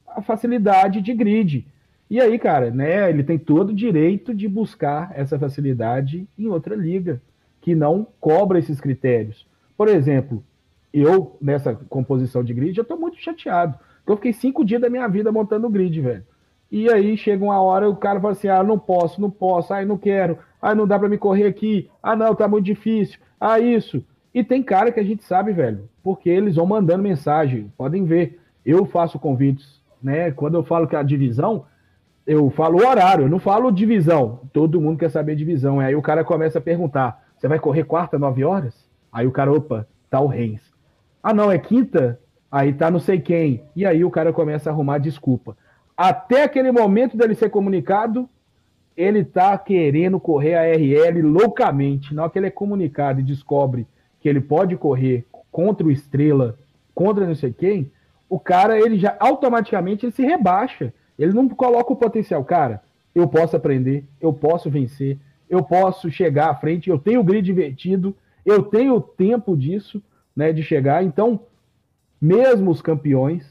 [0.07, 1.67] a facilidade de grid.
[2.11, 6.75] E aí, cara, né, ele tem todo o direito de buscar essa facilidade em outra
[6.75, 7.21] liga,
[7.61, 9.47] que não cobra esses critérios.
[9.77, 10.45] Por exemplo,
[10.93, 13.79] eu, nessa composição de grid, eu tô muito chateado.
[14.07, 16.25] Eu fiquei cinco dias da minha vida montando o grid, velho.
[16.71, 19.85] E aí chega uma hora, o cara fala assim: ah, não posso, não posso, ai,
[19.85, 23.61] não quero, ai, não dá para me correr aqui, ah, não, tá muito difícil, ah,
[23.61, 24.05] isso.
[24.35, 28.41] E tem cara que a gente sabe, velho, porque eles vão mandando mensagem, podem ver.
[28.65, 30.33] Eu faço convites né?
[30.33, 31.65] Quando eu falo que a divisão,
[32.27, 34.41] eu falo horário, eu não falo divisão.
[34.53, 35.81] Todo mundo quer saber divisão.
[35.81, 38.89] Aí o cara começa a perguntar: você vai correr quarta, nove horas?
[39.13, 40.61] Aí o cara, opa, tá o Reis.
[41.23, 42.19] Ah, não, é quinta?
[42.51, 43.65] Aí tá não sei quem.
[43.75, 45.57] E aí o cara começa a arrumar desculpa.
[45.97, 48.29] Até aquele momento dele ser comunicado,
[48.97, 52.15] ele tá querendo correr a RL loucamente.
[52.15, 53.87] Na hora que ele é comunicado e descobre
[54.21, 56.59] que ele pode correr contra o Estrela,
[56.95, 57.91] contra não sei quem,
[58.29, 60.93] o cara, ele já automaticamente ele se rebaixa.
[61.23, 62.45] Ele não coloca o potencial.
[62.45, 62.83] Cara,
[63.15, 65.19] eu posso aprender, eu posso vencer,
[65.49, 70.03] eu posso chegar à frente, eu tenho o grid invertido, eu tenho tempo disso,
[70.35, 71.05] né, de chegar.
[71.05, 71.41] Então,
[72.21, 73.47] mesmo os campeões,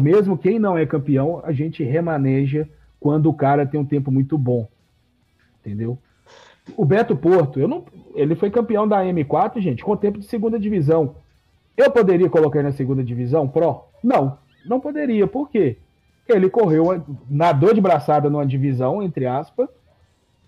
[0.00, 2.68] mesmo quem não é campeão, a gente remaneja
[2.98, 4.66] quando o cara tem um tempo muito bom.
[5.60, 5.96] Entendeu?
[6.76, 7.84] O Beto Porto, eu não,
[8.14, 11.14] ele foi campeão da M4, gente, com tempo de segunda divisão.
[11.76, 13.84] Eu poderia colocar na segunda divisão Pro?
[14.02, 15.26] Não, não poderia.
[15.28, 15.76] Por quê?
[16.28, 19.68] Ele correu, nadou de braçada numa divisão, entre aspas,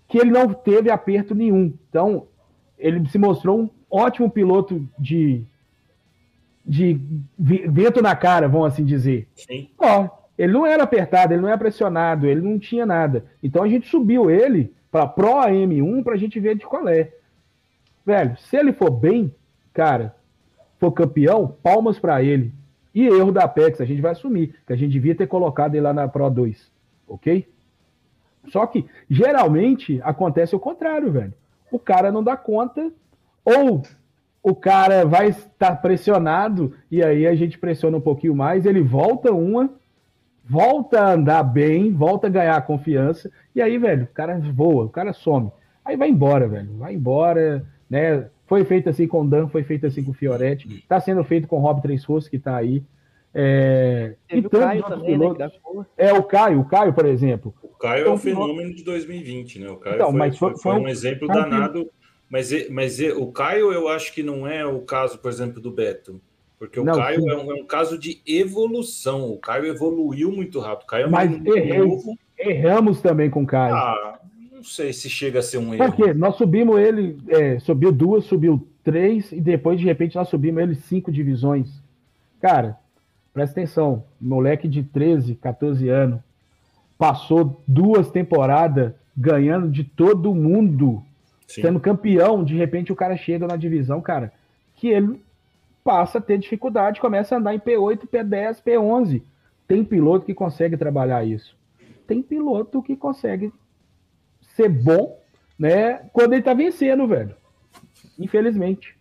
[0.07, 1.73] que ele não teve aperto nenhum.
[1.89, 2.27] Então,
[2.77, 5.43] ele se mostrou um ótimo piloto de,
[6.65, 6.99] de
[7.37, 9.27] vento na cara, vamos assim dizer.
[9.35, 9.69] Sim.
[9.77, 13.25] Ó, ele não era apertado, ele não era pressionado, ele não tinha nada.
[13.43, 17.11] Então a gente subiu ele para Pro AM1 para a gente ver de qual é.
[18.05, 19.35] Velho, se ele for bem,
[19.73, 20.15] cara,
[20.79, 22.53] for campeão, palmas para ele.
[22.99, 25.83] E erro da Apex, a gente vai assumir, que a gente devia ter colocado ele
[25.83, 26.69] lá na Pro 2,
[27.07, 27.47] ok?
[28.49, 31.33] Só que, geralmente, acontece o contrário, velho.
[31.71, 32.91] O cara não dá conta,
[33.45, 33.83] ou
[34.43, 39.31] o cara vai estar pressionado, e aí a gente pressiona um pouquinho mais, ele volta
[39.31, 39.69] uma,
[40.43, 44.89] volta a andar bem, volta a ganhar confiança, e aí, velho, o cara voa, o
[44.89, 45.53] cara some.
[45.85, 48.27] Aí vai embora, velho, vai embora, né?
[48.49, 51.47] Foi feito assim com o Dan, foi feito assim com o Fioretti, está sendo feito
[51.47, 52.83] com o Rob Três Forças, que está aí.
[53.31, 55.37] É, e o Caio também, né, pilotos,
[55.75, 57.53] né, É, o Caio, o Caio, por exemplo.
[57.61, 59.69] O Caio então, é um fenômeno de 2020, né?
[59.69, 61.91] O Caio então, foi, mas foi, foi, foi um exemplo danado.
[62.27, 66.19] Mas, mas o Caio, eu acho que não é o caso, por exemplo, do Beto.
[66.57, 69.29] Porque o não, Caio é um, é um, caso de evolução.
[69.29, 70.85] O Caio evoluiu muito rápido.
[70.85, 71.81] O Caio é mas errei,
[72.39, 73.75] erramos também com o Caio.
[73.75, 74.19] Ah,
[74.59, 75.85] não sei se chega a ser um erro.
[75.85, 76.13] Por quê?
[76.13, 80.75] Nós subimos ele, é, subiu duas, subiu três, e depois, de repente, nós subimos ele
[80.75, 81.81] cinco divisões.
[82.41, 82.77] Cara,
[83.33, 86.19] presta atenção, moleque de 13, 14 anos,
[86.97, 91.01] passou duas temporadas ganhando de todo mundo,
[91.47, 91.61] Sim.
[91.61, 94.33] sendo campeão, de repente o cara chega na divisão, cara,
[94.75, 95.21] que ele
[95.85, 99.21] passa a ter dificuldade, começa a andar em P8, P10, P11.
[99.65, 101.55] Tem piloto que consegue trabalhar isso.
[102.05, 103.53] Tem piloto que consegue
[104.59, 105.21] ser bom,
[105.57, 106.09] né?
[106.11, 107.35] Quando ele tá vencendo, velho.
[108.17, 108.97] Infelizmente.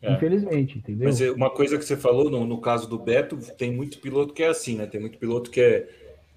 [0.00, 0.12] É.
[0.14, 1.08] Infelizmente, entendeu?
[1.08, 4.34] Mas é uma coisa que você falou no, no caso do Beto, tem muito piloto
[4.34, 4.86] que é assim, né?
[4.86, 5.88] Tem muito piloto que é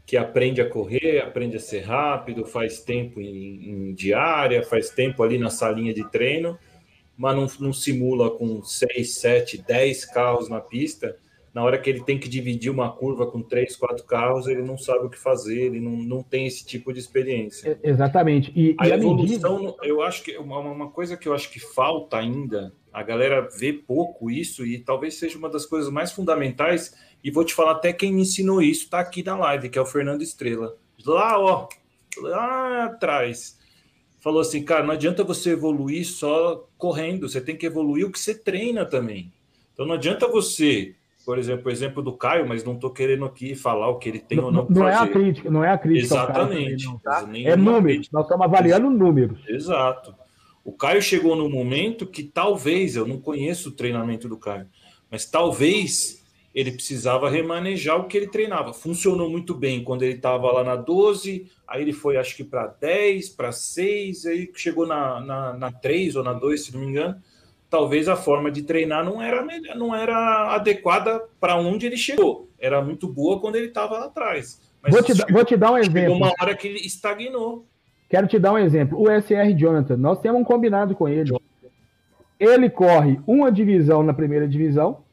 [0.06, 5.24] que aprende a correr, aprende a ser rápido, faz tempo em, em diária, faz tempo
[5.24, 6.60] ali na salinha de treino,
[7.18, 11.18] mas não, não simula com 6, 7, 10 carros na pista
[11.56, 14.78] na hora que ele tem que dividir uma curva com três, quatro carros, ele não
[14.78, 17.80] sabe o que fazer, ele não, não tem esse tipo de experiência.
[17.82, 18.52] Exatamente.
[18.54, 19.78] E, a, e a evolução, medida...
[19.84, 23.72] eu acho que uma, uma coisa que eu acho que falta ainda, a galera vê
[23.72, 27.94] pouco isso, e talvez seja uma das coisas mais fundamentais, e vou te falar até
[27.94, 30.76] quem me ensinou isso, está aqui na live, que é o Fernando Estrela.
[31.06, 31.70] Lá, ó,
[32.18, 33.58] lá atrás.
[34.20, 38.20] Falou assim, cara, não adianta você evoluir só correndo, você tem que evoluir o que
[38.20, 39.32] você treina também.
[39.74, 40.96] Então não adianta você
[41.26, 44.20] por exemplo, o exemplo do Caio, mas não estou querendo aqui falar o que ele
[44.20, 44.68] tem não, ou não.
[44.70, 44.92] Não fazer.
[44.92, 46.06] é a crítica, não é a crítica.
[46.06, 46.86] Exatamente.
[46.86, 47.28] Caio, tá?
[47.34, 48.12] É números.
[48.12, 49.40] Nós estamos avaliando números.
[49.48, 50.14] Exato.
[50.64, 54.68] O Caio chegou no momento que talvez, eu não conheço o treinamento do Caio,
[55.10, 56.24] mas talvez
[56.54, 58.72] ele precisava remanejar o que ele treinava.
[58.72, 62.68] Funcionou muito bem quando ele estava lá na 12, aí ele foi acho que para
[62.68, 66.88] 10, para 6, aí chegou na, na, na 3 ou na 2, se não me
[66.88, 67.20] engano
[67.70, 72.50] talvez a forma de treinar não era, não era adequada para onde ele chegou.
[72.60, 74.62] Era muito boa quando ele estava lá atrás.
[74.82, 76.16] Mas vou, te, vou te dar um exemplo.
[76.16, 77.66] uma hora que ele estagnou.
[78.10, 79.02] Quero te dar um exemplo.
[79.02, 81.34] O SR Jonathan, nós temos um combinado com ele.
[82.40, 85.04] Ele corre uma divisão na primeira divisão,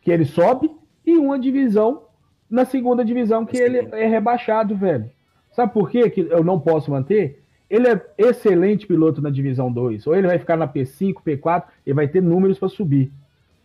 [0.00, 0.70] que ele sobe,
[1.04, 2.04] e uma divisão
[2.48, 5.10] na segunda divisão, que ele é rebaixado, velho.
[5.52, 7.42] Sabe por quê que eu não posso manter?
[7.70, 10.06] Ele é excelente piloto na divisão 2.
[10.06, 13.10] Ou ele vai ficar na P5, P4, e vai ter números para subir.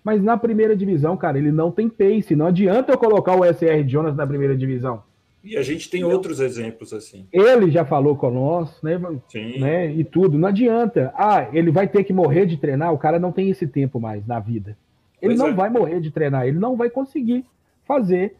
[0.03, 2.35] Mas na primeira divisão, cara, ele não tem pace.
[2.35, 5.01] Não adianta eu colocar o SR Jonas na primeira divisão.
[5.41, 7.25] E a gente tem outros exemplos assim.
[7.31, 8.99] Ele já falou com nós, né,
[9.29, 9.59] Sim.
[9.59, 9.91] né?
[9.93, 10.37] E tudo.
[10.37, 11.13] Não adianta.
[11.15, 12.93] Ah, ele vai ter que morrer de treinar.
[12.93, 14.77] O cara não tem esse tempo mais na vida.
[15.21, 15.53] Ele pois não é.
[15.53, 16.45] vai morrer de treinar.
[16.47, 17.45] Ele não vai conseguir
[17.85, 18.35] fazer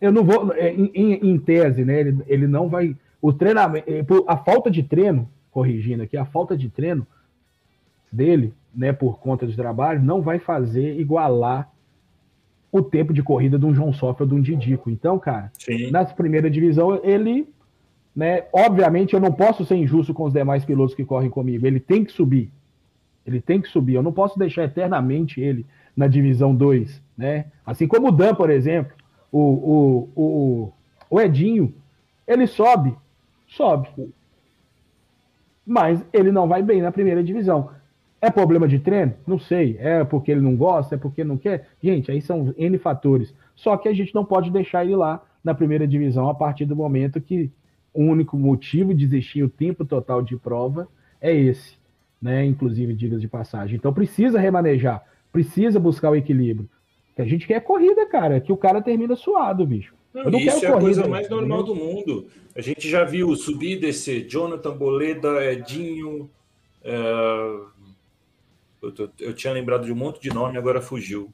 [0.00, 0.52] Eu não vou.
[0.54, 2.00] é, Em, em- em tese, né?
[2.00, 2.94] Ele, ele não vai.
[3.20, 3.86] O treinamento.
[4.06, 7.06] por- A falta de treino, corrigindo aqui, a falta de treino
[8.10, 11.70] dele, né, por conta de trabalho, não vai fazer igualar
[12.70, 14.90] o tempo de corrida de um João Sofra ou de um Didico.
[14.90, 15.90] Então, cara, Sim.
[15.90, 17.48] na primeira divisão, ele,
[18.14, 21.80] né, obviamente eu não posso ser injusto com os demais pilotos que correm comigo, ele
[21.80, 22.50] tem que subir.
[23.26, 23.94] Ele tem que subir.
[23.94, 25.66] Eu não posso deixar eternamente ele
[25.96, 27.46] na divisão 2, né?
[27.66, 28.92] Assim como o Dan, por exemplo,
[29.30, 30.72] o, o, o,
[31.10, 31.74] o Edinho,
[32.26, 32.94] ele sobe,
[33.48, 33.88] sobe.
[35.66, 37.70] Mas ele não vai bem na primeira divisão.
[38.20, 39.14] É problema de treino?
[39.26, 39.76] Não sei.
[39.78, 40.94] É porque ele não gosta?
[40.94, 41.68] É porque não quer?
[41.82, 43.34] Gente, aí são N fatores.
[43.54, 46.76] Só que a gente não pode deixar ele lá na primeira divisão a partir do
[46.76, 47.50] momento que
[47.92, 50.88] o único motivo de existir o tempo total de prova
[51.20, 51.76] é esse,
[52.20, 52.44] né?
[52.44, 53.76] Inclusive, digas de passagem.
[53.76, 56.68] Então precisa remanejar, precisa buscar o equilíbrio.
[57.14, 59.94] Que a gente quer corrida, cara, que o cara termina suado, bicho.
[60.12, 62.28] Não, não isso é a coisa mais normal do mundo.
[62.54, 64.26] A gente já viu subir e descer.
[64.26, 66.30] Jonathan Boleda, Edinho.
[66.82, 67.60] é,
[68.80, 71.32] Eu, tô- eu tinha lembrado de um monte de nome, agora fugiu.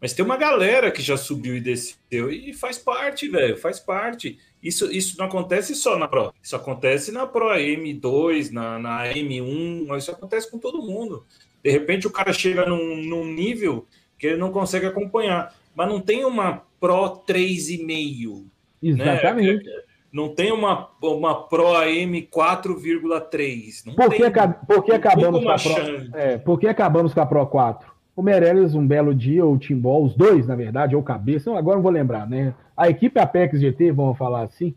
[0.00, 2.30] Mas tem uma galera que já subiu e desceu.
[2.30, 3.56] E faz parte, velho.
[3.56, 4.38] Faz parte.
[4.62, 6.32] Isso, isso não acontece só na Pro.
[6.42, 9.96] Isso acontece na Pro M2, na, na M1.
[9.96, 11.24] Isso acontece com todo mundo.
[11.62, 13.86] De repente o cara chega num, num nível
[14.18, 15.54] que ele não consegue acompanhar.
[15.74, 18.44] Mas não tem uma Pro 3,5.
[18.82, 19.64] Exatamente.
[20.12, 23.86] Não tem uma, uma Pro AM 4,3.
[23.86, 24.52] Não Por que, tem.
[24.66, 26.18] por que acabamos com a Pro?
[26.18, 27.92] É, por que acabamos com a Pro 4?
[28.14, 31.50] O Meirelles, um belo dia, ou o Timbol, os dois, na verdade, ou o Cabeça,
[31.50, 32.54] não, agora não vou lembrar, né?
[32.76, 34.72] A equipe Apex GT, vamos falar assim,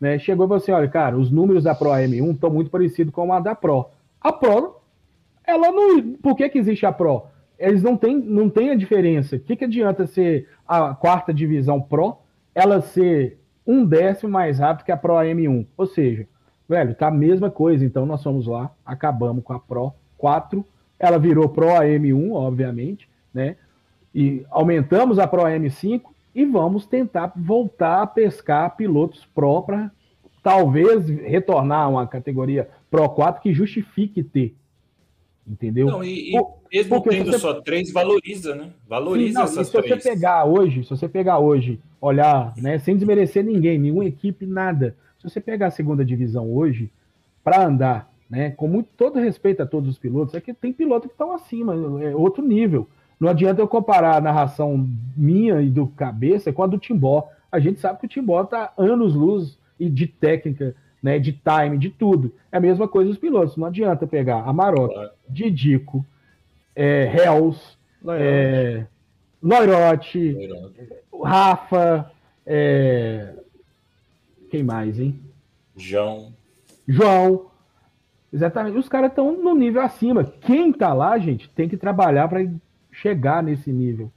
[0.00, 0.18] né?
[0.18, 3.30] Chegou e falou assim: olha, cara, os números da Pro M1 estão muito parecidos com
[3.34, 3.86] a da Pro.
[4.18, 4.76] A Pro,
[5.46, 6.12] ela não.
[6.22, 7.24] Por que, que existe a Pro?
[7.60, 9.36] Eles não têm, não têm a diferença.
[9.36, 12.16] O que, que adianta ser a quarta divisão Pro,
[12.54, 15.66] ela ser um décimo mais rápido que a Pro M1?
[15.76, 16.26] Ou seja,
[16.66, 17.84] velho, tá a mesma coisa.
[17.84, 20.64] Então nós fomos lá, acabamos com a Pro 4,
[20.98, 23.56] ela virou Pro AM1, obviamente, né?
[24.14, 26.02] E aumentamos a Pro AM5
[26.34, 29.90] e vamos tentar voltar a pescar pilotos Pro para
[30.42, 34.56] talvez retornar a uma categoria Pro 4 que justifique ter.
[35.50, 35.88] Entendeu?
[35.88, 36.40] Não, e, e
[36.72, 38.70] mesmo porque tendo você- só três, valoriza, né?
[38.88, 40.02] Valoriza Sim, não, e essas se você três.
[40.04, 44.94] pegar hoje, se você pegar hoje, olhar, né, sem desmerecer ninguém, nenhuma equipe, nada.
[45.18, 46.88] Se você pegar a segunda divisão hoje,
[47.42, 51.08] para andar, né, com muito, todo respeito a todos os pilotos, é que tem pilotos
[51.08, 52.86] que estão acima, é outro nível.
[53.18, 57.28] Não adianta eu comparar a narração minha e do cabeça com a do Timbó.
[57.50, 61.78] A gente sabe que o Timbó tá anos luz e de técnica, né, de time,
[61.78, 62.34] de tudo.
[62.50, 63.56] É a mesma coisa os pilotos.
[63.56, 65.10] Não adianta pegar Amarok, Claro.
[65.28, 66.04] Didico,
[66.74, 67.60] é, Hells,
[68.18, 68.84] é,
[69.42, 70.36] Loirote,
[71.24, 72.10] Rafa,
[72.46, 73.34] é,
[74.50, 75.20] quem mais, hein?
[75.76, 76.34] João.
[76.86, 77.50] João.
[78.32, 78.78] Exatamente.
[78.78, 80.24] Os caras estão no nível acima.
[80.24, 82.46] Quem tá lá, gente, tem que trabalhar para
[82.92, 84.12] chegar nesse nível.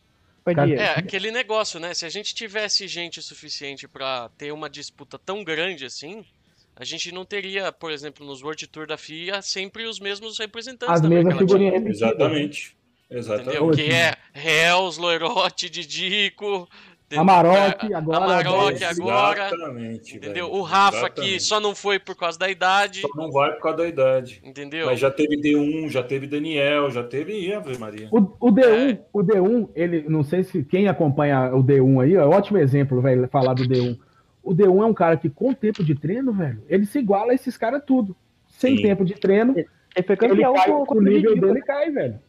[0.45, 0.69] Cara.
[0.73, 1.93] É, aquele negócio, né?
[1.93, 6.25] Se a gente tivesse gente suficiente pra ter uma disputa tão grande assim,
[6.75, 10.95] a gente não teria, por exemplo, nos World Tour da FIA, sempre os mesmos representantes
[10.95, 12.01] As da mesmas figurinhas repetidas.
[12.01, 12.77] Exatamente.
[13.09, 13.19] Entendeu?
[13.19, 13.75] Exatamente.
[13.83, 16.67] Que é Hells, Loirote, Didico,
[17.05, 17.21] entendeu?
[17.21, 18.17] Amarok, agora.
[18.17, 18.99] Amarok, Dez.
[18.99, 20.15] agora, Exatamente.
[20.17, 20.45] entendeu?
[20.47, 20.55] velho.
[20.57, 21.43] O Rafa que Exatamente.
[21.43, 24.41] só não foi por causa da idade, Só não vai por causa da idade.
[24.43, 24.87] entendeu?
[24.87, 28.09] Mas já teve D1, já teve Daniel, já teve Ih, Ave Maria.
[28.11, 28.17] O,
[28.47, 28.99] o D1, É.
[29.13, 32.57] o D1, ele, não sei se quem acompanha o D1 aí, ó, é um ótimo
[32.57, 33.99] exemplo, velho, falar do D1.
[34.43, 37.35] O D1 é um cara que, com tempo de treino, velho, ele se iguala a
[37.35, 38.15] esses caras tudo.
[38.47, 38.83] Sem Sim.
[38.83, 42.19] tempo de treino, Ele foi campeão cai, com o nível dele cai, velho.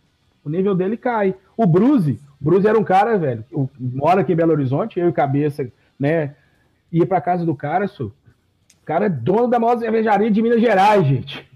[0.44, 1.34] O nível dele cai.
[1.56, 3.44] O Bruce, Bruce era um cara, velho,
[3.78, 5.66] mora aqui em Belo Horizonte, eu e cabeça,
[5.98, 6.34] né?
[6.92, 7.86] Ia pra casa do cara.
[7.98, 8.12] O
[8.84, 11.48] cara é dono da maior cervejaria de Minas Gerais, gente.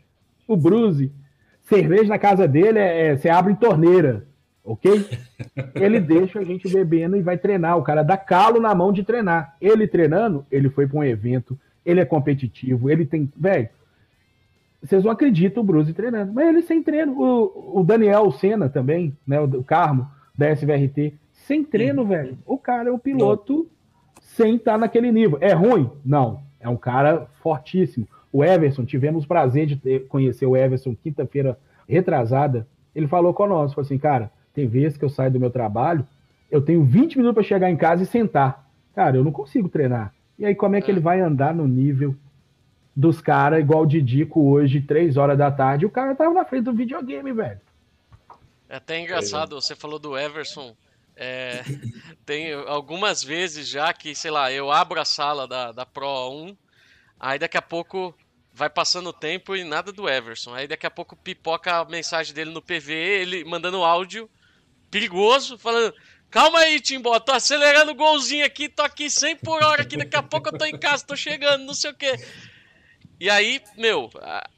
[0.47, 1.13] O Bruce.
[1.63, 4.27] Cerveja na casa dele é, é- você abre em torneira,
[4.69, 5.09] ok?
[5.75, 7.79] Ele deixa a gente bebendo e vai treinar.
[7.79, 9.57] O cara dá calo na mão de treinar.
[9.61, 13.33] Ele treinando, ele foi para um evento, ele é competitivo, ele tem.
[13.35, 13.69] Velho,
[14.83, 17.19] vocês não acreditam o Bruce treinando, mas ele sem treino.
[17.19, 19.41] O, o Daniel Senna também, né?
[19.41, 22.39] O, Carmo da SVRT, sem treino, velho.
[22.47, 23.69] O cara é o piloto
[24.21, 25.39] sem estar naquele nível.
[25.41, 25.91] É ruim?
[26.05, 26.43] Não.
[26.61, 28.07] É um cara fortíssimo.
[28.31, 31.59] O Everson, tivemos o prazer de ter- conhecer o Everson quinta-feira
[31.89, 32.67] retrasada.
[32.95, 36.07] Ele falou conosco, falou assim, cara, tem vezes que eu saio do meu trabalho,
[36.51, 38.67] eu tenho 20 minutos para chegar em casa e sentar.
[38.95, 40.13] Cara, eu não consigo treinar.
[40.39, 42.17] E aí, como é que ele vai andar no nível
[42.95, 45.87] dos caras, igual o Didico hoje, 3 horas da tarde?
[45.87, 47.61] O cara tava na frente do videogame, velho.
[48.69, 50.77] É até engraçado, você falou do Everson.
[51.17, 51.63] É,
[52.25, 56.57] tem algumas vezes já que, sei lá, eu abro a sala da, da Pro 1,
[57.19, 58.15] aí daqui a pouco
[58.53, 60.55] vai passando o tempo e nada do Everson.
[60.55, 64.29] Aí daqui a pouco pipoca a mensagem dele no PV, ele mandando áudio
[64.91, 65.95] perigoso, falando:
[66.31, 70.17] Calma aí, Timbó, tô acelerando o golzinho aqui, tô aqui 100 por hora aqui, daqui
[70.17, 72.15] a pouco eu tô em casa, tô chegando, não sei o quê.
[73.21, 74.09] E aí, meu,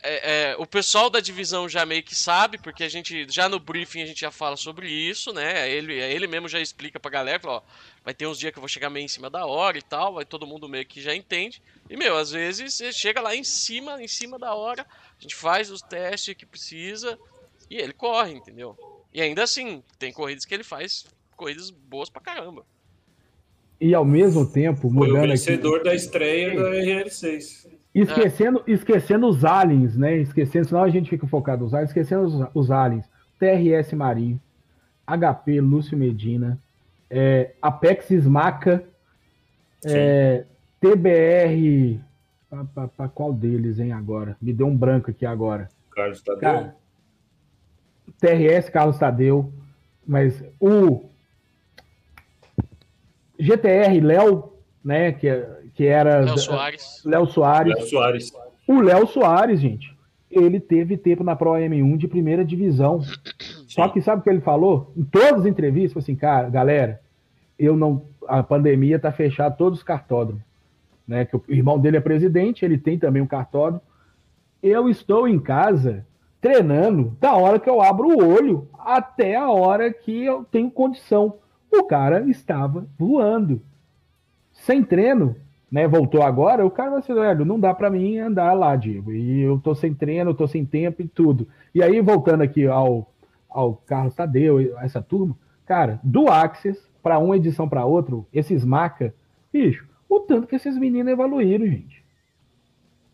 [0.03, 3.59] é, é, o pessoal da divisão já meio que sabe, porque a gente, já no
[3.59, 5.71] briefing a gente já fala sobre isso, né?
[5.71, 7.63] Ele, ele mesmo já explica pra galera, ó,
[8.05, 10.15] vai ter uns dias que eu vou chegar meio em cima da hora e tal,
[10.15, 11.63] vai todo mundo meio que já entende.
[11.89, 14.83] E, meu, às vezes você chega lá em cima, em cima da hora,
[15.19, 17.19] a gente faz os testes que precisa
[17.71, 18.77] e ele corre, entendeu?
[19.13, 21.05] E ainda assim, tem corridas que ele faz
[21.37, 22.65] corridas boas pra caramba.
[23.81, 27.67] E ao mesmo tempo, Foi o mudando vencedor aqui, da estreia da RL6.
[27.95, 30.19] esquecendo, esquecendo os aliens, né?
[30.19, 33.09] Esquecendo, senão a gente fica focado nos aliens, esquecendo os, os aliens.
[33.39, 34.39] TRS Marinho,
[35.07, 36.59] HP Lúcio Medina,
[37.09, 38.85] é, Apex Smaca,
[39.85, 40.45] é,
[40.79, 42.01] TBR.
[42.75, 44.37] Para qual deles, hein, agora?
[44.43, 45.69] Me deu um branco aqui agora.
[45.91, 46.41] Carlos Tadeu.
[46.41, 46.77] Cara,
[48.21, 49.53] TRS Carlos Tadeu,
[50.07, 51.05] mas o
[53.39, 54.53] GTR Léo,
[54.85, 57.03] né, que, que era Léo Soares.
[57.05, 57.75] Léo Soares.
[57.75, 58.33] Léo Soares.
[58.69, 59.97] O Léo Soares, gente,
[60.31, 63.01] ele teve tempo na Pro M1 de primeira divisão.
[63.67, 64.93] Só que sabe o que ele falou?
[64.97, 67.01] Em todas as entrevistas, falou assim, cara, galera,
[67.59, 68.05] eu não.
[68.29, 70.43] A pandemia tá fechada todos os cartódromos.
[71.07, 71.25] Né?
[71.25, 73.83] Que o irmão dele é presidente, ele tem também um cartódromo.
[74.63, 76.07] Eu estou em casa
[76.41, 81.35] treinando da hora que eu abro o olho até a hora que eu tenho condição.
[81.71, 83.61] O cara estava voando.
[84.53, 85.37] Sem treino,
[85.71, 85.87] né?
[85.87, 89.13] Voltou agora, o cara vai ser, velho, não dá para mim andar lá, Diego.
[89.13, 91.47] E eu tô sem treino, tô sem tempo e tudo.
[91.75, 93.11] E aí, voltando aqui ao,
[93.49, 99.15] ao Carlos Tadeu, essa turma, cara, do Axis para uma edição para outra, esses maca,
[99.53, 102.00] bicho, o tanto que esses meninos evoluíram, gente.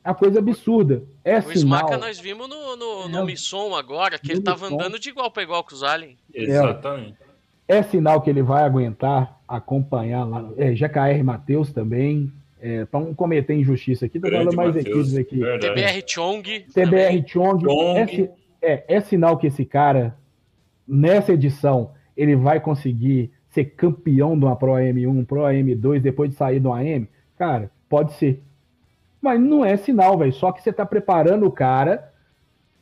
[0.06, 1.02] A coisa absurda.
[1.24, 1.54] É O sinal.
[1.56, 3.24] Smaca nós vimos no, no, no É.
[3.24, 4.74] Misson agora, que No ele tava Misson.
[4.74, 6.16] andando de igual pra igual com os aliens.
[6.32, 7.14] Exatamente.
[7.68, 10.48] é sinal que ele vai aguentar acompanhar lá.
[10.56, 12.32] É, GKR Matheus também.
[12.60, 14.86] É, para não cometer injustiça aqui, tô falando mais Matheus.
[15.12, 15.38] equipes aqui.
[15.38, 15.74] Verdade.
[15.74, 16.60] TBR Chong.
[16.72, 17.64] TBR Chong.
[17.64, 17.98] Chong.
[17.98, 18.30] É, si-
[18.62, 20.16] é, é sinal que esse cara,
[20.88, 26.36] nessa edição, ele vai conseguir ser campeão de uma Pro M1, Pro M2, depois de
[26.36, 27.06] sair do AM?
[27.38, 28.42] Cara, pode ser.
[29.26, 30.32] Mas não é sinal, velho.
[30.32, 32.12] Só que você tá preparando o cara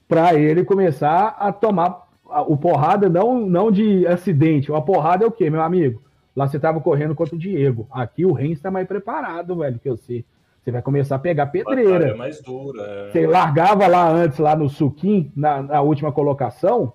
[0.07, 2.05] para ele começar a tomar
[2.47, 4.73] o porrada, não, não de acidente.
[4.73, 6.03] A porrada é o quê, meu amigo?
[6.37, 7.87] Lá você tava correndo contra o Diego.
[7.91, 10.25] Aqui o Renz tá mais preparado, velho, que eu sei.
[10.62, 11.93] Você vai começar a pegar pedreira.
[11.93, 12.83] Batalha mais dura.
[12.83, 13.11] é.
[13.11, 16.93] Você largava lá antes, lá no Suquim, na, na última colocação,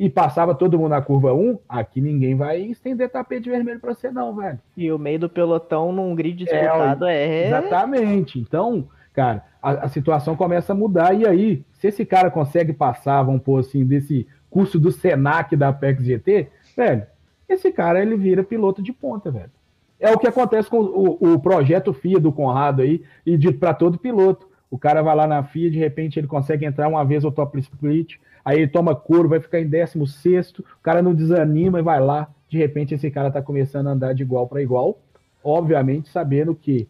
[0.00, 4.10] e passava todo mundo na curva 1, aqui ninguém vai estender tapete vermelho pra você,
[4.10, 4.58] não, velho.
[4.74, 7.48] E o meio do pelotão num grid É, disputado é.
[7.48, 8.38] Exatamente.
[8.38, 11.12] Então, cara, a, a situação começa a mudar.
[11.12, 15.68] E aí, se esse cara consegue passar, vamos pôr assim, desse curso do Senac da
[15.68, 17.06] Apex GT, velho,
[17.46, 19.50] esse cara ele vira piloto de ponta, velho.
[19.98, 23.98] É o que acontece com o, o projeto FIA do Conrado aí, e para todo
[23.98, 24.48] piloto.
[24.70, 27.58] O cara vai lá na FIA, de repente ele consegue entrar uma vez no top
[27.58, 32.00] split, aí ele toma couro, vai ficar em 16, o cara não desanima e vai
[32.00, 32.28] lá.
[32.48, 34.98] De repente esse cara tá começando a andar de igual para igual,
[35.42, 36.88] obviamente sabendo que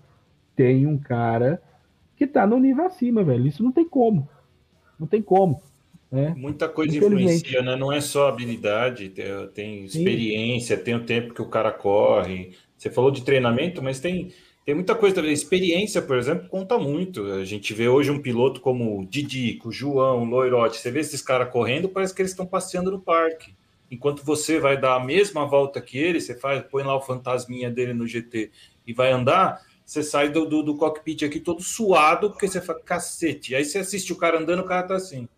[0.56, 1.62] tem um cara
[2.16, 3.46] que tá no nível acima, velho.
[3.46, 4.28] Isso não tem como.
[4.98, 5.62] Não tem como.
[6.10, 6.34] Né?
[6.36, 7.76] Muita coisa influencia, né?
[7.76, 12.50] Não é só habilidade, tem, tem experiência, tem o tempo que o cara corre.
[12.76, 14.32] Você falou de treinamento, mas tem,
[14.64, 15.32] tem muita coisa também.
[15.32, 17.24] Experiência, por exemplo, conta muito.
[17.32, 20.78] A gente vê hoje um piloto como Didico, João, o Loirotti.
[20.78, 23.54] Você vê esses caras correndo, parece que eles estão passeando no parque.
[23.90, 27.70] Enquanto você vai dar a mesma volta que ele, você faz, põe lá o fantasminha
[27.70, 28.50] dele no GT
[28.86, 32.80] e vai andar, você sai do, do, do cockpit aqui todo suado, porque você fala,
[32.80, 33.56] cacete.
[33.56, 35.28] Aí você assiste o cara andando, o cara tá assim.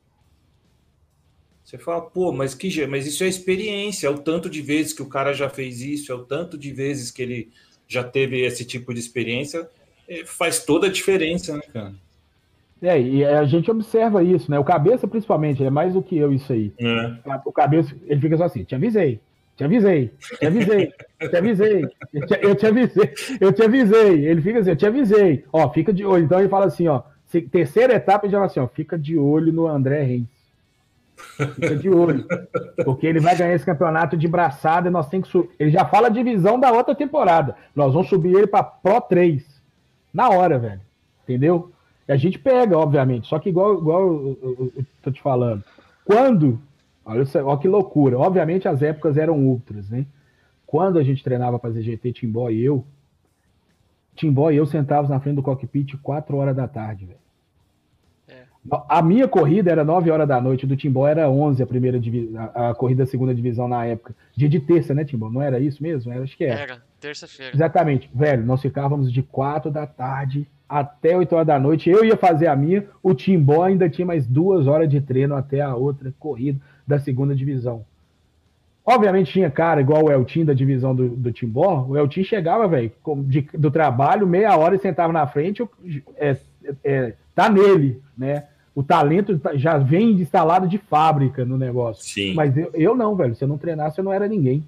[1.65, 5.01] Você fala, pô, mas que mas isso é experiência, é o tanto de vezes que
[5.01, 7.51] o cara já fez isso, é o tanto de vezes que ele
[7.89, 9.69] já teve esse tipo de experiência,
[10.09, 11.95] é, faz toda a diferença, né, cara?
[12.83, 14.59] É, e a gente observa isso, né?
[14.59, 16.73] O cabeça, principalmente, ele é mais do que eu isso aí.
[16.81, 17.13] É.
[17.45, 19.21] O cabeça, ele fica só assim, te avisei,
[19.57, 20.11] te avisei,
[20.41, 24.27] te avisei, te avisei, eu te, eu te avisei, eu te avisei.
[24.27, 25.45] Ele fica assim, eu te avisei.
[25.53, 26.25] Ó, fica de olho.
[26.25, 27.03] Então ele fala assim, ó,
[27.53, 30.42] terceira etapa, ele já fala assim, ó, fica de olho no André Reis.
[31.55, 32.27] Fica de olho.
[32.85, 35.51] Porque ele vai ganhar esse campeonato de braçada e nós temos que subir.
[35.59, 37.55] Ele já fala a divisão da outra temporada.
[37.75, 39.45] Nós vamos subir ele para Pro 3.
[40.13, 40.81] Na hora, velho.
[41.25, 41.71] Entendeu?
[42.09, 43.27] E a gente pega, obviamente.
[43.29, 45.63] Só que igual, igual eu, eu- eu tô te falando.
[46.05, 46.61] Quando.
[47.05, 48.19] Olha, olha que loucura.
[48.19, 50.07] Obviamente as épocas eram ultras, né?
[50.67, 52.83] quando a gente treinava para GT, Timbó e eu,
[54.17, 57.19] Timbó e eu sentávamos na frente do cockpit 4 horas da tarde, velho.
[58.71, 58.77] É.
[58.89, 62.01] A minha corrida era 9 horas da noite, do Timbó era 11 a primeira
[62.55, 64.15] a, a corrida da segunda divisão na época.
[64.37, 65.31] Dia de terça, né, Timbó?
[65.31, 66.13] Não era isso mesmo?
[66.13, 66.61] Era, acho que era.
[66.61, 67.55] Era, terça-feira.
[67.55, 68.11] Exatamente.
[68.15, 71.91] Velho, nós ficávamos de 4 da tarde até 8 horas da noite.
[71.91, 75.61] Eu ia fazer a minha, o Timbó ainda tinha mais duas horas de treino até
[75.61, 77.85] a outra corrida da segunda divisão.
[78.85, 81.87] Obviamente tinha cara igual o Eltin da divisão do, do Timbó.
[81.89, 82.91] O Eltin chegava, velho,
[83.55, 85.65] do trabalho, meia hora e sentava na frente.
[86.17, 86.37] É,
[86.83, 88.45] é, tá nele, né?
[88.75, 92.05] O talento tá, já vem instalado de fábrica no negócio.
[92.05, 92.35] Sim.
[92.35, 93.35] Mas eu, eu não, velho.
[93.35, 94.67] Se eu não treinasse, eu não era ninguém.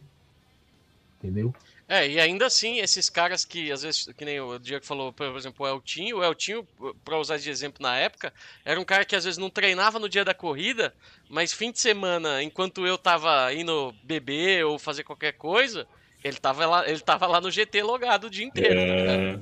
[1.18, 1.54] Entendeu?
[1.86, 5.36] É, e ainda assim, esses caras que, às vezes, que nem o Diego falou, por
[5.36, 6.66] exemplo, o Eltinho, o Eltinho,
[7.04, 8.32] pra usar de exemplo na época,
[8.64, 10.94] era um cara que às vezes não treinava no dia da corrida,
[11.28, 15.86] mas fim de semana, enquanto eu tava indo beber ou fazer qualquer coisa,
[16.22, 19.38] ele tava lá, ele tava lá no GT logado o dia inteiro, tá é...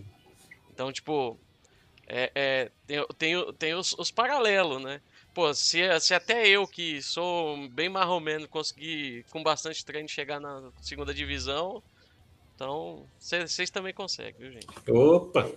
[0.75, 1.39] Então, tipo,
[2.15, 5.01] é, é, tem, tem, tem os, os paralelos, né?
[5.33, 10.71] Pô, se, se até eu, que sou bem marromeno, conseguir com bastante treino chegar na
[10.83, 11.83] segunda divisão,
[12.55, 14.69] então, vocês também conseguem, viu, gente?
[14.91, 15.49] Opa!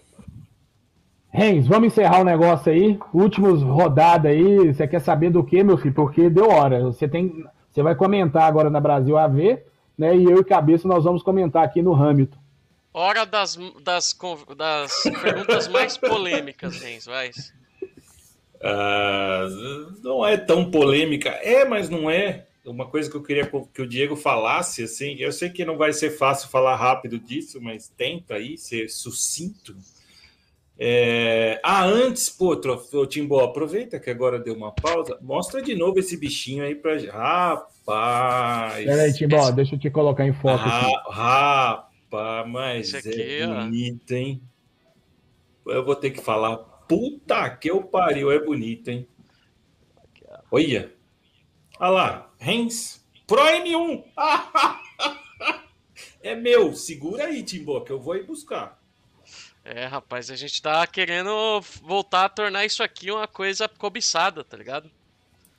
[1.29, 2.97] Renz, vamos encerrar o negócio aí.
[3.13, 4.73] Últimos rodada aí.
[4.73, 5.93] Você quer saber do que, meu filho?
[5.93, 6.81] Porque deu hora.
[6.85, 9.59] Você tem, você vai comentar agora na Brasil AV,
[9.97, 10.15] né?
[10.15, 12.37] E eu e Cabeça nós vamos comentar aqui no Hamilton.
[12.97, 14.17] Hora das, das,
[14.55, 17.29] das perguntas mais polêmicas, Renz, vai.
[18.61, 21.29] Uh, não é tão polêmica.
[21.29, 25.33] É, mas não é uma coisa que eu queria que o Diego falasse, assim, eu
[25.33, 29.75] sei que não vai ser fácil falar rápido disso, mas tenta aí ser sucinto.
[30.79, 31.59] É...
[31.61, 32.55] Ah, antes, pô,
[33.05, 38.85] Timbó, aproveita que agora deu uma pausa, mostra de novo esse bichinho aí pra Rapaz!
[38.85, 39.51] Peraí, Timbó, esse...
[39.53, 41.94] deixa eu te colocar em foco ah, Rapaz,
[42.47, 44.15] mas aqui, é bonito, ó.
[44.15, 44.41] hein?
[45.65, 49.07] Eu vou ter que falar, puta que eu pariu, é bonito, hein?
[50.51, 50.93] Olha!
[51.79, 54.03] Olha lá, Hens Pro M1.
[56.21, 58.79] é meu, segura aí, Timbo, que eu vou ir buscar.
[59.63, 64.55] É, rapaz, a gente tá querendo voltar a tornar isso aqui uma coisa cobiçada, tá
[64.55, 64.91] ligado?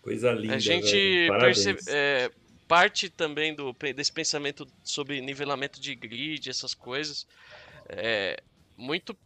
[0.00, 0.54] Coisa linda.
[0.54, 2.30] A gente percebe, é,
[2.66, 7.26] parte também do, desse pensamento sobre nivelamento de grid, essas coisas.
[7.88, 8.42] É,
[8.76, 9.16] muito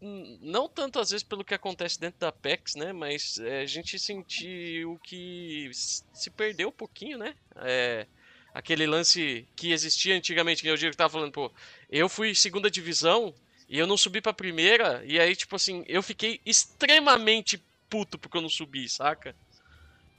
[0.41, 3.99] não tanto às vezes pelo que acontece dentro da PEX, né, mas é, a gente
[3.99, 7.35] sentiu que se perdeu um pouquinho, né?
[7.57, 8.07] É,
[8.55, 11.53] aquele lance que existia antigamente, que eu digo que tava falando, pô,
[11.91, 13.35] eu fui segunda divisão
[13.69, 18.37] e eu não subi para primeira, e aí tipo assim, eu fiquei extremamente puto porque
[18.37, 19.35] eu não subi, saca?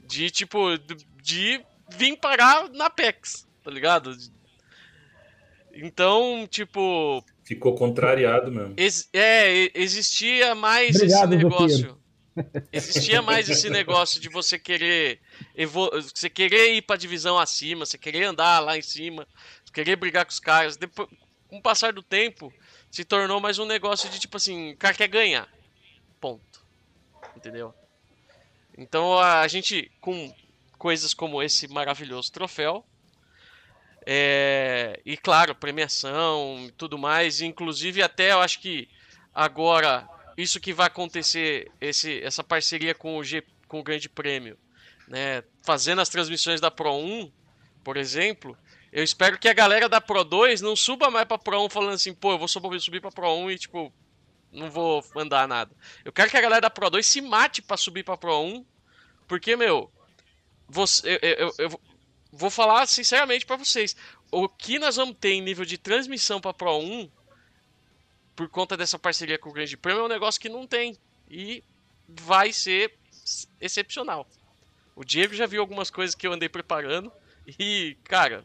[0.00, 0.76] De tipo
[1.22, 1.64] de,
[1.96, 4.16] vir parar na PEX, tá ligado?
[5.74, 8.74] Então, tipo, Ficou contrariado mesmo.
[8.76, 12.02] Ex é, existia mais Obrigado, esse negócio.
[12.72, 15.20] Existia mais esse negócio de você querer
[16.14, 19.26] você querer ir para divisão acima, você querer andar lá em cima,
[19.72, 20.76] querer brigar com os caras.
[20.76, 21.08] Depois,
[21.48, 22.52] com o passar do tempo,
[22.90, 25.48] se tornou mais um negócio de tipo assim, o cara quer ganhar.
[26.20, 26.64] Ponto.
[27.36, 27.74] Entendeu?
[28.76, 30.32] Então a gente com
[30.82, 32.84] coisas como esse maravilhoso troféu,
[34.04, 37.40] é, e claro, premiação e tudo mais.
[37.40, 38.88] Inclusive, até eu acho que
[39.32, 44.58] agora, isso que vai acontecer, esse, essa parceria com o, G, com o Grande Prêmio,
[45.06, 47.30] né, fazendo as transmissões da Pro 1,
[47.84, 48.58] por exemplo,
[48.92, 51.94] eu espero que a galera da Pro 2 não suba mais pra Pro 1 falando
[51.94, 53.94] assim, pô, eu vou subir pra Pro 1 e tipo,
[54.50, 55.70] não vou andar nada.
[56.04, 58.66] Eu quero que a galera da Pro 2 se mate para subir pra Pro 1,
[59.28, 59.91] porque, meu,
[60.72, 61.80] você, eu, eu, eu,
[62.32, 63.94] vou falar sinceramente para vocês.
[64.30, 67.10] O que nós vamos ter em nível de transmissão para Pro 1
[68.34, 70.96] por conta dessa parceria com o Grande Prêmio é um negócio que não tem
[71.30, 71.62] e
[72.08, 72.94] vai ser
[73.60, 74.26] excepcional.
[74.96, 77.12] O Diego já viu algumas coisas que eu andei preparando
[77.58, 78.42] e, cara,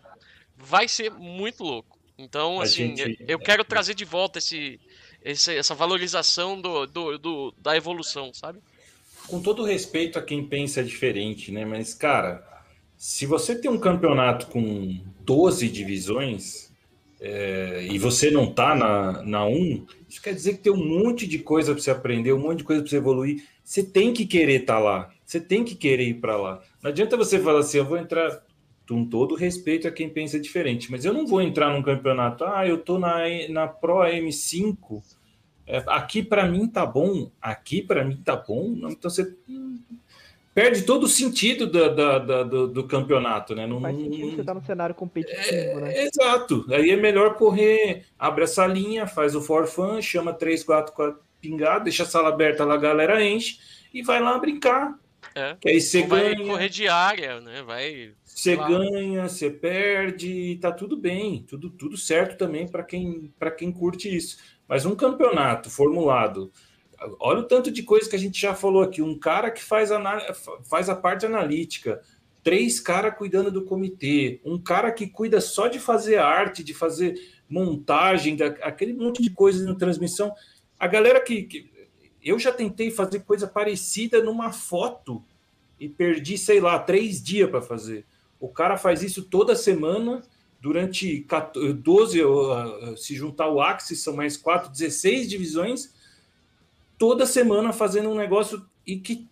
[0.57, 1.97] vai ser muito louco.
[2.17, 3.23] Então, assim, gente...
[3.25, 4.79] eu quero trazer de volta esse,
[5.23, 8.61] esse essa valorização do, do, do, da evolução, sabe?
[9.27, 11.65] Com todo respeito a quem pensa diferente, né?
[11.65, 12.45] Mas, cara,
[12.97, 16.71] se você tem um campeonato com 12 divisões
[17.19, 21.27] é, e você não tá na, na 1, isso quer dizer que tem um monte
[21.27, 23.43] de coisa para você aprender, um monte de coisa para você evoluir.
[23.63, 26.61] Você tem que querer estar tá lá, você tem que querer ir para lá.
[26.81, 28.41] Não adianta você falar assim, eu vou entrar
[28.87, 32.65] com todo respeito a quem pensa diferente, mas eu não vou entrar num campeonato, ah,
[32.65, 33.17] eu tô na,
[33.49, 35.03] na Pro M5,
[35.67, 39.35] é, aqui para mim tá bom, aqui para mim tá bom, então você
[40.53, 43.67] perde todo o sentido da, da, da, do, do, campeonato, né?
[43.67, 46.03] Não, Faz sentido você tá no cenário competitivo, é, né?
[46.05, 46.65] Exato.
[46.71, 51.19] Aí é melhor correr, abre a salinha, faz o for fun, chama 3, 4, 4
[51.41, 53.59] pingados, deixa a sala aberta lá, a galera enche
[53.93, 54.97] e vai lá brincar.
[55.35, 55.55] É.
[55.59, 56.35] Que aí você ganha.
[56.35, 57.61] Vai correr diária, né?
[57.61, 58.13] Vai.
[58.23, 64.15] Você ganha, você perde, tá tudo bem, tudo, tudo certo também para quem, quem curte
[64.15, 64.37] isso.
[64.67, 66.51] Mas um campeonato formulado
[67.19, 69.01] Olha o tanto de coisa que a gente já falou aqui.
[69.01, 69.89] Um cara que faz,
[70.67, 72.01] faz a parte analítica,
[72.43, 77.15] três caras cuidando do comitê, um cara que cuida só de fazer arte, de fazer
[77.47, 80.33] montagem, da, aquele monte de coisas na transmissão.
[80.79, 81.69] A galera que, que,
[82.23, 85.23] Eu já tentei fazer coisa parecida numa foto
[85.79, 88.05] e perdi, sei lá, três dias para fazer.
[88.39, 90.23] O cara faz isso toda semana,
[90.59, 91.25] durante
[91.81, 92.19] 12,
[92.97, 95.95] se juntar o Axis, são mais quatro, 16 divisões
[96.97, 99.27] toda semana fazendo um negócio e que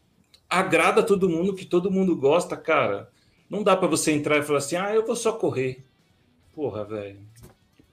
[0.50, 3.12] agrada todo mundo, que todo mundo gosta, cara.
[3.50, 5.84] Não dá para você entrar e falar assim, ah, eu vou só correr.
[6.54, 7.20] Porra, velho.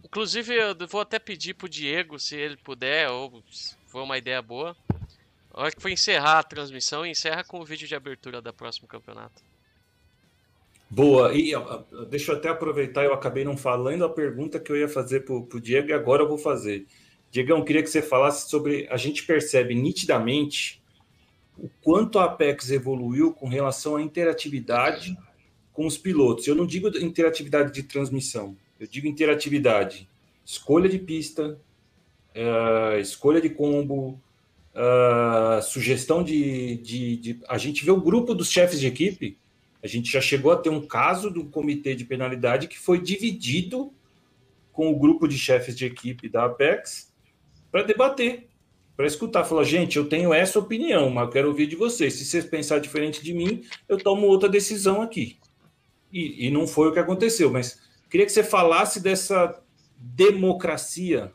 [0.04, 4.42] Inclusive, eu vou até pedir pro Diego, se ele puder, ou se for uma ideia
[4.42, 4.76] boa.
[5.50, 8.86] A hora que for encerrar a transmissão, encerra com o vídeo de abertura da próximo
[8.86, 9.42] campeonato.
[10.94, 11.52] Boa, e
[12.10, 15.46] deixa eu até aproveitar, eu acabei não falando a pergunta que eu ia fazer pro,
[15.46, 16.86] pro Diego e agora eu vou fazer.
[17.30, 18.86] Diegão, queria que você falasse sobre.
[18.90, 20.82] A gente percebe nitidamente
[21.56, 25.16] o quanto a Apex evoluiu com relação à interatividade
[25.72, 26.46] com os pilotos.
[26.46, 30.06] Eu não digo interatividade de transmissão, eu digo interatividade.
[30.44, 31.58] Escolha de pista,
[32.36, 34.20] uh, escolha de combo,
[34.74, 39.38] uh, sugestão de, de, de, A gente vê o grupo dos chefes de equipe.
[39.82, 43.92] A gente já chegou a ter um caso do comitê de penalidade que foi dividido
[44.72, 47.12] com o grupo de chefes de equipe da Apex
[47.70, 48.48] para debater,
[48.96, 49.44] para escutar.
[49.44, 52.14] Falar, gente, eu tenho essa opinião, mas eu quero ouvir de vocês.
[52.14, 55.38] Se vocês pensar diferente de mim, eu tomo outra decisão aqui.
[56.12, 59.60] E, e não foi o que aconteceu, mas queria que você falasse dessa
[59.96, 61.32] democracia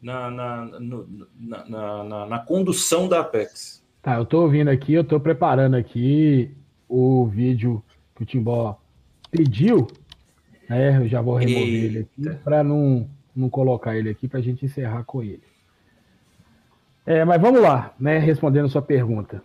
[0.00, 1.64] na, na, no, na,
[2.04, 3.84] na, na, condução da Apex.
[4.00, 6.54] Tá, eu estou ouvindo aqui, eu estou preparando aqui
[6.88, 7.82] o vídeo
[8.14, 8.80] que o Timbó
[9.30, 9.86] pediu,
[10.68, 10.98] né?
[10.98, 11.86] Eu já vou remover Eita.
[11.86, 15.42] ele aqui para não, não colocar ele aqui para a gente encerrar com ele.
[17.06, 18.18] É, mas vamos lá, né?
[18.18, 19.42] Respondendo a sua pergunta.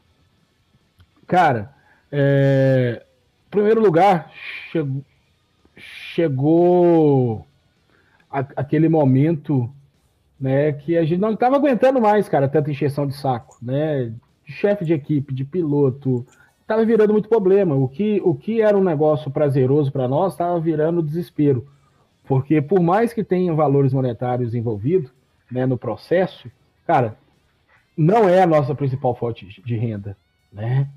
[1.26, 1.74] Cara,
[2.12, 3.06] é,
[3.48, 4.32] em primeiro lugar,
[4.72, 5.04] chegou,
[5.78, 7.48] chegou
[8.30, 9.74] a, aquele momento
[10.40, 14.12] né, que a gente não estava aguentando mais, cara, tanta encheção de saco, né?
[14.46, 16.28] De chefe de equipe, de piloto,
[16.74, 17.76] estava virando muito problema.
[17.76, 21.68] O que, o que era um negócio prazeroso para nós estava virando desespero.
[22.26, 25.12] Porque por mais que tenha valores monetários envolvidos
[25.52, 26.50] né, no processo,
[26.88, 27.18] cara,
[27.96, 30.18] não é a nossa principal fonte de renda,
[30.52, 30.88] né?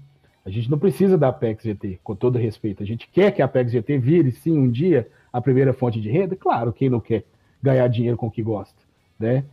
[0.44, 2.80] A gente não precisa da Apex GT, com todo respeito.
[2.80, 6.08] A gente quer que a Apex GT vire, sim, um dia a primeira fonte de
[6.08, 6.36] renda.
[6.36, 7.24] Claro, quem não quer
[7.60, 8.78] ganhar dinheiro com o que gosta,
[9.18, 9.44] né?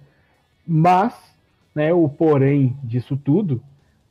[0.66, 1.16] Mas,
[1.74, 3.60] né, o porém disso tudo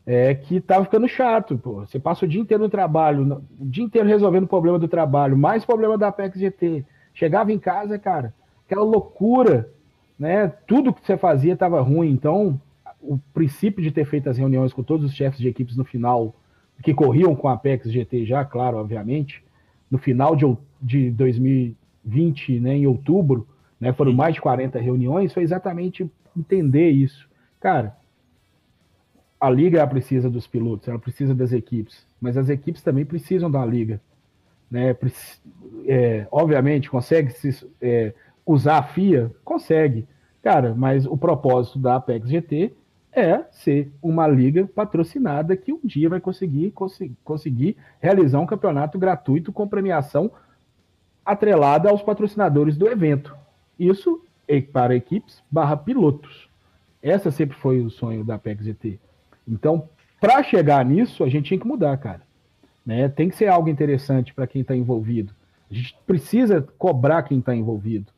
[0.06, 1.80] é que tá ficando chato, pô.
[1.80, 5.36] Você passa o dia inteiro no trabalho, o dia inteiro resolvendo o problema do trabalho,
[5.36, 6.84] mais problema da Apex GT.
[7.14, 8.34] Chegava em casa, cara,
[8.66, 9.70] aquela loucura,
[10.18, 10.48] né?
[10.66, 12.10] Tudo que você fazia estava ruim.
[12.10, 12.60] Então,
[13.00, 16.34] o princípio de ter feito as reuniões com todos os chefes de equipes no final,
[16.82, 19.42] que corriam com a Apex GT já, claro, obviamente,
[19.90, 23.46] no final de, de 2020, né, em outubro,
[23.78, 27.28] né, foram mais de 40 reuniões, foi exatamente entender isso.
[27.60, 27.96] Cara,
[29.42, 33.66] a liga precisa dos pilotos, ela precisa das equipes, mas as equipes também precisam da
[33.66, 34.00] liga.
[34.70, 34.96] Né?
[35.84, 38.14] É, obviamente, consegue se, é,
[38.46, 39.32] usar a FIA?
[39.44, 40.06] Consegue.
[40.44, 42.72] Cara, mas o propósito da Apex GT
[43.12, 46.72] é ser uma liga patrocinada que um dia vai conseguir,
[47.24, 50.30] conseguir, realizar um campeonato gratuito com premiação
[51.26, 53.36] atrelada aos patrocinadores do evento.
[53.76, 56.48] Isso é para equipes barra pilotos.
[57.02, 59.00] Essa sempre foi o sonho da Apex GT.
[59.46, 59.88] Então,
[60.20, 62.22] para chegar nisso, a gente tinha que mudar, cara.
[62.84, 63.08] Né?
[63.08, 65.32] Tem que ser algo interessante para quem está envolvido.
[65.70, 68.12] A gente precisa cobrar quem está envolvido.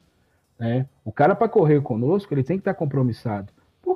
[0.59, 0.87] Né?
[1.05, 3.53] O cara, para correr conosco, ele tem que estar tá compromissado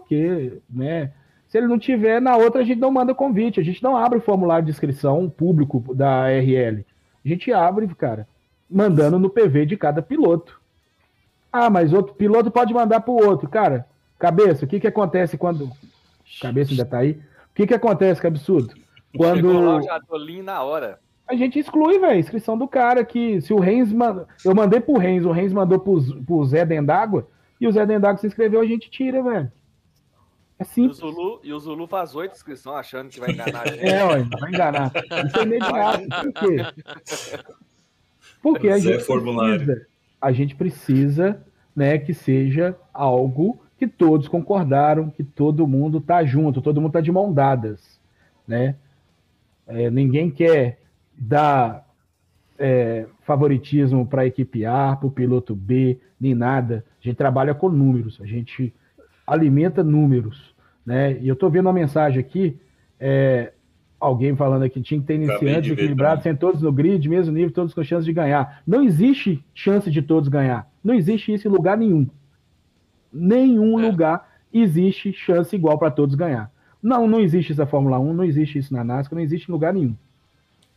[0.08, 1.12] porque, né?
[1.48, 4.18] Se ele não tiver, na outra a gente não manda convite, a gente não abre
[4.18, 6.84] o formulário de inscrição público da RL.
[7.24, 8.28] A gente abre, cara,
[8.70, 10.60] mandando no PV de cada piloto.
[11.50, 13.48] Ah, mas outro piloto pode mandar para o outro.
[13.48, 13.86] Cara,
[14.18, 15.70] cabeça, o que, que acontece quando.
[16.40, 17.12] Cabeça ainda tá aí?
[17.12, 18.74] O que, que acontece, que absurdo?
[19.16, 19.60] Quando.
[19.60, 20.98] Lá, já tô na hora.
[21.26, 23.92] A gente exclui, velho, a inscrição do cara que se o Renz.
[23.92, 24.26] Manda...
[24.44, 27.28] Eu mandei pro Renz, o Renz mandou pro, pro Zé Dendágua,
[27.60, 29.52] e o Zé Dendágua se inscreveu, a gente tira, velho.
[30.58, 30.96] É E o simples.
[30.96, 33.86] Zulu, e o Zulu faz oito inscrições achando que vai enganar a gente.
[33.86, 34.92] É, ué, vai enganar.
[35.26, 36.08] Isso é imediato.
[36.08, 36.56] Por quê?
[38.42, 39.86] Porque a Zé gente precisa,
[40.20, 41.46] a gente precisa,
[41.76, 47.00] né, que seja algo que todos concordaram, que todo mundo tá junto, todo mundo tá
[47.00, 48.00] de mão dadas,
[48.46, 48.74] né?
[49.66, 50.80] É, ninguém quer
[51.16, 51.86] dar
[52.58, 56.84] é, favoritismo para a equipe A, para o piloto B, nem nada.
[57.00, 58.74] A gente trabalha com números, a gente
[59.24, 61.16] alimenta números, né?
[61.20, 62.58] E eu estou vendo uma mensagem aqui,
[62.98, 63.52] é,
[64.00, 67.72] alguém falando aqui, tinha que ter iniciantes equilibrados, sem todos no grid, mesmo nível, todos
[67.72, 68.60] com chance de ganhar.
[68.66, 70.68] Não existe chance de todos ganhar.
[70.82, 72.08] Não existe isso em lugar nenhum.
[73.12, 73.86] Nenhum É.
[73.90, 76.50] lugar existe chance igual para todos ganhar.
[76.82, 79.52] Não, não existe isso na Fórmula 1, não existe isso na NASCAR, não existe em
[79.52, 79.96] lugar nenhum.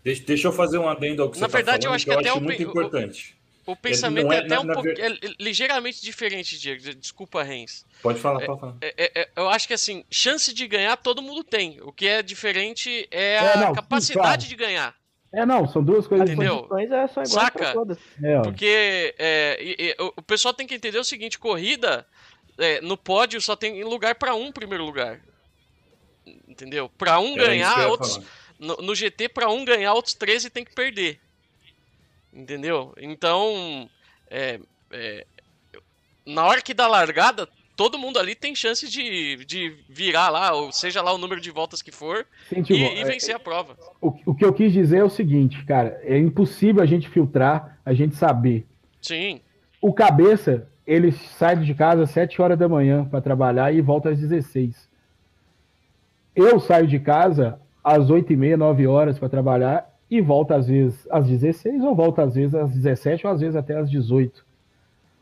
[0.04, 2.06] Deixa, deixa eu fazer um adendo ao que Na você tá verdade, eu falando, acho
[2.06, 3.38] que até eu acho o muito o- importante.
[3.68, 4.82] O pensamento é- é, até na- um pouco.
[4.82, 6.82] ver- É ligeiramente diferente, Diego.
[6.96, 7.86] Desculpa, Renz.
[8.02, 8.76] Pode falar, pode falar.
[8.82, 11.80] É- é- é- eu acho que assim, chance de ganhar todo mundo tem.
[11.84, 14.42] O que é diferente é É, a não, sim, capacidade claro.
[14.42, 14.96] de ganhar.
[15.32, 16.28] É, não, são duas coisas.
[16.28, 16.64] As Entendeu?
[16.64, 17.72] condições é, são iguais Saca?
[17.74, 17.98] todas.
[18.22, 18.42] É.
[18.42, 22.06] Porque é, e- e- o- o pessoal tem que entender o seguinte: corrida,
[22.58, 25.20] é, no pódio só tem lugar pra um primeiro lugar.
[26.48, 26.92] Entendeu?
[27.02, 28.20] Um Era isso que eu ganhar, outros,
[28.60, 31.20] no, no GT, pra um ganhar, outros 13 tem que perder.
[32.34, 32.94] Entendeu?
[32.98, 33.90] Então,
[34.30, 34.60] é,
[34.92, 35.26] é,
[36.26, 40.72] na hora que dá largada, todo mundo ali tem chance de, de virar lá, ou
[40.72, 43.40] seja lá o número de voltas que for, Sim, e, tipo, e é- vencer a
[43.40, 43.76] prova.
[44.00, 47.80] o, o que eu quis dizer é o seguinte, cara, é impossível a gente filtrar,
[47.86, 48.66] a gente saber.
[49.02, 49.42] Sim,
[49.82, 54.10] O cabeça, ele sai de casa às 7 horas da manhã para trabalhar e volta
[54.10, 54.90] às 16.
[56.36, 60.68] Eu saio de casa às 8 e meia, 9 horas para trabalhar e volto às
[60.68, 64.46] vezes às 16 ou volto às vezes às 17 ou às vezes até às 18.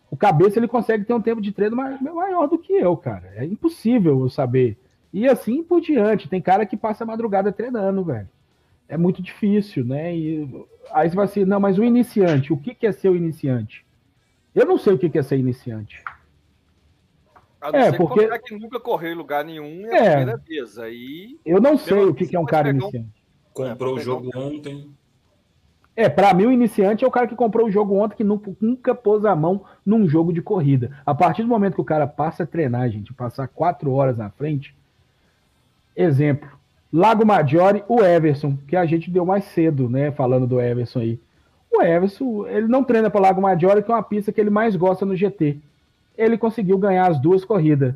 [0.09, 3.31] O cabeça ele consegue ter um tempo de treino mai- maior do que eu, cara.
[3.35, 4.75] É impossível eu saber.
[5.13, 6.27] E assim por diante.
[6.27, 8.27] Tem cara que passa a madrugada treinando, velho.
[8.87, 10.15] É muito difícil, né?
[10.15, 10.49] E
[10.91, 13.85] aí você vai assim, não, mas o iniciante, o que que é ser o iniciante?
[14.59, 16.03] Eu não sei o que é ser iniciante.
[17.61, 19.91] A não É, ser porque- que o cara que nunca correu em lugar nenhum é
[19.99, 20.15] a É.
[20.15, 20.77] primeira vez.
[20.77, 23.23] Aí Eu não sei o que que é um cara um- iniciante.
[23.53, 24.89] Comprou o pegar jogo ontem.
[25.95, 28.41] É, pra mim o iniciante é o cara que comprou o jogo ontem que nu-
[28.61, 30.91] nunca pôs a mão num jogo de corrida.
[31.05, 34.29] A partir do momento que o cara passa a treinar, gente, passar quatro horas na
[34.29, 34.73] frente,
[35.95, 36.49] exemplo,
[36.91, 41.19] Lago Maggiore, o Everson, que a gente deu mais cedo, né, falando do Everson aí.
[41.71, 44.75] O Everson, ele não treina para Lago Maggiore, que é uma pista que ele mais
[44.75, 45.57] gosta no GT.
[46.17, 47.95] Ele conseguiu ganhar as duas corridas,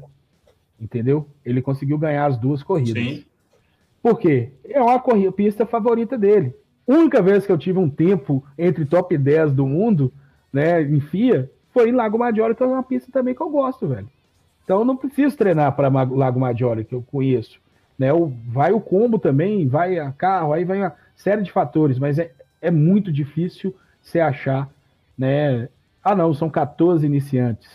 [0.80, 1.28] entendeu?
[1.46, 3.04] Ele conseguiu ganhar as duas corridas.
[3.04, 3.26] Sim.
[4.02, 4.50] Por quê?
[4.66, 6.56] É uma corrida, pista favorita dele.
[6.86, 10.12] Única vez que eu tive um tempo entre top 10 do mundo,
[10.52, 13.88] né, em FIA, foi em Lago Maggiore, que é uma pista também que eu gosto,
[13.88, 14.08] velho.
[14.64, 17.60] Então eu não preciso treinar para Lago Maggiore, que eu conheço.
[17.98, 18.14] Né?
[18.14, 22.20] O, vai o combo também, vai a carro, aí vai uma série de fatores, mas
[22.20, 22.32] é,
[22.64, 24.74] é muito difícil você achar,
[25.18, 25.68] né?
[26.02, 27.70] Ah, não, são 14 iniciantes.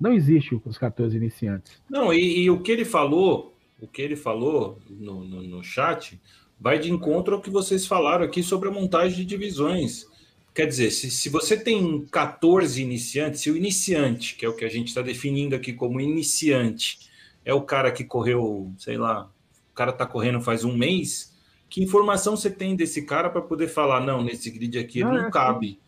[0.00, 1.80] Não existe os 14 iniciantes.
[1.88, 6.20] Não, e, e o que ele falou, o que ele falou no, no, no chat,
[6.60, 10.06] vai de encontro ao que vocês falaram aqui sobre a montagem de divisões.
[10.52, 14.64] Quer dizer, se, se você tem 14 iniciantes, se o iniciante, que é o que
[14.64, 16.98] a gente está definindo aqui como iniciante,
[17.44, 19.30] é o cara que correu, sei lá,
[19.70, 21.31] o cara está correndo faz um mês,
[21.72, 25.14] que informação você tem desse cara para poder falar, não, nesse grid aqui ele Não,
[25.14, 25.80] não é cabe.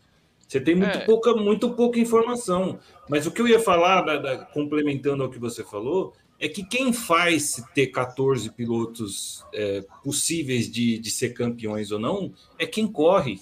[0.47, 1.05] Você tem muito, É.
[1.05, 2.79] pouca, muito pouca informação.
[3.07, 6.63] Mas o que eu ia falar, da- da- complementando ao que você falou, é que
[6.65, 12.87] quem faz ter 14 pilotos é, possíveis de, de ser campeões ou não é quem
[12.87, 13.39] corre.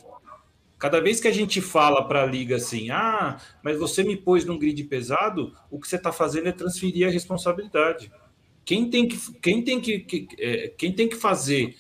[0.77, 4.43] Cada vez que a gente fala para a liga assim, ah, mas você me pôs
[4.43, 8.11] num grid pesado, o que você está fazendo é transferir a responsabilidade.
[8.65, 11.73] Quem tem que, quem tem que, que- é, quem tem que fazer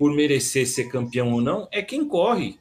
[0.00, 2.58] por merecer ser campeão ou não é quem corre.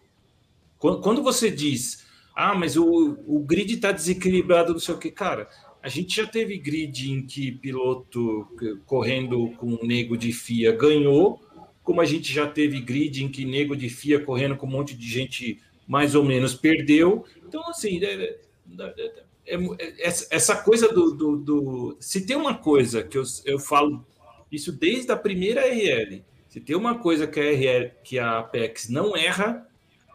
[0.77, 2.05] Quando, você diz,
[2.35, 5.49] ah, mas o, o grid está desequilibrado, não sei o que, cara,
[5.81, 8.45] a gente já teve grid em que piloto
[8.85, 11.41] correndo com nego de FIA ganhou,
[11.81, 14.93] como a gente já teve grid em que nego de FIA correndo com um monte
[14.93, 17.23] de gente mais ou menos perdeu.
[17.47, 18.37] Então, assim, é-
[18.77, 19.13] é-
[19.47, 23.57] é- é- essa essa coisa do, do, do- Se tem uma coisa que eu, eu
[23.59, 24.05] falo
[24.51, 28.89] isso desde a primeira RL, se tem uma coisa que a RL, que a Apex
[28.89, 29.65] não erra,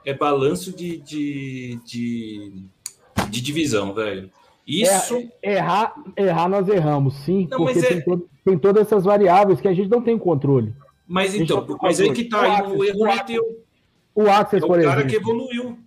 [0.05, 2.62] é balanço de, de, de,
[3.31, 4.31] de divisão, velho.
[4.66, 5.16] Isso.
[5.43, 9.61] É, errar, errar nós erramos, sim, Não, porque é- tem, todo- tem todas essas variáveis
[9.61, 10.74] que a gente não tem controle.
[11.06, 13.65] Mas então, eu- mas aí que tá, aí o o erro é teu.
[14.15, 15.78] O Axis, É o por cara exemplo, que evoluiu.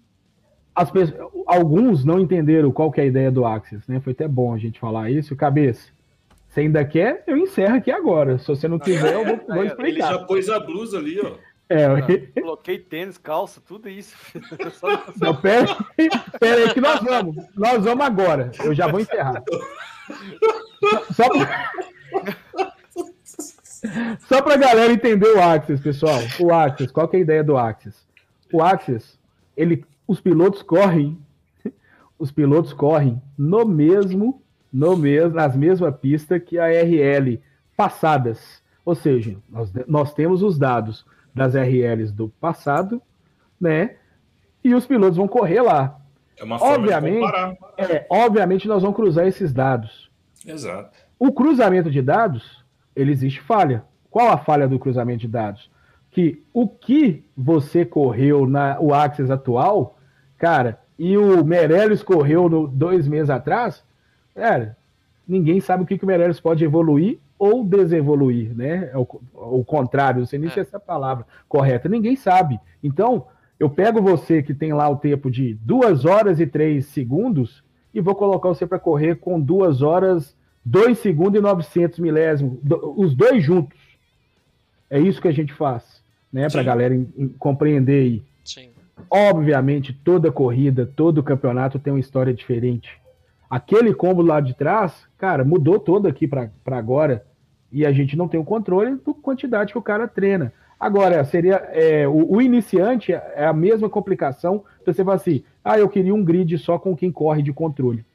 [0.75, 3.99] as pessoas, alguns não entenderam qual que é a ideia do Axis, né?
[3.99, 5.35] Foi até bom a gente falar isso.
[5.35, 5.89] Cabeça,
[6.49, 7.23] Você ainda quer?
[7.27, 8.37] Eu encerro aqui agora.
[8.39, 10.13] Se você não quiser, eu vou, vou Ele explicar.
[10.13, 11.33] já pôs a blusa ali, ó.
[11.69, 14.15] É, eu- Coloquei tênis, calça, tudo isso.
[14.79, 15.67] Só- Não, pera,
[16.39, 17.35] pera aí que nós vamos.
[17.55, 18.51] Nós vamos agora.
[18.63, 19.43] Eu já vou encerrar.
[20.79, 21.71] Só, só, pra...
[24.27, 26.19] só pra galera entender o Axis, pessoal.
[26.39, 28.07] O Axis, qual que é a ideia do Axis?
[28.53, 29.19] O Axis,
[29.55, 31.17] ele, os pilotos correm,
[32.17, 34.41] os pilotos correm no mesmo,
[34.71, 37.41] no mesmo, nas mesma pista que a RL
[37.75, 38.61] passadas.
[38.85, 43.01] Ou seja, nós, nós temos os dados das RLs do passado,
[43.59, 43.95] né?
[44.63, 45.99] E os pilotos vão correr lá.
[46.37, 47.15] É uma forma Obviamente.
[47.15, 47.57] de comparar.
[47.77, 50.09] É, obviamente nós vamos cruzar esses dados.
[50.45, 50.97] Exato.
[51.19, 52.63] O cruzamento de dados,
[52.95, 53.83] ele existe falha.
[54.09, 55.69] Qual a falha do cruzamento de dados?
[56.11, 59.97] Que o que você correu na o Axis atual,
[60.37, 63.83] cara, e o Meirelles correu no, dois meses atrás,
[64.37, 64.77] cara,
[65.27, 68.89] ninguém sabe o que, que o Meirelles pode evoluir ou desevoluir, né?
[68.93, 72.59] É o, o contrário, não sei nem se é essa palavra correta, ninguém sabe.
[72.83, 73.25] Então,
[73.59, 77.99] eu pego você que tem lá o tempo de 2 horas e 3 segundos e
[78.01, 82.59] vou colocar você para correr com 2 horas, 2 segundos e 900 milésimos,
[82.95, 83.77] os dois juntos.
[84.89, 86.01] É isso que a gente faz,
[86.31, 86.47] né?
[86.49, 88.23] Para a galera em- em compreender aí.
[88.43, 88.69] Sim.
[89.09, 92.89] Obviamente, toda corrida, todo campeonato tem uma história diferente.
[93.49, 97.25] Aquele combo lá de trás, cara, mudou todo aqui para agora.
[97.71, 100.53] E a gente não tem o controle da quantidade que o cara treina.
[100.79, 104.63] Agora, seria é, o, o iniciante é a mesma complicação.
[104.81, 108.05] Então você fala assim: ah, eu queria um grid só com quem corre de controle.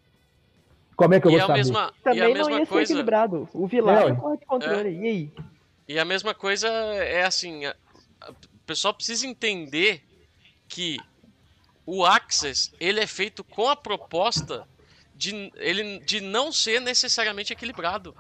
[0.96, 1.58] Como é que eu E vou a saber?
[1.58, 2.92] mesma, e a Também não mesma ia ser coisa.
[2.92, 3.48] equilibrado.
[3.52, 4.90] O Vilar É, corre de controle.
[5.00, 5.32] E aí?
[5.88, 7.74] E a mesma coisa é assim, a-
[8.20, 10.02] a- o pessoal precisa entender
[10.68, 10.98] que
[11.84, 14.66] o Access, ele é feito com a proposta
[15.30, 18.14] de, ele, de não ser necessariamente equilibrado.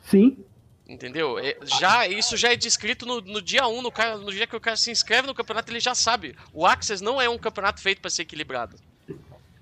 [0.00, 0.36] Sim,
[0.88, 1.38] Entendeu?
[1.38, 4.54] É, já, isso já é descrito no, no dia 1, no, cara, no dia que
[4.54, 6.34] o cara se inscreve no campeonato, ele já sabe.
[6.52, 8.76] O Access não é um campeonato feito para ser equilibrado.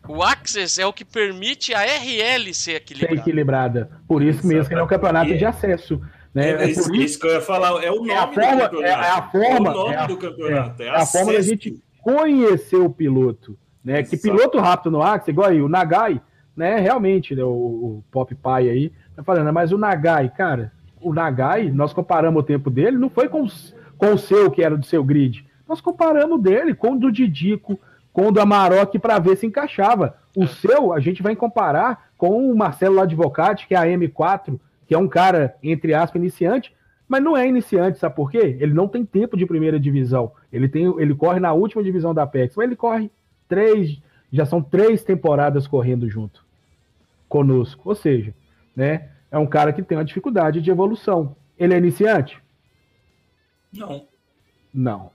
[0.08, 3.20] O Access é o que permite a RL ser ser equilibrada.
[3.20, 3.90] equilibrada.
[4.08, 6.00] Por isso mesmo que ele é um campeonato de acesso.
[6.34, 6.50] Né?
[6.50, 7.84] É, É isso, por isso isso que eu ia falar.
[7.84, 8.82] É o nome É a do forma- campeonato.
[8.82, 10.82] é a forma- É o nome é a- do campeonato.
[10.82, 14.02] É, é a forma da gente conhecer o piloto, né?
[14.02, 16.20] Que piloto rápido no Axis, igual aí, o Nagai,
[16.60, 16.78] né?
[16.78, 20.70] Realmente, né, o, o Pop Pai aí tá falando, mas o Nagai, cara,
[21.00, 23.46] o Nagai, nós comparamos o tempo dele, não foi com,
[23.96, 25.46] com o seu, que era do seu grid.
[25.66, 27.80] Nós comparamos dele com o do Didico,
[28.12, 30.16] com o do Amarok para ver se encaixava.
[30.36, 34.94] O seu, a gente vai comparar com o Marcelo Ladvocati, que é a M4, que
[34.94, 36.74] é um cara, entre aspas, iniciante,
[37.08, 38.58] mas não é iniciante, sabe por quê?
[38.60, 40.32] Ele não tem tempo de primeira divisão.
[40.52, 43.10] Ele, tem, ele corre na última divisão da Apex, mas ele corre
[43.48, 43.98] três,
[44.30, 46.49] já são três temporadas correndo junto
[47.30, 47.88] conosco.
[47.88, 48.34] Ou seja,
[48.76, 51.34] né, é um cara que tem uma dificuldade de evolução.
[51.56, 52.42] Ele é iniciante?
[53.72, 54.06] Não.
[54.74, 55.12] Não.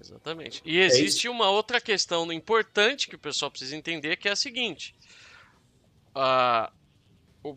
[0.00, 0.62] Exatamente.
[0.64, 4.94] E existe uma outra questão importante que o pessoal precisa entender, que é a seguinte.
[6.14, 6.70] Ah,
[7.42, 7.56] o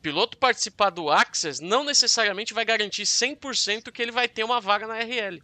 [0.00, 4.86] piloto participar do Access não necessariamente vai garantir 100% que ele vai ter uma vaga
[4.86, 5.42] na RL.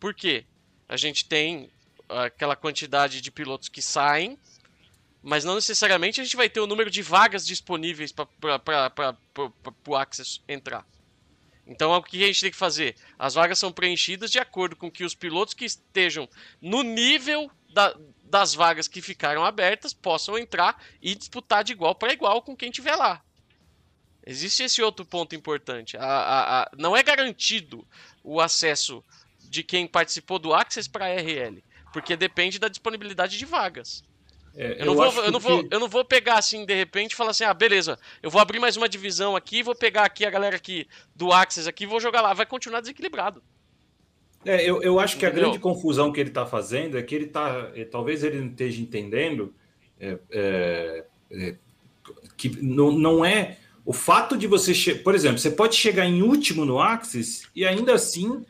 [0.00, 0.46] Por quê?
[0.88, 1.70] A gente tem
[2.08, 4.38] aquela quantidade de pilotos que saem,
[5.24, 8.28] mas não necessariamente a gente vai ter o número de vagas disponíveis para
[9.86, 10.86] o Access entrar.
[11.66, 12.94] Então o que a gente tem que fazer?
[13.18, 16.28] As vagas são preenchidas de acordo com que os pilotos que estejam
[16.60, 22.12] no nível da- das vagas que ficaram abertas possam entrar e disputar de igual para
[22.12, 23.22] igual com quem tiver lá.
[24.26, 25.96] Existe esse outro ponto importante.
[25.96, 27.86] A- a- a- não é garantido
[28.22, 29.02] o acesso
[29.40, 31.64] de quem participou do Access para a RL,
[31.94, 34.04] porque depende da disponibilidade de vagas.
[34.56, 37.12] É, Eu não, vou, eu, não que- vou, eu não vou pegar assim, de repente,
[37.12, 40.24] e falar assim, ah, beleza, eu vou abrir mais uma divisão aqui, vou pegar aqui
[40.24, 42.32] a galera aqui do Axis aqui, e vou jogar lá.
[42.32, 43.42] Vai continuar desequilibrado.
[44.44, 45.48] É, eu, eu acho que a Entendeu?
[45.48, 47.70] grande confusão que ele está fazendo é que ele está.
[47.90, 49.54] Talvez ele não esteja entendendo
[49.98, 51.54] é, é, é,
[52.36, 53.56] que não, não é.
[53.86, 54.94] O fato de você.
[54.94, 58.44] Por exemplo, você pode chegar em último no Axis e ainda assim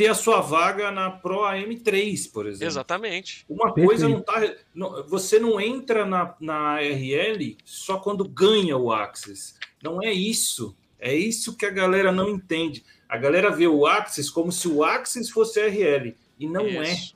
[0.00, 2.66] ter a sua vaga na Pro AM3, por exemplo.
[2.66, 3.44] Exatamente.
[3.46, 3.86] Uma Perfeito.
[3.86, 4.54] coisa não tá.
[4.74, 9.58] não- você não entra na, na RL só quando ganha o Axis.
[9.82, 10.74] Não é isso.
[10.98, 12.82] É isso que a galera não entende.
[13.06, 16.16] A galera vê o Axis como se o Axis fosse RL.
[16.38, 17.14] E não Isso.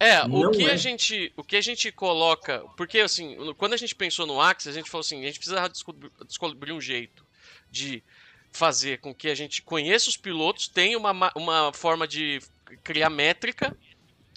[0.00, 0.72] É, o Não que é.
[0.72, 4.72] a gente, o que a gente coloca, porque assim, quando a gente pensou no Axis,
[4.72, 7.24] a gente falou assim, a gente precisa descobrir, descobrir um jeito
[7.70, 8.02] de
[8.52, 12.40] fazer com que a gente conheça os pilotos, tenha uma, ma- uma forma de
[12.82, 13.76] criar métrica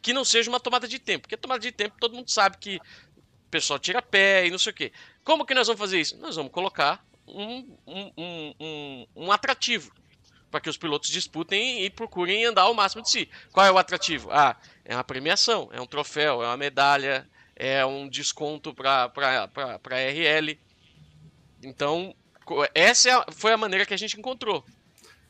[0.01, 2.75] que não seja uma tomada de tempo, porque tomada de tempo todo mundo sabe que
[2.77, 4.91] o pessoal tira pé e não sei o quê.
[5.23, 6.17] Como que nós vamos fazer isso?
[6.17, 8.11] Nós vamos colocar um, um,
[8.59, 9.91] um, um, atrativo
[10.51, 13.29] para que os pilotos disputem e procurem andar ao máximo de si.
[13.51, 14.29] Qual é o atrativo?
[14.31, 19.11] Ah, é uma premiação, é um troféu, é uma medalha, é um desconto para
[19.91, 20.59] RL.
[21.63, 22.13] Então,
[22.73, 24.63] essa é foi a maneira que a gente encontrou.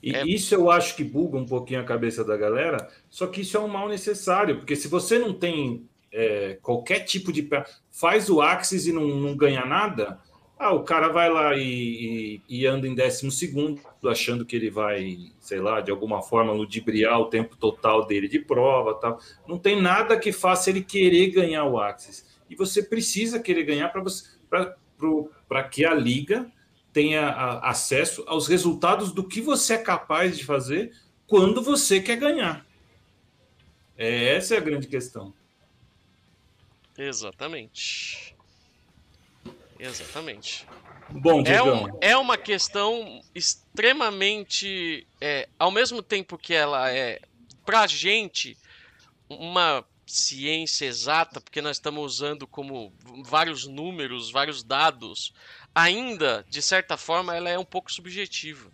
[0.01, 0.25] E é...
[0.27, 3.59] isso eu acho que buga um pouquinho a cabeça da galera, só que isso é
[3.59, 7.49] um mal necessário, porque se você não tem é, qualquer tipo de.
[7.91, 10.19] faz o Axis e não, não ganha nada,
[10.59, 14.69] ah, o cara vai lá e, e, e, anda em décimo segundo, achando que ele
[14.69, 19.19] vai, sei lá, de alguma forma ludibriar o tempo total dele de prova tal.
[19.47, 22.25] Não tem nada que faça ele querer ganhar o Axis.
[22.49, 26.49] E você precisa querer ganhar para que a liga
[26.93, 27.29] tenha
[27.61, 30.95] acesso aos resultados do que você é capaz de fazer
[31.27, 32.65] quando você quer ganhar.
[33.97, 35.33] É, essa é a grande questão.
[36.97, 38.35] Exatamente.
[39.79, 40.67] Exatamente.
[41.09, 45.05] Bom, é, um, é uma questão extremamente.
[45.19, 47.19] É, ao mesmo tempo que ela é,
[47.65, 48.57] pra gente,
[49.27, 52.93] uma ciência exata, porque nós estamos usando como
[53.23, 55.33] vários números, vários dados,
[55.73, 58.69] ainda, de certa forma, ela é um pouco subjetiva.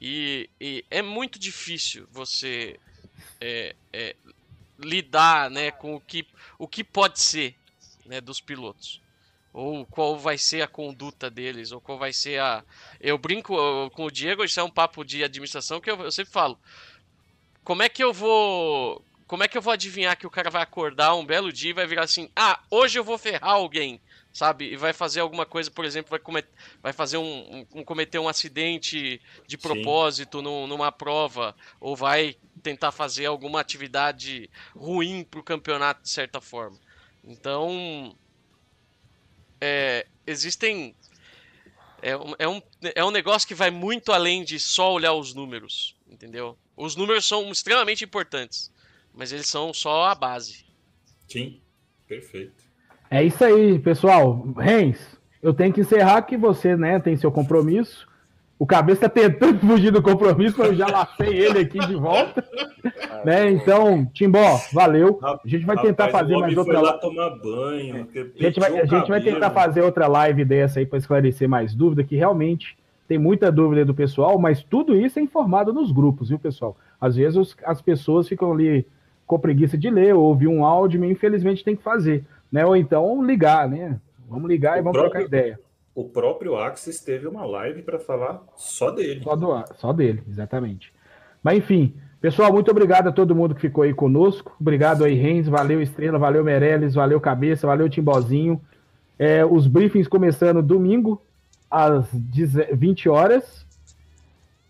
[0.00, 2.78] E, e é muito difícil você
[3.40, 4.16] é, é,
[4.78, 6.26] lidar né, com o que,
[6.58, 7.54] o que pode ser
[8.04, 9.02] né, dos pilotos
[9.52, 12.64] ou qual vai ser a conduta deles, ou qual vai ser a.
[13.00, 13.54] Eu brinco
[13.90, 16.58] com o Diego, isso é um papo de administração que eu, eu, sempre falo.
[17.62, 19.04] Como é que eu vou.
[19.26, 21.74] Como é que eu vou adivinhar que o cara vai acordar um belo dia e
[21.74, 24.00] vai virar assim: ah, hoje eu vou ferrar alguém,
[24.32, 24.72] sabe?
[24.72, 26.46] E vai fazer alguma coisa, por exemplo, vai, comet...
[26.82, 32.36] vai fazer um, um, um cometer um acidente de propósito num, numa prova, ou vai
[32.62, 36.78] tentar fazer alguma atividade ruim para o campeonato de certa forma.
[37.22, 38.16] Então,
[39.60, 40.94] é, existem.
[42.00, 42.60] É é, um,
[42.96, 46.58] é um negócio que vai muito além de só olhar os números, entendeu?
[46.76, 48.72] Os números são extremamente importantes,
[49.14, 50.64] mas eles são só a base.
[51.28, 51.62] Sim,
[52.08, 52.71] perfeito.
[53.12, 54.42] É isso aí, pessoal.
[54.56, 58.08] Rens, eu tenho que encerrar que você né, tem seu compromisso.
[58.58, 62.42] O cabeça tá tentando fugir do compromisso, mas eu já lacei ele aqui de volta.
[63.10, 63.50] Ah, né?
[63.50, 65.18] Então, Timbó, valeu.
[65.22, 67.00] A gente vai tentar Rapaz, fazer mais outra live.
[67.02, 68.08] tomar banho.
[68.14, 71.74] A gente vai, a gente vai tentar fazer outra live dessa aí para esclarecer mais
[71.74, 76.30] dúvida, que realmente tem muita dúvida do pessoal, mas tudo isso é informado nos grupos,
[76.30, 76.78] viu, pessoal?
[76.98, 78.86] Às vezes os, as pessoas ficam ali
[79.26, 82.64] com preguiça de ler, ou ouvir um áudio, e infelizmente tem que fazer, né?
[82.66, 83.98] Ou então ligar, né?
[84.28, 85.10] Vamos ligar o e vamos próprio...
[85.10, 85.58] trocar ideia
[85.94, 89.22] o próprio Axis teve uma live para falar só dele.
[89.22, 90.92] Só, do, só dele, exatamente.
[91.42, 94.56] Mas enfim, pessoal, muito obrigado a todo mundo que ficou aí conosco.
[94.58, 98.60] Obrigado aí, Renz, valeu Estrela, valeu Meirelles, valeu Cabeça, valeu Timbozinho.
[99.18, 101.20] É, os briefings começando domingo
[101.70, 103.66] às 20 horas,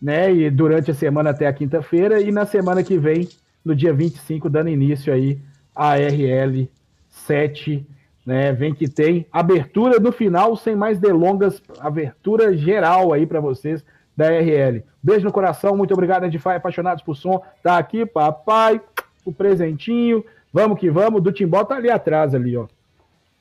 [0.01, 0.33] né?
[0.33, 3.29] E durante a semana até a quinta-feira, e na semana que vem,
[3.65, 5.39] no dia 25, dando início aí
[5.75, 6.69] a RL
[7.23, 7.87] 7
[8.25, 8.53] né?
[8.53, 13.85] Vem que tem abertura no final, sem mais delongas, abertura geral aí para vocês
[14.17, 14.85] da RL.
[15.03, 17.43] Beijo no coração, muito obrigado, Edify, apaixonados por som.
[17.63, 18.81] Tá aqui, papai,
[19.25, 20.25] o presentinho.
[20.53, 21.23] Vamos que vamos.
[21.23, 22.67] Do Timbó tá ali atrás, ali, ó.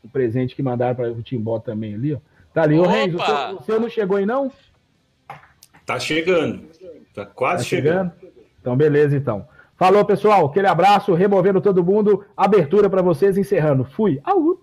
[0.03, 2.17] O presente que mandaram para o Timbó também ali, ó.
[2.53, 2.79] Tá ali.
[2.79, 4.51] Ô, Renzo, o seu, o seu não chegou aí, não?
[5.85, 6.63] Tá chegando.
[7.13, 8.11] Tá quase tá chegando.
[8.19, 8.31] chegando.
[8.59, 9.45] Então, beleza, então.
[9.81, 10.45] Falou, pessoal.
[10.45, 12.23] Aquele abraço, removendo todo mundo.
[12.37, 13.83] Abertura para vocês, encerrando.
[13.83, 14.21] Fui.
[14.23, 14.60] Au!